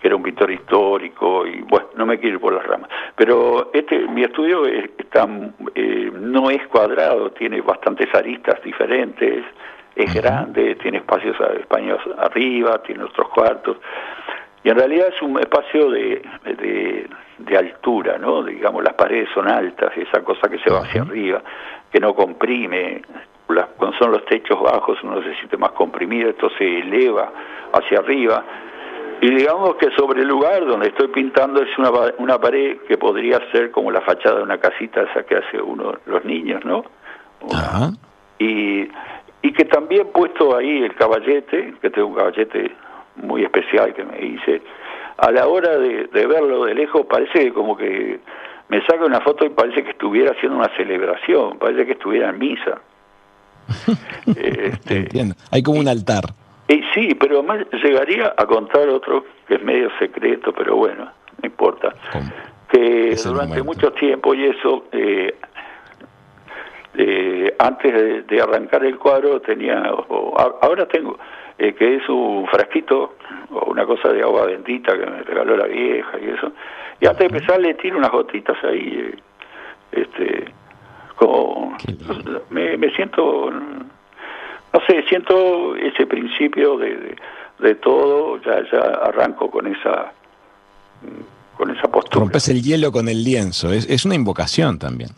que 0.03 0.09
era 0.09 0.17
un 0.17 0.23
pintor 0.23 0.51
histórico 0.51 1.47
y 1.47 1.61
bueno, 1.61 1.87
no 1.95 2.05
me 2.05 2.19
quiero 2.19 2.35
ir 2.35 2.41
por 2.41 2.53
las 2.53 2.67
ramas. 2.67 2.89
Pero 3.15 3.71
este 3.73 3.99
mi 4.09 4.23
estudio 4.23 4.65
está, 4.65 5.25
eh, 5.73 6.11
no 6.13 6.49
es 6.49 6.67
cuadrado, 6.67 7.31
tiene 7.31 7.61
bastantes 7.61 8.13
aristas 8.13 8.61
diferentes, 8.63 9.45
es 9.95 10.13
grande, 10.13 10.75
tiene 10.75 10.97
espacios 10.97 11.37
españoles 11.57 12.01
arriba, 12.17 12.83
tiene 12.83 13.05
otros 13.05 13.29
cuartos. 13.29 13.77
Y 14.61 14.69
en 14.69 14.75
realidad 14.75 15.07
es 15.07 15.21
un 15.21 15.39
espacio 15.39 15.89
de, 15.89 16.21
de, 17.37 17.57
altura, 17.57 18.17
¿no? 18.17 18.43
Digamos, 18.43 18.83
las 18.83 18.95
paredes 18.95 19.29
son 19.33 19.47
altas, 19.47 19.95
esa 19.95 20.21
cosa 20.21 20.49
que 20.49 20.57
se 20.59 20.69
va 20.69 20.79
hacia 20.79 21.03
arriba, 21.03 21.41
que 21.89 22.01
no 22.01 22.13
comprime. 22.13 23.03
cuando 23.77 23.97
son 23.97 24.11
los 24.11 24.25
techos 24.25 24.61
bajos 24.61 25.01
uno 25.01 25.23
se 25.23 25.33
siente 25.35 25.55
más 25.55 25.71
comprimido, 25.71 26.29
esto 26.29 26.49
se 26.57 26.79
eleva 26.79 27.31
hacia 27.71 27.99
arriba 27.99 28.43
y 29.23 29.35
digamos 29.35 29.75
que 29.75 29.89
sobre 29.91 30.21
el 30.21 30.27
lugar 30.27 30.65
donde 30.65 30.89
estoy 30.89 31.07
pintando 31.07 31.63
es 31.63 31.69
una, 31.77 31.91
una 32.17 32.37
pared 32.37 32.79
que 32.89 32.97
podría 32.97 33.39
ser 33.53 33.71
como 33.71 33.89
la 33.89 34.01
fachada 34.01 34.39
de 34.39 34.43
una 34.43 34.57
casita 34.57 35.03
esa 35.03 35.23
que 35.23 35.37
hace 35.37 35.61
uno 35.61 35.93
los 36.05 36.25
niños, 36.25 36.65
¿no? 36.65 36.83
Y, 38.37 38.85
y 39.41 39.53
que 39.53 39.63
también 39.63 40.09
puesto 40.13 40.57
ahí 40.57 40.83
el 40.83 40.93
caballete, 40.95 41.73
que 41.81 41.89
tengo 41.89 42.07
un 42.07 42.15
caballete 42.15 42.75
muy 43.15 43.45
especial 43.45 43.93
que 43.93 44.03
me 44.03 44.25
hice, 44.25 44.61
a 45.15 45.31
la 45.31 45.47
hora 45.47 45.77
de, 45.77 46.09
verlo 46.11 46.65
de 46.65 46.75
lejos 46.75 47.05
parece 47.05 47.53
como 47.53 47.77
que 47.77 48.19
me 48.67 48.85
saca 48.85 49.05
una 49.05 49.21
foto 49.21 49.45
y 49.45 49.51
parece 49.51 49.85
que 49.85 49.91
estuviera 49.91 50.31
haciendo 50.31 50.57
una 50.57 50.75
celebración, 50.75 51.57
parece 51.59 51.85
que 51.85 51.93
estuviera 51.93 52.29
en 52.29 52.39
misa. 52.39 52.81
este, 54.27 54.97
Entiendo. 54.97 55.35
Hay 55.49 55.63
como 55.63 55.79
un 55.79 55.87
altar. 55.87 56.25
Y 56.67 56.81
sí, 56.93 57.15
pero 57.15 57.39
además 57.39 57.65
llegaría 57.71 58.33
a 58.37 58.45
contar 58.45 58.87
otro 58.87 59.25
que 59.47 59.55
es 59.55 59.63
medio 59.63 59.89
secreto, 59.99 60.53
pero 60.53 60.75
bueno, 60.75 61.05
no 61.41 61.45
importa. 61.45 61.93
Que 62.69 63.15
durante 63.23 63.61
mucho 63.61 63.91
tiempo 63.91 64.33
y 64.33 64.45
eso, 64.45 64.85
eh, 64.91 65.35
eh, 66.95 67.55
antes 67.59 68.27
de, 68.27 68.41
arrancar 68.41 68.85
el 68.85 68.97
cuadro 68.97 69.41
tenía, 69.41 69.83
ahora 69.83 70.87
tengo, 70.87 71.19
eh, 71.57 71.73
que 71.73 71.97
es 71.97 72.09
un 72.09 72.47
frasquito 72.47 73.15
o 73.51 73.69
una 73.69 73.85
cosa 73.85 74.09
de 74.09 74.23
agua 74.23 74.45
bendita 74.45 74.97
que 74.97 75.05
me 75.05 75.21
regaló 75.21 75.57
la 75.57 75.67
vieja 75.67 76.17
y 76.19 76.29
eso. 76.29 76.51
Y 76.99 77.07
antes 77.07 77.19
de 77.29 77.37
empezar 77.37 77.59
le 77.59 77.73
tiro 77.73 77.97
unas 77.97 78.11
gotitas 78.11 78.57
ahí, 78.63 79.13
este, 79.91 80.45
como, 81.15 81.75
me, 82.49 82.77
me 82.77 82.89
siento 82.95 83.51
no 84.73 84.79
sé, 84.87 85.03
siento 85.07 85.75
ese 85.75 86.05
principio 86.05 86.77
de, 86.77 87.15
de, 87.59 87.75
todo, 87.75 88.41
ya, 88.41 88.63
ya 88.71 88.79
arranco 88.79 89.49
con 89.49 89.67
esa 89.67 90.11
con 91.55 91.69
esa 91.69 91.83
postura. 91.83 92.21
Rompes 92.21 92.49
el 92.49 92.63
hielo 92.63 92.91
con 92.91 93.07
el 93.07 93.23
lienzo, 93.23 93.71
es, 93.71 93.87
es 93.89 94.05
una 94.05 94.15
invocación 94.15 94.79
también. 94.79 95.11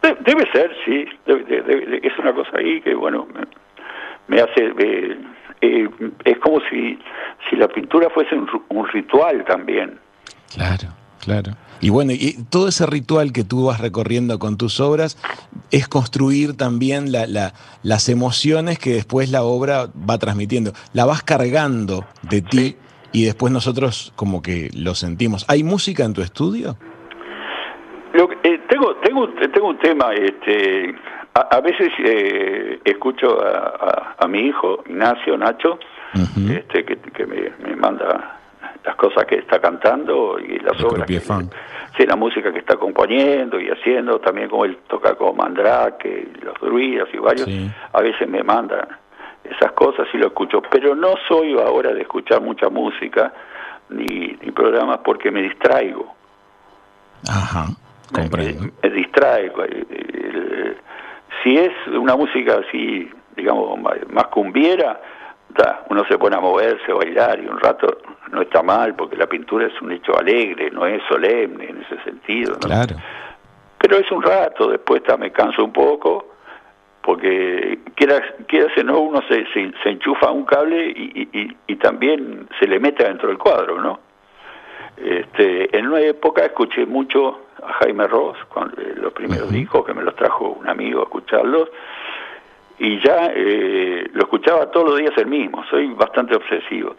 debe 0.00 0.50
ser, 0.50 0.74
sí, 0.84 1.04
es 1.26 2.18
una 2.18 2.32
cosa 2.32 2.56
ahí 2.56 2.80
que, 2.80 2.94
bueno, 2.94 3.26
me, 4.28 4.40
hace... 4.40 4.72
Eh, 5.60 5.88
es 6.24 6.38
como 6.38 6.60
si, 6.68 6.98
si 7.48 7.54
la 7.54 7.68
pintura 7.68 8.10
fuese 8.10 8.34
un, 8.34 8.48
un 8.70 8.88
ritual 8.88 9.44
también. 9.44 9.96
Claro, 10.52 10.88
claro. 11.20 11.52
Y 11.82 11.90
bueno, 11.90 12.12
y 12.12 12.36
todo 12.48 12.68
ese 12.68 12.86
ritual 12.86 13.32
que 13.32 13.42
tú 13.42 13.66
vas 13.66 13.80
recorriendo 13.80 14.38
con 14.38 14.56
tus 14.56 14.78
obras 14.78 15.18
es 15.72 15.88
construir 15.88 16.56
también 16.56 17.10
la, 17.10 17.26
las 17.82 18.08
emociones 18.08 18.78
que 18.78 18.90
después 18.90 19.32
la 19.32 19.42
obra 19.42 19.88
va 20.08 20.16
transmitiendo. 20.18 20.70
La 20.94 21.06
vas 21.06 21.24
cargando 21.24 22.04
de 22.22 22.40
ti 22.40 22.76
y 23.10 23.24
después 23.24 23.52
nosotros 23.52 24.12
como 24.14 24.42
que 24.42 24.70
lo 24.76 24.94
sentimos. 24.94 25.44
¿Hay 25.48 25.64
música 25.64 26.04
en 26.04 26.14
tu 26.14 26.22
estudio? 26.22 26.76
Eh, 28.14 28.60
tengo, 28.68 28.94
tengo, 28.96 29.28
tengo 29.52 29.68
un 29.68 29.78
tema, 29.78 30.12
este, 30.14 30.94
a, 31.34 31.60
veces 31.60 31.90
eh, 31.98 32.78
escucho 32.84 33.38
a, 33.42 34.26
mi 34.28 34.40
hijo, 34.46 34.84
Ignacio, 34.86 35.36
Nacho, 35.36 35.80
este, 36.48 36.84
que, 36.84 37.26
me, 37.26 37.50
me 37.66 37.74
manda 37.74 38.41
las 38.84 38.96
cosas 38.96 39.24
que 39.26 39.36
está 39.36 39.60
cantando 39.60 40.38
y 40.40 40.58
las 40.58 40.82
obras. 40.82 41.06
Que, 41.06 41.20
sí, 41.20 42.06
la 42.06 42.16
música 42.16 42.52
que 42.52 42.58
está 42.58 42.76
componiendo 42.76 43.60
y 43.60 43.68
haciendo, 43.68 44.18
también 44.20 44.48
como 44.48 44.64
él 44.64 44.78
toca 44.88 45.14
con 45.14 45.36
Mandrake, 45.36 46.28
los 46.42 46.54
druidas 46.60 47.08
y 47.12 47.18
varios, 47.18 47.48
a 47.92 48.00
veces 48.00 48.28
me 48.28 48.42
mandan 48.42 48.88
esas 49.44 49.72
cosas 49.72 50.06
y 50.12 50.18
lo 50.18 50.28
escucho, 50.28 50.62
pero 50.70 50.94
no 50.94 51.14
soy 51.28 51.52
ahora 51.54 51.92
de 51.92 52.02
escuchar 52.02 52.40
mucha 52.40 52.68
música 52.68 53.32
ni, 53.90 54.36
ni 54.40 54.50
programas 54.50 54.98
porque 55.04 55.30
me 55.30 55.42
distraigo. 55.42 56.14
Ajá, 57.28 57.66
comprendo. 58.12 58.72
Me, 58.82 58.90
distraigo. 58.90 59.62
si 61.42 61.56
es 61.56 61.72
una 61.88 62.16
música 62.16 62.60
así, 62.66 63.10
digamos, 63.36 63.78
más 64.10 64.26
cumbiera, 64.28 65.00
uno 65.88 66.04
se 66.06 66.18
pone 66.18 66.36
a 66.36 66.40
moverse, 66.40 66.90
a 66.90 66.94
bailar 66.94 67.40
y 67.40 67.46
un 67.46 67.58
rato 67.58 67.98
no 68.30 68.42
está 68.42 68.62
mal 68.62 68.94
porque 68.94 69.16
la 69.16 69.26
pintura 69.26 69.66
es 69.66 69.82
un 69.82 69.92
hecho 69.92 70.18
alegre, 70.18 70.70
no 70.70 70.86
es 70.86 71.02
solemne 71.08 71.66
en 71.68 71.82
ese 71.82 72.02
sentido. 72.02 72.58
Claro. 72.58 72.96
Pero 73.78 73.96
es 73.96 74.10
un 74.10 74.22
rato, 74.22 74.68
después 74.68 75.02
me 75.18 75.30
canso 75.32 75.64
un 75.64 75.72
poco 75.72 76.32
porque 77.02 77.80
quiera, 77.96 78.22
quiera 78.46 78.68
no 78.84 79.00
uno 79.00 79.20
se, 79.28 79.44
se, 79.52 79.88
enchufa 79.88 80.30
un 80.30 80.44
cable 80.44 80.86
y, 80.86 81.56
y, 81.66 81.76
también 81.76 82.46
se 82.60 82.66
le 82.68 82.78
mete 82.78 83.02
dentro 83.04 83.28
del 83.28 83.38
cuadro, 83.38 83.80
¿no? 83.80 83.98
Este, 84.96 85.76
en 85.76 85.88
una 85.88 86.00
época 86.00 86.44
escuché 86.44 86.86
mucho 86.86 87.46
a 87.60 87.72
Jaime 87.74 88.06
Ross, 88.06 88.38
cuando, 88.48 88.80
eh, 88.80 88.94
los 88.94 89.12
primeros 89.12 89.50
discos 89.50 89.84
que 89.84 89.94
me 89.94 90.02
los 90.02 90.14
trajo 90.14 90.50
un 90.50 90.68
amigo 90.68 91.00
a 91.00 91.04
escucharlos, 91.04 91.70
y 92.78 93.00
ya 93.00 93.30
eh, 93.34 94.08
lo 94.12 94.22
escuchaba 94.22 94.70
todos 94.70 94.90
los 94.90 94.98
días 94.98 95.12
el 95.16 95.26
mismo, 95.26 95.64
soy 95.70 95.88
bastante 95.94 96.34
obsesivo. 96.34 96.96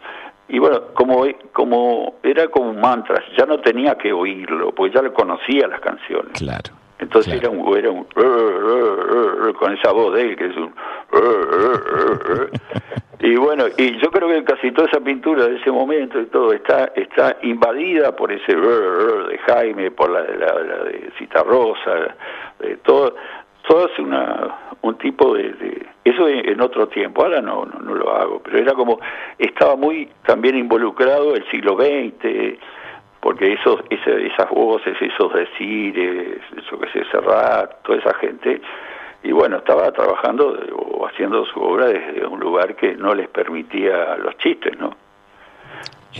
Y 0.48 0.58
bueno, 0.58 0.82
como, 0.94 1.26
como 1.52 2.16
era 2.22 2.48
como 2.48 2.70
un 2.70 2.80
mantra, 2.80 3.22
ya 3.36 3.46
no 3.46 3.58
tenía 3.60 3.96
que 3.96 4.12
oírlo, 4.12 4.72
porque 4.72 4.94
ya 4.94 5.02
le 5.02 5.12
conocía 5.12 5.66
las 5.66 5.80
canciones. 5.80 6.32
Claro. 6.32 6.74
Entonces 6.98 7.34
era 7.34 7.50
un, 7.50 7.76
era 7.76 7.90
un 7.90 8.04
con 9.54 9.72
esa 9.72 9.92
voz 9.92 10.14
de 10.14 10.22
él 10.22 10.36
que 10.36 10.46
es 10.46 10.56
un 10.56 10.72
y 13.20 13.36
bueno, 13.36 13.64
y 13.76 13.98
yo 13.98 14.10
creo 14.10 14.28
que 14.28 14.44
casi 14.44 14.70
toda 14.70 14.88
esa 14.88 15.00
pintura 15.00 15.46
de 15.46 15.56
ese 15.56 15.70
momento 15.70 16.20
y 16.20 16.26
todo 16.26 16.52
está 16.52 16.92
está 16.94 17.36
invadida 17.42 18.14
por 18.14 18.30
ese 18.30 18.54
de 18.54 19.38
Jaime, 19.38 19.90
por 19.90 20.10
la, 20.10 20.20
la, 20.20 20.62
la 20.62 20.84
de 20.84 21.10
Citarrosa, 21.18 22.14
de 22.60 22.76
todo 22.78 23.14
todo 23.66 23.86
es 23.86 23.98
una, 23.98 24.54
un 24.84 24.98
tipo 24.98 25.34
de, 25.34 25.86
eso 26.04 26.28
en, 26.28 26.60
otro 26.60 26.88
tiempo, 26.88 27.22
ahora 27.22 27.40
no, 27.40 27.64
no, 27.64 27.94
lo 27.94 28.14
hago, 28.14 28.40
pero 28.44 28.58
era 28.58 28.74
como, 28.74 29.00
estaba 29.38 29.76
muy 29.76 30.10
también 30.26 30.56
involucrado 30.56 31.34
el 31.34 31.48
siglo 31.50 31.74
XX, 31.76 32.58
porque 33.20 33.54
esos, 33.54 33.80
esas 33.88 34.50
voces, 34.50 34.94
esos 35.00 35.32
decires, 35.32 36.38
eso 36.58 36.78
que 36.78 36.88
se 36.90 37.04
Serrat, 37.06 37.82
toda 37.82 37.98
esa 37.98 38.12
gente, 38.14 38.60
y 39.22 39.32
bueno, 39.32 39.56
estaba 39.56 39.90
trabajando 39.90 40.58
o 40.76 41.06
haciendo 41.06 41.46
su 41.46 41.60
obra 41.60 41.86
desde 41.86 42.26
un 42.26 42.38
lugar 42.38 42.76
que 42.76 42.94
no 42.94 43.14
les 43.14 43.28
permitía 43.28 44.16
los 44.18 44.36
chistes, 44.36 44.78
¿no? 44.78 44.90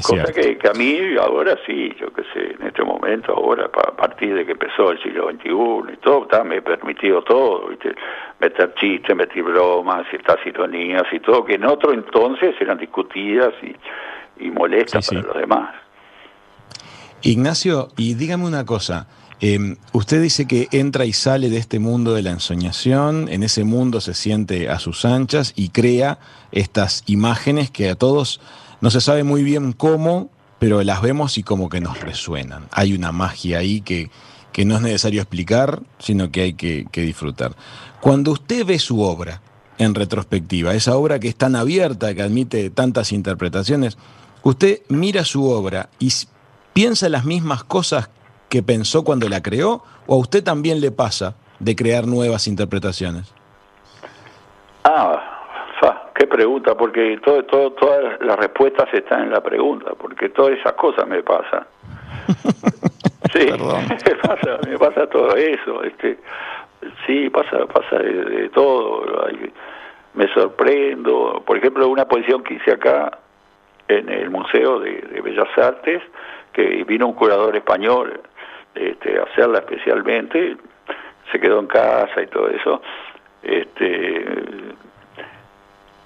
Cosa 0.03 0.33
que, 0.33 0.59
a 0.69 0.73
mí 0.73 0.99
ahora 1.21 1.57
sí, 1.67 1.95
yo 2.01 2.13
qué 2.13 2.23
sé, 2.33 2.57
en 2.59 2.67
este 2.67 2.83
momento, 2.83 3.33
ahora, 3.33 3.67
a 3.67 3.97
partir 3.97 4.35
de 4.35 4.45
que 4.45 4.53
empezó 4.53 4.91
el 4.91 5.03
siglo 5.03 5.31
XXI 5.31 5.93
y 5.93 5.97
todo, 5.99 6.27
me 6.45 6.57
he 6.57 6.63
permitido 6.63 7.23
todo, 7.23 7.69
¿viste? 7.69 7.95
meter 8.41 8.75
chistes, 8.75 9.15
meter 9.15 9.43
bromas, 9.43 10.07
ciertas 10.11 10.39
ironías 10.45 11.05
y 11.13 11.21
todo, 11.21 11.45
que 11.45 11.55
en 11.55 11.65
otro 11.65 11.93
entonces 11.93 12.55
eran 12.61 12.79
discutidas 12.79 13.55
y, 13.63 14.45
y 14.45 14.51
molestas 14.51 15.09
para 15.09 15.23
los 15.23 15.37
demás. 15.37 15.75
Ignacio, 17.23 17.89
y 17.97 18.15
dígame 18.15 18.45
una 18.45 18.67
cosa. 18.67 19.07
Em, 19.41 19.77
usted 19.93 20.23
dice 20.23 20.47
que 20.47 20.69
entra 20.73 21.05
y 21.05 21.13
sale 21.13 21.51
de 21.51 21.59
este 21.59 21.79
mundo 21.79 22.15
de 22.15 22.23
la 22.23 22.31
ensoñación, 22.31 23.29
en 23.29 23.43
ese 23.43 23.65
mundo 23.65 24.01
se 24.01 24.15
siente 24.15 24.69
a 24.69 24.79
sus 24.79 25.05
anchas 25.05 25.53
y 25.57 25.71
crea 25.71 26.19
estas 26.53 27.03
imágenes 27.07 27.71
que 27.71 27.91
a 27.91 27.95
todos 27.95 28.41
no 28.85 28.91
se 28.91 29.01
sabe 29.01 29.25
muy 29.25 29.43
bien 29.43 29.73
cómo, 29.73 30.29
pero 30.59 30.83
las 30.83 31.01
vemos 31.01 31.39
y 31.39 31.43
como 31.43 31.71
que 31.71 31.81
nos 31.81 32.03
resuenan. 32.03 32.67
Hay 32.71 32.93
una 32.93 33.13
magia 33.13 33.61
ahí 33.61 33.81
que, 33.81 34.11
que 34.53 34.67
no 34.67 34.77
es 34.77 34.83
necesario 34.83 35.23
explicar, 35.23 35.81
sino 35.99 36.31
que 36.31 36.43
hay 36.43 36.53
que, 36.53 36.87
disfrutar. 36.93 37.57
Cuando 38.03 38.33
usted 38.33 38.67
ve 38.67 38.79
su 38.79 39.01
obra 39.01 39.41
en 39.79 39.95
retrospectiva, 39.95 40.75
esa 40.75 40.97
obra 40.97 41.19
que 41.19 41.29
es 41.29 41.35
tan 41.35 41.57
abierta, 41.57 42.15
que 42.15 42.21
admite 42.21 42.69
tantas 42.69 43.13
interpretaciones, 43.13 43.97
usted 44.43 44.83
mira 44.91 45.25
su 45.25 45.49
obra 45.49 45.89
y 45.99 46.13
piensa 46.75 47.09
las 47.09 47.25
mismas 47.25 47.65
cosas 47.65 48.11
que 48.51 48.63
pensó 48.63 49.03
cuando 49.03 49.31
la 49.31 49.43
creó, 49.43 49.83
o 50.07 50.17
a 50.17 50.19
usted 50.19 50.45
también 50.45 50.83
le 50.83 50.91
pasa 50.91 51.37
de 51.59 51.75
crear 51.75 52.07
nuevas 52.07 52.47
interpretaciones? 52.47 53.29
Ah, 54.85 55.34
qué 56.35 56.39
pregunta, 56.39 56.75
porque 56.77 57.19
todo, 57.23 57.45
todo, 57.45 57.73
todas 57.73 58.21
las 58.21 58.37
respuestas 58.37 58.93
están 58.93 59.25
en 59.25 59.31
la 59.31 59.41
pregunta, 59.41 59.93
porque 59.95 60.31
todas 60.31 60.59
esas 60.59 60.73
cosas 60.73 61.07
me 61.07 61.23
pasan. 61.23 61.65
sí, 63.33 63.47
me 64.07 64.17
pasa, 64.17 64.59
me 64.69 64.77
pasa 64.77 65.07
todo 65.07 65.37
eso. 65.37 65.85
Este, 65.85 66.19
sí, 67.07 67.31
pasa, 67.31 67.67
pasa 67.67 67.99
de, 67.99 68.49
todo. 68.49 69.29
me 70.15 70.27
sorprendo. 70.35 71.43
Por 71.47 71.59
ejemplo, 71.59 71.89
una 71.89 72.07
posición 72.07 72.43
que 72.43 72.55
hice 72.55 72.73
acá 72.73 73.17
en 73.87 74.09
el 74.09 74.31
Museo 74.31 74.81
de, 74.81 75.21
Bellas 75.23 75.57
Artes, 75.57 76.03
que 76.53 76.83
vino 76.85 77.07
un 77.07 77.15
curador 77.15 77.55
español 77.55 78.21
este, 78.75 79.21
a 79.21 79.23
hacerla 79.23 79.59
especialmente, 79.61 80.57
se 81.31 81.39
quedó 81.39 81.61
en 81.61 81.69
casa 81.69 82.23
y 82.23 82.27
todo 82.27 82.49
eso. 82.49 82.83
Este, 83.43 84.25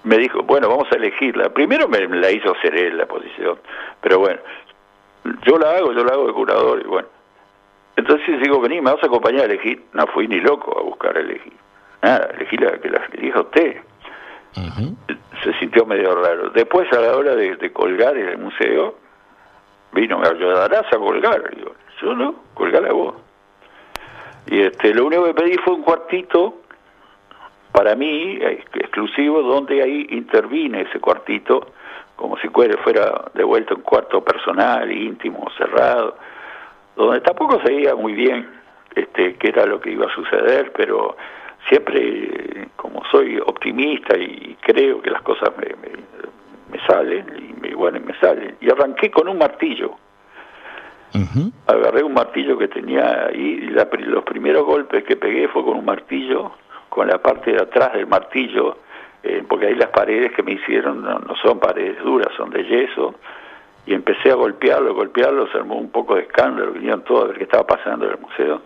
me 0.09 0.17
dijo, 0.17 0.43
bueno, 0.43 0.71
vamos 0.71 0.89
a 0.91 0.97
elegirla. 0.97 1.51
Primero 1.51 1.87
me, 1.87 2.01
la 2.09 2.31
hizo 2.31 2.53
hacer 2.53 2.75
él 2.75 2.97
la 2.97 3.07
posición, 3.07 3.59
pero 4.01 4.19
bueno, 4.19 4.41
yo 5.43 5.59
la 5.59 5.73
hago, 5.73 5.93
yo 5.93 6.03
la 6.03 6.15
hago 6.15 6.27
de 6.27 6.33
curador 6.33 6.81
y 6.83 6.89
bueno. 6.89 7.09
Entonces 7.95 8.41
digo, 8.41 8.59
vení, 8.61 8.81
me 8.81 8.93
vas 8.93 9.03
a 9.03 9.07
acompañar 9.07 9.43
a 9.43 9.45
elegir. 9.45 9.85
No 9.93 10.07
fui 10.07 10.27
ni 10.27 10.41
loco 10.41 10.79
a 10.79 10.83
buscar 10.83 11.17
a 11.17 11.21
elegir. 11.21 11.53
Nada, 12.01 12.31
elegí 12.35 12.57
la 12.57 12.79
que 12.79 12.89
la 12.89 13.05
elija 13.13 13.41
usted. 13.41 13.77
Se 15.43 15.53
sintió 15.59 15.85
medio 15.85 16.15
raro. 16.15 16.51
Después, 16.51 16.91
a 16.93 17.01
la 17.01 17.15
hora 17.15 17.35
de, 17.35 17.73
colgar 17.73 18.17
en 18.17 18.29
el 18.29 18.39
museo, 18.39 18.95
vino, 19.93 20.19
¿me 20.19 20.29
ayudarás 20.29 20.87
a 20.91 20.97
colgar? 20.97 21.55
Digo, 21.55 21.75
yo 22.01 22.15
no, 22.15 22.35
colgar 22.55 22.91
vos. 22.93 23.15
Y 24.47 24.61
este, 24.61 24.95
lo 24.95 25.07
único 25.07 25.25
que 25.25 25.35
pedí 25.35 25.57
fue 25.59 25.75
un 25.75 25.83
cuartito 25.83 26.58
para 27.73 27.95
mí 27.95 28.39
exclusivo 28.41 29.43
donde 29.43 29.83
ahí 29.83 30.07
intervine 30.11 30.83
ese 30.83 31.01
cuartito 31.01 31.73
como 32.19 32.37
si 32.39 32.49
fuera 32.49 33.31
de 33.33 33.45
vuelta 33.45 33.75
un 33.75 33.83
cuarto 33.83 34.25
personal, 34.25 34.91
íntimo, 34.91 35.49
cerrado, 35.57 36.16
donde 36.97 37.21
tampoco 37.21 37.61
se 37.62 37.73
veía 37.73 37.95
muy 37.95 38.12
bien 38.12 38.49
este, 38.93 39.37
qué 39.37 39.49
era 39.49 39.64
lo 39.66 39.81
que 39.81 39.93
iba 39.93 40.07
a 40.07 40.14
suceder, 40.14 40.73
pero 40.73 41.16
siempre 41.69 42.66
como 42.75 43.05
soy 43.12 43.39
optimista 43.39 44.19
y 44.19 44.57
creo 44.61 45.01
que 45.01 45.11
las 45.11 45.23
cosas 45.23 45.51
me, 45.59 45.69
me, 46.73 46.87
salen, 46.87 47.25
y 47.39 47.61
me, 47.61 47.75
bueno, 47.77 48.01
me 48.01 48.19
salen. 48.19 48.57
Y 48.61 48.69
arranqué 48.69 49.12
con 49.12 49.29
un 49.29 49.39
martillo. 49.39 49.95
Agarré 51.66 52.03
un 52.03 52.14
martillo 52.14 52.59
que 52.59 52.66
tenía 52.66 53.27
ahí, 53.27 53.61
y 53.62 53.66
los 53.71 54.25
primeros 54.25 54.64
golpes 54.64 55.05
que 55.05 55.16
pegué 55.16 55.47
fue 55.49 55.64
con 55.64 55.79
un 55.79 55.85
martillo 55.85 56.53
con 56.99 57.07
la 57.07 57.19
parte 57.19 57.53
de 57.53 57.63
atrás 57.63 57.93
del 57.93 58.09
martillo 58.09 58.79
eh, 59.23 59.43
porque 59.49 59.67
ahí 59.67 59.75
las 59.75 59.91
paredes 59.91 60.33
que 60.33 60.43
me 60.43 60.53
hicieron 60.53 61.03
no, 61.03 61.19
no 61.19 61.35
son 61.43 61.59
paredes 61.61 62.03
duras, 62.03 62.29
son 62.37 62.51
de 62.51 62.65
yeso, 62.65 63.15
y 63.87 63.95
empecé 63.95 64.31
a 64.31 64.35
golpearlo, 64.35 64.95
golpearlo, 64.95 65.49
se 65.51 65.59
armó 65.59 65.77
un 65.77 65.91
poco 65.91 66.15
de 66.17 66.23
escándalo, 66.23 66.73
vinieron 66.73 67.03
todos 67.03 67.25
a 67.25 67.27
ver 67.29 67.39
qué 67.39 67.45
estaba 67.45 67.67
pasando 67.67 68.07
en 68.07 68.13
el 68.13 68.19
museo. 68.19 68.63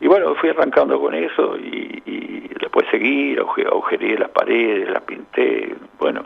Y 0.00 0.08
bueno, 0.08 0.34
fui 0.36 0.48
arrancando 0.50 0.98
con 1.00 1.14
eso 1.14 1.56
y, 1.58 2.02
y 2.06 2.48
después 2.60 2.86
seguí, 2.90 3.36
agujereé 3.38 4.18
las 4.18 4.30
paredes, 4.30 4.90
las 4.90 5.02
pinté, 5.02 5.74
bueno, 5.98 6.22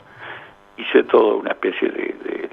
hice 0.76 1.04
todo 1.04 1.36
una 1.38 1.50
especie 1.50 1.88
de, 1.88 2.14
de, 2.24 2.50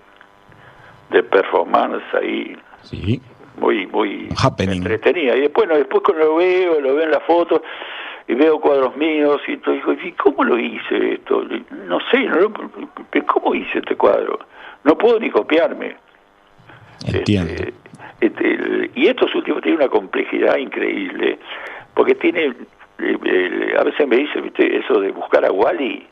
de 1.12 1.24
performance 1.24 2.04
ahí. 2.14 2.56
Sí. 2.84 3.22
Muy, 3.58 3.86
muy 3.88 4.30
Happening. 4.44 4.78
entretenida. 4.82 5.36
Y 5.38 5.42
después, 5.42 5.68
no, 5.68 5.76
después 5.76 6.02
cuando 6.04 6.26
lo 6.26 6.36
veo, 6.38 6.80
lo 6.82 6.96
veo 6.96 7.04
en 7.06 7.12
la 7.12 7.20
foto 7.20 7.62
y 7.62 7.62
veo 8.36 8.60
cuadros 8.60 8.96
míos 8.96 9.42
y 9.48 9.58
todo, 9.58 9.74
digo, 9.76 9.94
¿y 9.94 10.12
cómo 10.14 10.44
lo 10.44 10.58
hice 10.58 11.14
esto? 11.14 11.44
No 11.88 12.00
sé, 12.12 12.20
no, 12.26 12.52
¿cómo 13.28 13.56
hice 13.56 13.80
este 13.80 13.96
cuadro? 13.96 14.40
No 14.84 14.98
puedo 14.98 15.20
ni 15.20 15.30
copiarme. 15.30 15.96
Entiendo. 17.06 17.52
Este, 17.54 17.74
este, 18.22 18.92
y 18.96 19.08
estos 19.08 19.34
últimos 19.36 19.62
tienen 19.62 19.82
una 19.82 19.90
complejidad 19.90 20.58
increíble, 20.58 21.40
porque 21.94 22.16
tiene, 22.16 22.54
a 23.80 23.84
veces 23.84 24.08
me 24.08 24.18
dice, 24.18 24.40
viste, 24.42 24.78
eso 24.78 25.00
de 25.00 25.12
buscar 25.12 25.46
a 25.46 25.52
Wally, 25.52 26.08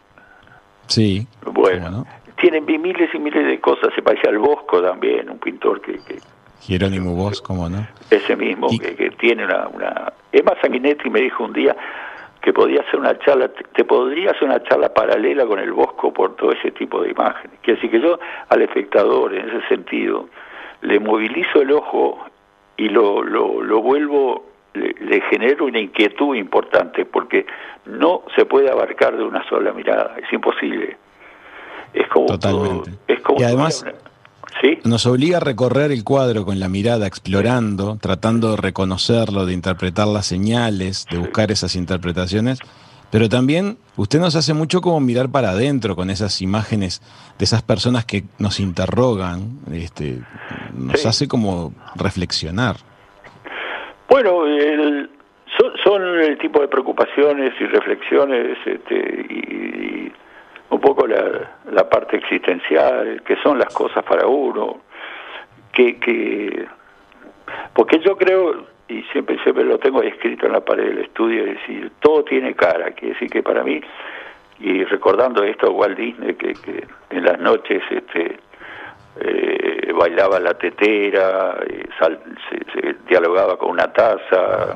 Sí. 0.88 1.28
bueno, 1.44 1.86
¿Cómo 1.86 1.98
no? 1.98 2.06
tienen 2.42 2.66
miles 2.66 3.14
y 3.14 3.20
miles 3.20 3.46
de 3.46 3.60
cosas, 3.60 3.94
se 3.94 4.02
parece 4.02 4.28
al 4.28 4.40
Bosco 4.40 4.82
también, 4.82 5.30
un 5.30 5.38
pintor 5.38 5.82
que, 5.82 5.94
que 6.00 6.18
Jerónimo 6.62 7.14
Vos, 7.14 7.42
¿cómo 7.42 7.70
no? 7.70 7.88
ese 8.10 8.36
mismo, 8.36 8.68
Y- 8.72 8.80
que, 8.80 8.96
que 8.96 9.12
tiene 9.12 9.46
una, 9.46 9.68
una... 9.68 10.14
Emma 10.32 10.54
Sanguinetti 10.62 11.10
me 11.12 11.22
dijo 11.22 11.44
un 11.44 11.54
día 11.54 11.76
que 12.42 12.54
podía 12.54 12.82
hacer 12.82 13.00
una 13.00 13.18
charla, 13.20 13.50
te, 13.50 13.84
podría 13.86 14.32
hacer 14.32 14.46
una 14.46 14.64
charla 14.64 14.94
paralela 14.94 15.46
con 15.46 15.60
el 15.60 15.72
Bosco 15.74 16.14
por 16.14 16.36
todo 16.36 16.52
ese 16.54 16.72
tipo 16.72 17.02
de 17.02 17.12
imágenes. 17.12 17.60
Quiere 17.62 17.80
decir 17.82 17.92
que 17.92 18.02
yo 18.06 18.20
al 18.48 18.62
espectador, 18.62 19.34
en 19.36 19.50
ese 19.50 19.68
sentido, 19.68 20.30
le 20.82 21.00
movilizo 21.00 21.62
el 21.62 21.72
ojo 21.74 22.18
y 22.78 22.88
lo, 22.90 23.22
lo, 23.24 23.62
lo 23.62 23.82
vuelvo, 23.82 24.46
le, 24.74 24.96
le 25.00 25.22
genero 25.30 25.66
una 25.66 25.80
inquietud 25.80 26.36
importante, 26.36 27.04
porque 27.06 27.46
no 27.86 28.24
se 28.36 28.46
puede 28.46 28.72
abarcar 28.72 29.18
de 29.18 29.24
una 29.24 29.44
sola 29.50 29.74
mirada, 29.74 30.16
es 30.22 30.32
imposible. 30.32 30.96
Es 31.94 32.08
como 32.08 32.28
Totalmente. 32.28 32.92
es 33.08 33.20
como 33.22 33.42
Y 33.42 33.44
además- 33.44 33.82
una- 33.84 33.94
¿sí? 34.62 34.78
Nos 34.84 35.06
obliga 35.06 35.38
a 35.38 35.40
recorrer 35.40 35.92
el 35.92 36.04
cuadro 36.04 36.46
con 36.46 36.60
la 36.60 36.68
mirada, 36.70 37.08
explorando, 37.08 37.98
tratando 38.02 38.52
de 38.52 38.58
reconocerlo, 38.58 39.46
de 39.46 39.54
interpretar 39.54 40.08
las 40.08 40.26
señales, 40.26 41.06
de 41.12 41.18
buscar 41.18 41.52
esas 41.52 41.76
interpretaciones. 41.76 42.60
Pero 43.12 43.28
también 43.28 43.80
usted 43.98 44.20
nos 44.20 44.36
hace 44.36 44.54
mucho 44.54 44.82
como 44.82 45.00
mirar 45.00 45.30
para 45.30 45.50
adentro 45.50 45.96
con 45.96 46.12
esas 46.12 46.42
imágenes 46.44 47.02
de 47.40 47.46
esas 47.46 47.64
personas 47.64 48.06
que 48.06 48.24
nos 48.38 48.60
interrogan, 48.60 49.60
este, 49.72 50.20
nos 50.78 51.00
Sí. 51.02 51.08
hace 51.08 51.28
como 51.28 51.74
reflexionar. 51.96 52.76
Bueno, 54.10 54.46
el- 54.46 55.10
son, 55.58 55.72
son 55.84 56.04
el 56.20 56.38
tipo 56.38 56.62
de 56.62 56.68
preocupaciones 56.68 57.52
y 57.60 57.66
reflexiones 57.66 58.58
este, 58.66 59.26
y, 59.30 60.06
y 60.06 60.12
un 60.70 60.80
poco 60.80 61.08
la, 61.08 61.52
la 61.72 61.90
parte 61.90 62.18
existencial, 62.18 63.22
que 63.26 63.36
son 63.38 63.58
las 63.60 63.74
cosas 63.74 64.04
para 64.04 64.28
uno, 64.28 64.82
que, 65.72 66.00
que 66.00 66.68
porque 67.74 68.00
yo 68.00 68.16
creo, 68.18 68.66
y 68.88 69.02
siempre, 69.12 69.38
siempre 69.44 69.64
lo 69.66 69.80
tengo 69.80 70.02
escrito 70.04 70.46
en 70.46 70.54
la 70.54 70.62
pared 70.62 70.86
del 70.90 71.00
estudio, 71.00 71.46
es 71.46 71.60
decir, 71.60 71.92
todo 72.00 72.24
tiene 72.24 72.54
cara, 72.54 72.92
quiere 72.92 73.14
decir 73.14 73.30
que 73.30 73.42
para 73.44 73.64
mí, 73.64 73.82
y 74.60 74.84
recordando 74.84 75.44
esto 75.44 75.72
Walt 75.72 75.98
Disney, 75.98 76.36
que, 76.36 76.54
que 76.54 76.86
en 77.12 77.24
las 77.24 77.40
noches 77.40 77.82
este, 77.90 78.38
eh, 79.22 79.92
bailaba 79.98 80.40
la 80.40 80.54
tetera, 80.56 81.58
eh, 81.68 81.88
sal- 81.98 82.20
se, 82.50 82.82
se 82.82 82.96
dialogaba 83.08 83.58
con 83.58 83.72
una 83.72 83.92
taza, 83.92 84.76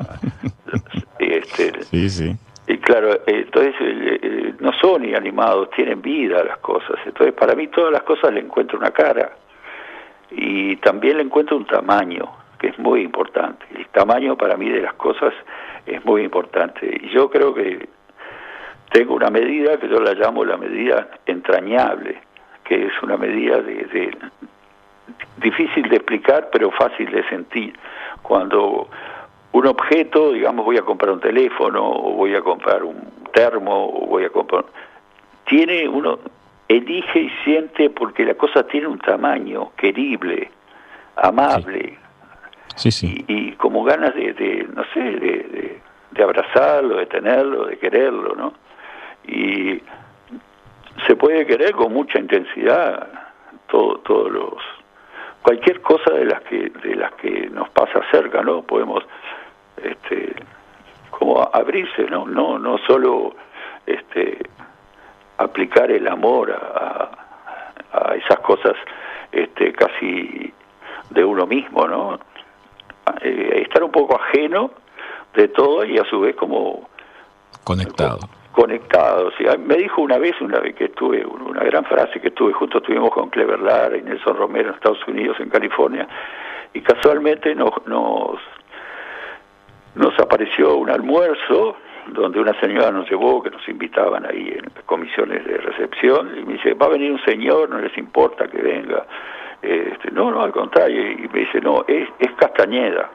este, 1.19 1.83
Sí, 1.83 2.09
sí. 2.09 2.35
Y 2.67 2.77
claro, 2.77 3.13
eh, 3.13 3.21
entonces 3.27 3.75
eh, 3.81 4.19
eh, 4.21 4.53
no 4.59 4.71
son 4.73 5.03
inanimados, 5.03 5.69
tienen 5.71 6.01
vida 6.01 6.43
las 6.43 6.57
cosas. 6.59 6.97
Entonces 7.05 7.33
para 7.33 7.55
mí 7.55 7.67
todas 7.67 7.91
las 7.91 8.03
cosas 8.03 8.33
le 8.33 8.39
encuentro 8.39 8.77
una 8.77 8.91
cara 8.91 9.31
y 10.31 10.75
también 10.77 11.17
le 11.17 11.23
encuentro 11.23 11.57
un 11.57 11.65
tamaño, 11.65 12.29
que 12.59 12.67
es 12.67 12.79
muy 12.79 13.01
importante. 13.01 13.65
El 13.75 13.87
tamaño 13.87 14.35
para 14.37 14.55
mí 14.57 14.69
de 14.69 14.81
las 14.81 14.93
cosas 14.93 15.33
es 15.85 16.03
muy 16.05 16.23
importante. 16.23 16.99
Y 17.03 17.09
yo 17.09 17.29
creo 17.29 17.53
que 17.53 17.87
tengo 18.91 19.15
una 19.15 19.29
medida 19.29 19.77
que 19.77 19.89
yo 19.89 19.99
la 19.99 20.13
llamo 20.13 20.45
la 20.45 20.55
medida 20.57 21.09
entrañable, 21.25 22.17
que 22.63 22.85
es 22.85 22.93
una 23.03 23.17
medida 23.17 23.61
de, 23.61 23.73
de- 23.85 24.17
difícil 25.37 25.89
de 25.89 25.97
explicar, 25.97 26.49
pero 26.51 26.71
fácil 26.71 27.11
de 27.11 27.27
sentir. 27.27 27.73
Cuando 28.21 28.87
un 29.53 29.67
objeto, 29.67 30.31
digamos, 30.31 30.65
voy 30.65 30.77
a 30.77 30.81
comprar 30.81 31.11
un 31.11 31.19
teléfono, 31.19 31.87
o 31.89 32.13
voy 32.13 32.35
a 32.35 32.41
comprar 32.41 32.83
un 32.83 32.97
termo, 33.33 33.85
o 33.87 34.07
voy 34.07 34.25
a 34.25 34.29
comprar... 34.29 34.65
Tiene 35.45 35.87
uno, 35.87 36.19
elige 36.67 37.19
y 37.19 37.29
siente 37.43 37.89
porque 37.89 38.25
la 38.25 38.33
cosa 38.35 38.63
tiene 38.63 38.87
un 38.87 38.99
tamaño 38.99 39.71
querible, 39.75 40.49
amable, 41.15 41.97
Sí, 42.75 42.91
sí. 42.91 43.23
y, 43.27 43.49
y 43.49 43.51
como 43.53 43.83
ganas 43.83 44.15
de, 44.15 44.33
de, 44.33 44.67
no 44.73 44.83
sé, 44.93 44.99
de, 44.99 45.17
de, 45.19 45.81
de 46.11 46.23
abrazarlo, 46.23 46.97
de 46.97 47.05
tenerlo, 47.05 47.65
de 47.65 47.77
quererlo, 47.77 48.35
¿no? 48.35 48.53
Y 49.27 49.79
se 51.05 51.15
puede 51.15 51.45
querer 51.45 51.73
con 51.73 51.93
mucha 51.93 52.17
intensidad 52.19 53.07
todo, 53.67 53.99
todos 53.99 54.31
los 54.31 54.53
cualquier 55.43 55.81
cosa 55.81 56.11
de 56.13 56.25
las 56.25 56.41
que 56.41 56.69
de 56.69 56.95
las 56.95 57.13
que 57.15 57.49
nos 57.51 57.69
pasa 57.69 58.01
cerca, 58.11 58.41
¿no? 58.41 58.63
Podemos 58.63 59.03
este 59.83 60.35
como 61.11 61.41
abrirse, 61.53 62.03
¿no? 62.09 62.25
No 62.25 62.57
no 62.59 62.77
solo 62.87 63.35
este 63.85 64.39
aplicar 65.37 65.91
el 65.91 66.07
amor 66.07 66.51
a, 66.51 67.09
a, 67.91 68.15
esas 68.15 68.39
cosas 68.39 68.73
este 69.31 69.73
casi 69.73 70.53
de 71.09 71.23
uno 71.25 71.45
mismo, 71.45 71.87
¿no? 71.87 72.19
Eh, 73.21 73.61
estar 73.63 73.83
un 73.83 73.91
poco 73.91 74.15
ajeno 74.19 74.71
de 75.35 75.47
todo 75.49 75.83
y 75.85 75.97
a 75.97 76.05
su 76.05 76.19
vez 76.21 76.35
como 76.35 76.87
Conectado. 77.63 78.19
conectados. 78.51 79.33
Y 79.39 79.47
a- 79.47 79.57
me 79.57 79.75
dijo 79.75 80.01
una 80.01 80.17
vez, 80.17 80.39
una 80.41 80.59
vez 80.59 80.75
que 80.75 80.85
estuve, 80.85 81.25
una 81.25 81.63
gran 81.63 81.83
frase 81.85 82.19
que 82.21 82.27
estuve, 82.29 82.53
justo 82.53 82.77
estuvimos 82.77 83.09
con 83.11 83.29
Clever 83.29 83.59
Lara 83.59 83.97
y 83.97 84.01
Nelson 84.03 84.37
Romero 84.37 84.69
en 84.69 84.75
Estados 84.75 85.05
Unidos, 85.07 85.37
en 85.39 85.49
California, 85.49 86.07
y 86.73 86.81
casualmente 86.81 87.55
nos, 87.55 87.71
nos, 87.87 88.39
nos 89.95 90.17
apareció 90.19 90.75
un 90.75 90.89
almuerzo 90.89 91.77
donde 92.07 92.39
una 92.39 92.59
señora 92.59 92.91
nos 92.91 93.09
llevó, 93.09 93.41
que 93.41 93.49
nos 93.49 93.67
invitaban 93.69 94.25
ahí 94.25 94.55
en 94.57 94.65
las 94.75 94.83
comisiones 94.85 95.45
de 95.45 95.57
recepción, 95.57 96.37
y 96.37 96.43
me 96.43 96.53
dice, 96.53 96.73
va 96.73 96.87
a 96.87 96.89
venir 96.89 97.11
un 97.11 97.23
señor, 97.23 97.69
no 97.69 97.79
les 97.79 97.97
importa 97.97 98.47
que 98.47 98.61
venga. 98.61 99.05
Este, 99.61 100.11
no, 100.11 100.29
no, 100.29 100.41
al 100.41 100.51
contrario, 100.51 101.11
y 101.11 101.29
me 101.31 101.39
dice, 101.39 101.61
no, 101.61 101.85
es, 101.87 102.09
es 102.19 102.31
Castañeda, 102.33 103.09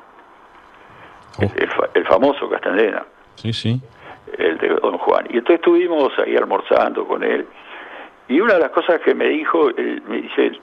Oh, 1.39 1.43
el, 1.43 1.69
el 1.95 2.07
famoso 2.07 2.49
Castañeda 2.49 3.07
sí, 3.37 3.53
sí. 3.53 3.81
el 4.39 4.59
de 4.59 4.69
Don 4.69 4.99
Juan. 4.99 5.27
Y 5.31 5.39
entonces 5.39 5.57
estuvimos 5.57 6.13
ahí 6.19 6.37
almorzando 6.37 7.07
con 7.07 7.23
él. 7.23 7.47
Y 8.29 8.41
una 8.41 8.55
de 8.55 8.61
las 8.61 8.71
cosas 8.71 9.01
que 9.01 9.15
me 9.15 9.29
dijo, 9.29 9.69
él 9.71 10.03
me 10.09 10.23
dice, 10.23 10.59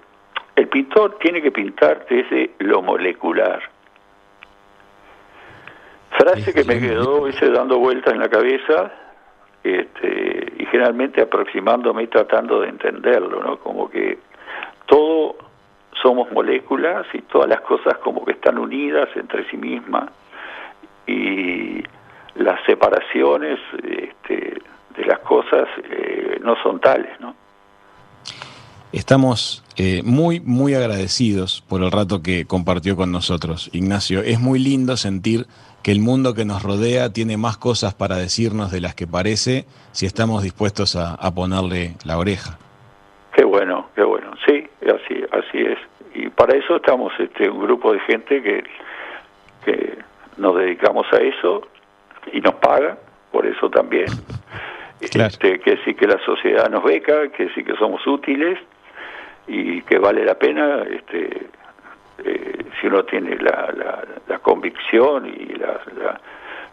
el 0.56 0.68
pintor 0.68 1.18
tiene 1.20 1.42
que 1.42 1.52
pintar 1.52 2.06
desde 2.10 2.52
lo 2.60 2.82
molecular. 2.82 3.62
Frase 6.18 6.54
que 6.54 6.64
me 6.64 6.80
quedó 6.80 7.28
ese 7.28 7.50
dando 7.50 7.78
vueltas 7.78 8.14
en 8.14 8.20
la 8.20 8.30
cabeza 8.30 8.92
este, 9.64 10.54
y 10.58 10.66
generalmente 10.68 11.22
aproximándome 11.22 12.04
y 12.04 12.08
tratando 12.08 12.62
de 12.62 12.70
entenderlo, 12.70 13.44
¿no? 13.44 13.58
Como 13.58 13.90
que 13.90 14.20
todo 14.86 15.36
somos 16.02 16.32
moléculas 16.32 17.06
y 17.14 17.22
todas 17.22 17.50
las 17.50 17.62
cosas 17.62 17.98
como 17.98 18.24
que 18.24 18.34
están 18.34 18.58
unidas 18.58 19.10
entre 19.16 19.50
sí 19.50 19.58
mismas 19.58 20.10
y 21.08 21.84
las 22.36 22.64
separaciones 22.66 23.60
este, 23.84 24.62
de 24.96 25.06
las 25.06 25.20
cosas 25.20 25.68
eh, 25.84 26.40
no 26.42 26.56
son 26.62 26.80
tales, 26.80 27.20
¿no? 27.20 27.36
Estamos 28.92 29.64
eh, 29.78 30.02
muy, 30.06 30.40
muy 30.40 30.74
agradecidos 30.74 31.64
por 31.68 31.84
el 31.84 31.92
rato 31.92 32.22
que 32.24 32.46
compartió 32.46 32.96
con 32.96 33.12
nosotros, 33.12 33.70
Ignacio. 33.74 34.22
Es 34.22 34.40
muy 34.40 34.58
lindo 34.58 34.96
sentir 34.96 35.48
que 35.84 35.92
el 35.92 36.00
mundo 36.00 36.34
que 36.34 36.46
nos 36.46 36.64
rodea 36.64 37.12
tiene 37.12 37.36
más 37.38 37.58
cosas 37.58 37.94
para 37.94 38.16
decirnos 38.16 38.72
de 38.72 38.80
las 38.80 38.96
que 38.96 39.06
parece 39.06 39.66
si 39.92 40.06
estamos 40.06 40.44
dispuestos 40.44 40.96
a, 40.96 41.14
a 41.14 41.36
ponerle 41.36 41.96
la 42.06 42.18
oreja. 42.18 42.58
Qué 43.36 43.44
bueno, 43.44 43.90
qué 43.96 44.04
bueno. 44.04 44.32
Sí, 44.46 44.66
así, 44.82 45.24
así 45.32 45.58
es. 45.58 45.78
Y 46.14 46.30
para 46.30 46.58
eso 46.58 46.78
estamos 46.78 47.12
este, 47.20 47.50
un 47.50 47.62
grupo 47.62 47.92
de 47.92 48.00
gente 48.00 48.42
que, 48.42 48.64
que 49.66 49.98
nos 50.38 50.58
dedicamos 50.58 51.06
a 51.12 51.18
eso 51.18 51.68
y 52.32 52.40
nos 52.40 52.56
paga, 52.56 52.98
por 53.32 53.46
eso 53.46 53.70
también. 53.70 54.08
Qué 55.02 55.22
Este, 55.22 55.60
que 55.60 55.78
sí 55.84 55.94
que 55.94 56.08
la 56.08 56.18
sociedad 56.26 56.70
nos 56.70 56.84
beca, 56.84 57.28
que 57.30 57.50
sí 57.50 57.64
que 57.64 57.76
somos 57.76 58.08
útiles 58.08 58.58
y 59.48 59.82
que 59.82 60.00
vale 60.00 60.26
la 60.26 60.36
pena, 60.36 60.84
este, 60.84 61.48
eh, 62.24 62.66
si 62.80 62.88
uno 62.88 63.04
tiene 63.04 63.36
la, 63.38 63.74
la, 64.28 64.40
convicción 64.40 65.26
y 65.26 65.54
la, 65.56 65.80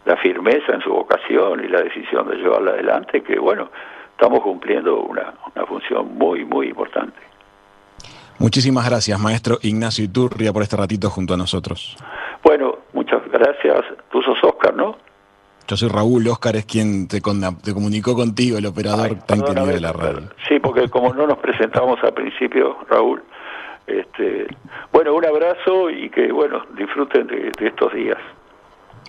la, 0.05 0.17
firmeza 0.17 0.73
en 0.73 0.81
su 0.81 0.91
vocación 0.91 1.63
y 1.65 1.67
la 1.67 1.81
decisión 1.81 2.27
de 2.29 2.35
llevarla 2.35 2.71
adelante, 2.71 3.21
que 3.21 3.39
bueno, 3.39 3.69
estamos 4.11 4.41
cumpliendo 4.41 5.01
una, 5.01 5.33
una 5.55 5.65
función 5.65 6.17
muy, 6.17 6.45
muy 6.45 6.67
importante. 6.67 7.17
Muchísimas 8.39 8.87
gracias, 8.89 9.19
maestro 9.19 9.57
Ignacio 9.61 10.05
Iturria, 10.05 10.53
por 10.53 10.63
este 10.63 10.77
ratito 10.77 11.09
junto 11.09 11.33
a 11.33 11.37
nosotros. 11.37 11.97
Bueno, 12.43 12.79
muchas 12.93 13.21
gracias. 13.31 13.85
Tú 14.11 14.21
sos 14.21 14.37
Oscar, 14.43 14.73
¿no? 14.75 14.97
Yo 15.73 15.77
soy 15.77 15.89
Raúl, 15.89 16.27
Oscar 16.27 16.55
es 16.55 16.65
quien 16.65 17.07
te, 17.07 17.19
te 17.19 17.73
comunicó 17.73 18.13
contigo, 18.13 18.59
el 18.59 18.65
operador 18.67 19.15
tan 19.25 19.41
querido 19.41 19.65
de 19.65 19.79
la 19.79 19.91
radio. 19.91 20.29
Sí, 20.47 20.59
porque 20.59 20.87
como 20.87 21.11
no 21.15 21.25
nos 21.25 21.39
presentamos 21.39 21.97
al 22.03 22.13
principio, 22.13 22.77
Raúl, 22.87 23.23
este, 23.87 24.45
bueno, 24.91 25.15
un 25.15 25.25
abrazo 25.25 25.89
y 25.89 26.11
que, 26.11 26.31
bueno, 26.31 26.61
disfruten 26.77 27.25
de, 27.25 27.51
estos 27.59 27.91
días. 27.91 28.19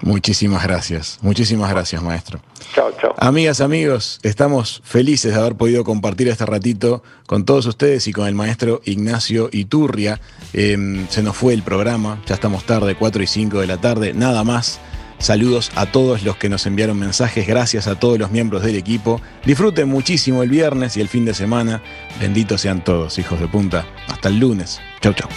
Muchísimas 0.00 0.66
gracias, 0.66 1.18
muchísimas 1.20 1.70
gracias, 1.70 2.02
maestro. 2.02 2.38
Chao, 2.72 2.90
chao. 2.98 3.14
Amigas, 3.18 3.60
amigos, 3.60 4.18
estamos 4.22 4.80
felices 4.86 5.34
de 5.34 5.40
haber 5.42 5.56
podido 5.56 5.84
compartir 5.84 6.28
este 6.28 6.46
ratito 6.46 7.02
con 7.26 7.44
todos 7.44 7.66
ustedes 7.66 8.08
y 8.08 8.12
con 8.14 8.26
el 8.26 8.34
maestro 8.34 8.80
Ignacio 8.84 9.50
Iturria. 9.52 10.18
Em, 10.54 11.06
se 11.08 11.22
nos 11.22 11.36
fue 11.36 11.52
el 11.52 11.62
programa, 11.62 12.22
ya 12.24 12.36
estamos 12.36 12.64
tarde, 12.64 12.94
4 12.94 13.22
y 13.22 13.26
5 13.26 13.60
de 13.60 13.66
la 13.66 13.76
tarde, 13.76 14.14
nada 14.14 14.44
más. 14.44 14.80
Saludos 15.24 15.72
a 15.74 15.86
todos 15.86 16.22
los 16.22 16.36
que 16.36 16.50
nos 16.50 16.66
enviaron 16.66 16.98
mensajes, 16.98 17.46
gracias 17.46 17.86
a 17.86 17.98
todos 17.98 18.18
los 18.18 18.30
miembros 18.30 18.62
del 18.62 18.76
equipo. 18.76 19.22
Disfruten 19.46 19.88
muchísimo 19.88 20.42
el 20.42 20.50
viernes 20.50 20.98
y 20.98 21.00
el 21.00 21.08
fin 21.08 21.24
de 21.24 21.32
semana. 21.32 21.80
Benditos 22.20 22.60
sean 22.60 22.84
todos, 22.84 23.18
hijos 23.18 23.40
de 23.40 23.48
punta. 23.48 23.86
Hasta 24.06 24.28
el 24.28 24.38
lunes. 24.38 24.82
Chau, 25.00 25.14
chau. 25.14 25.30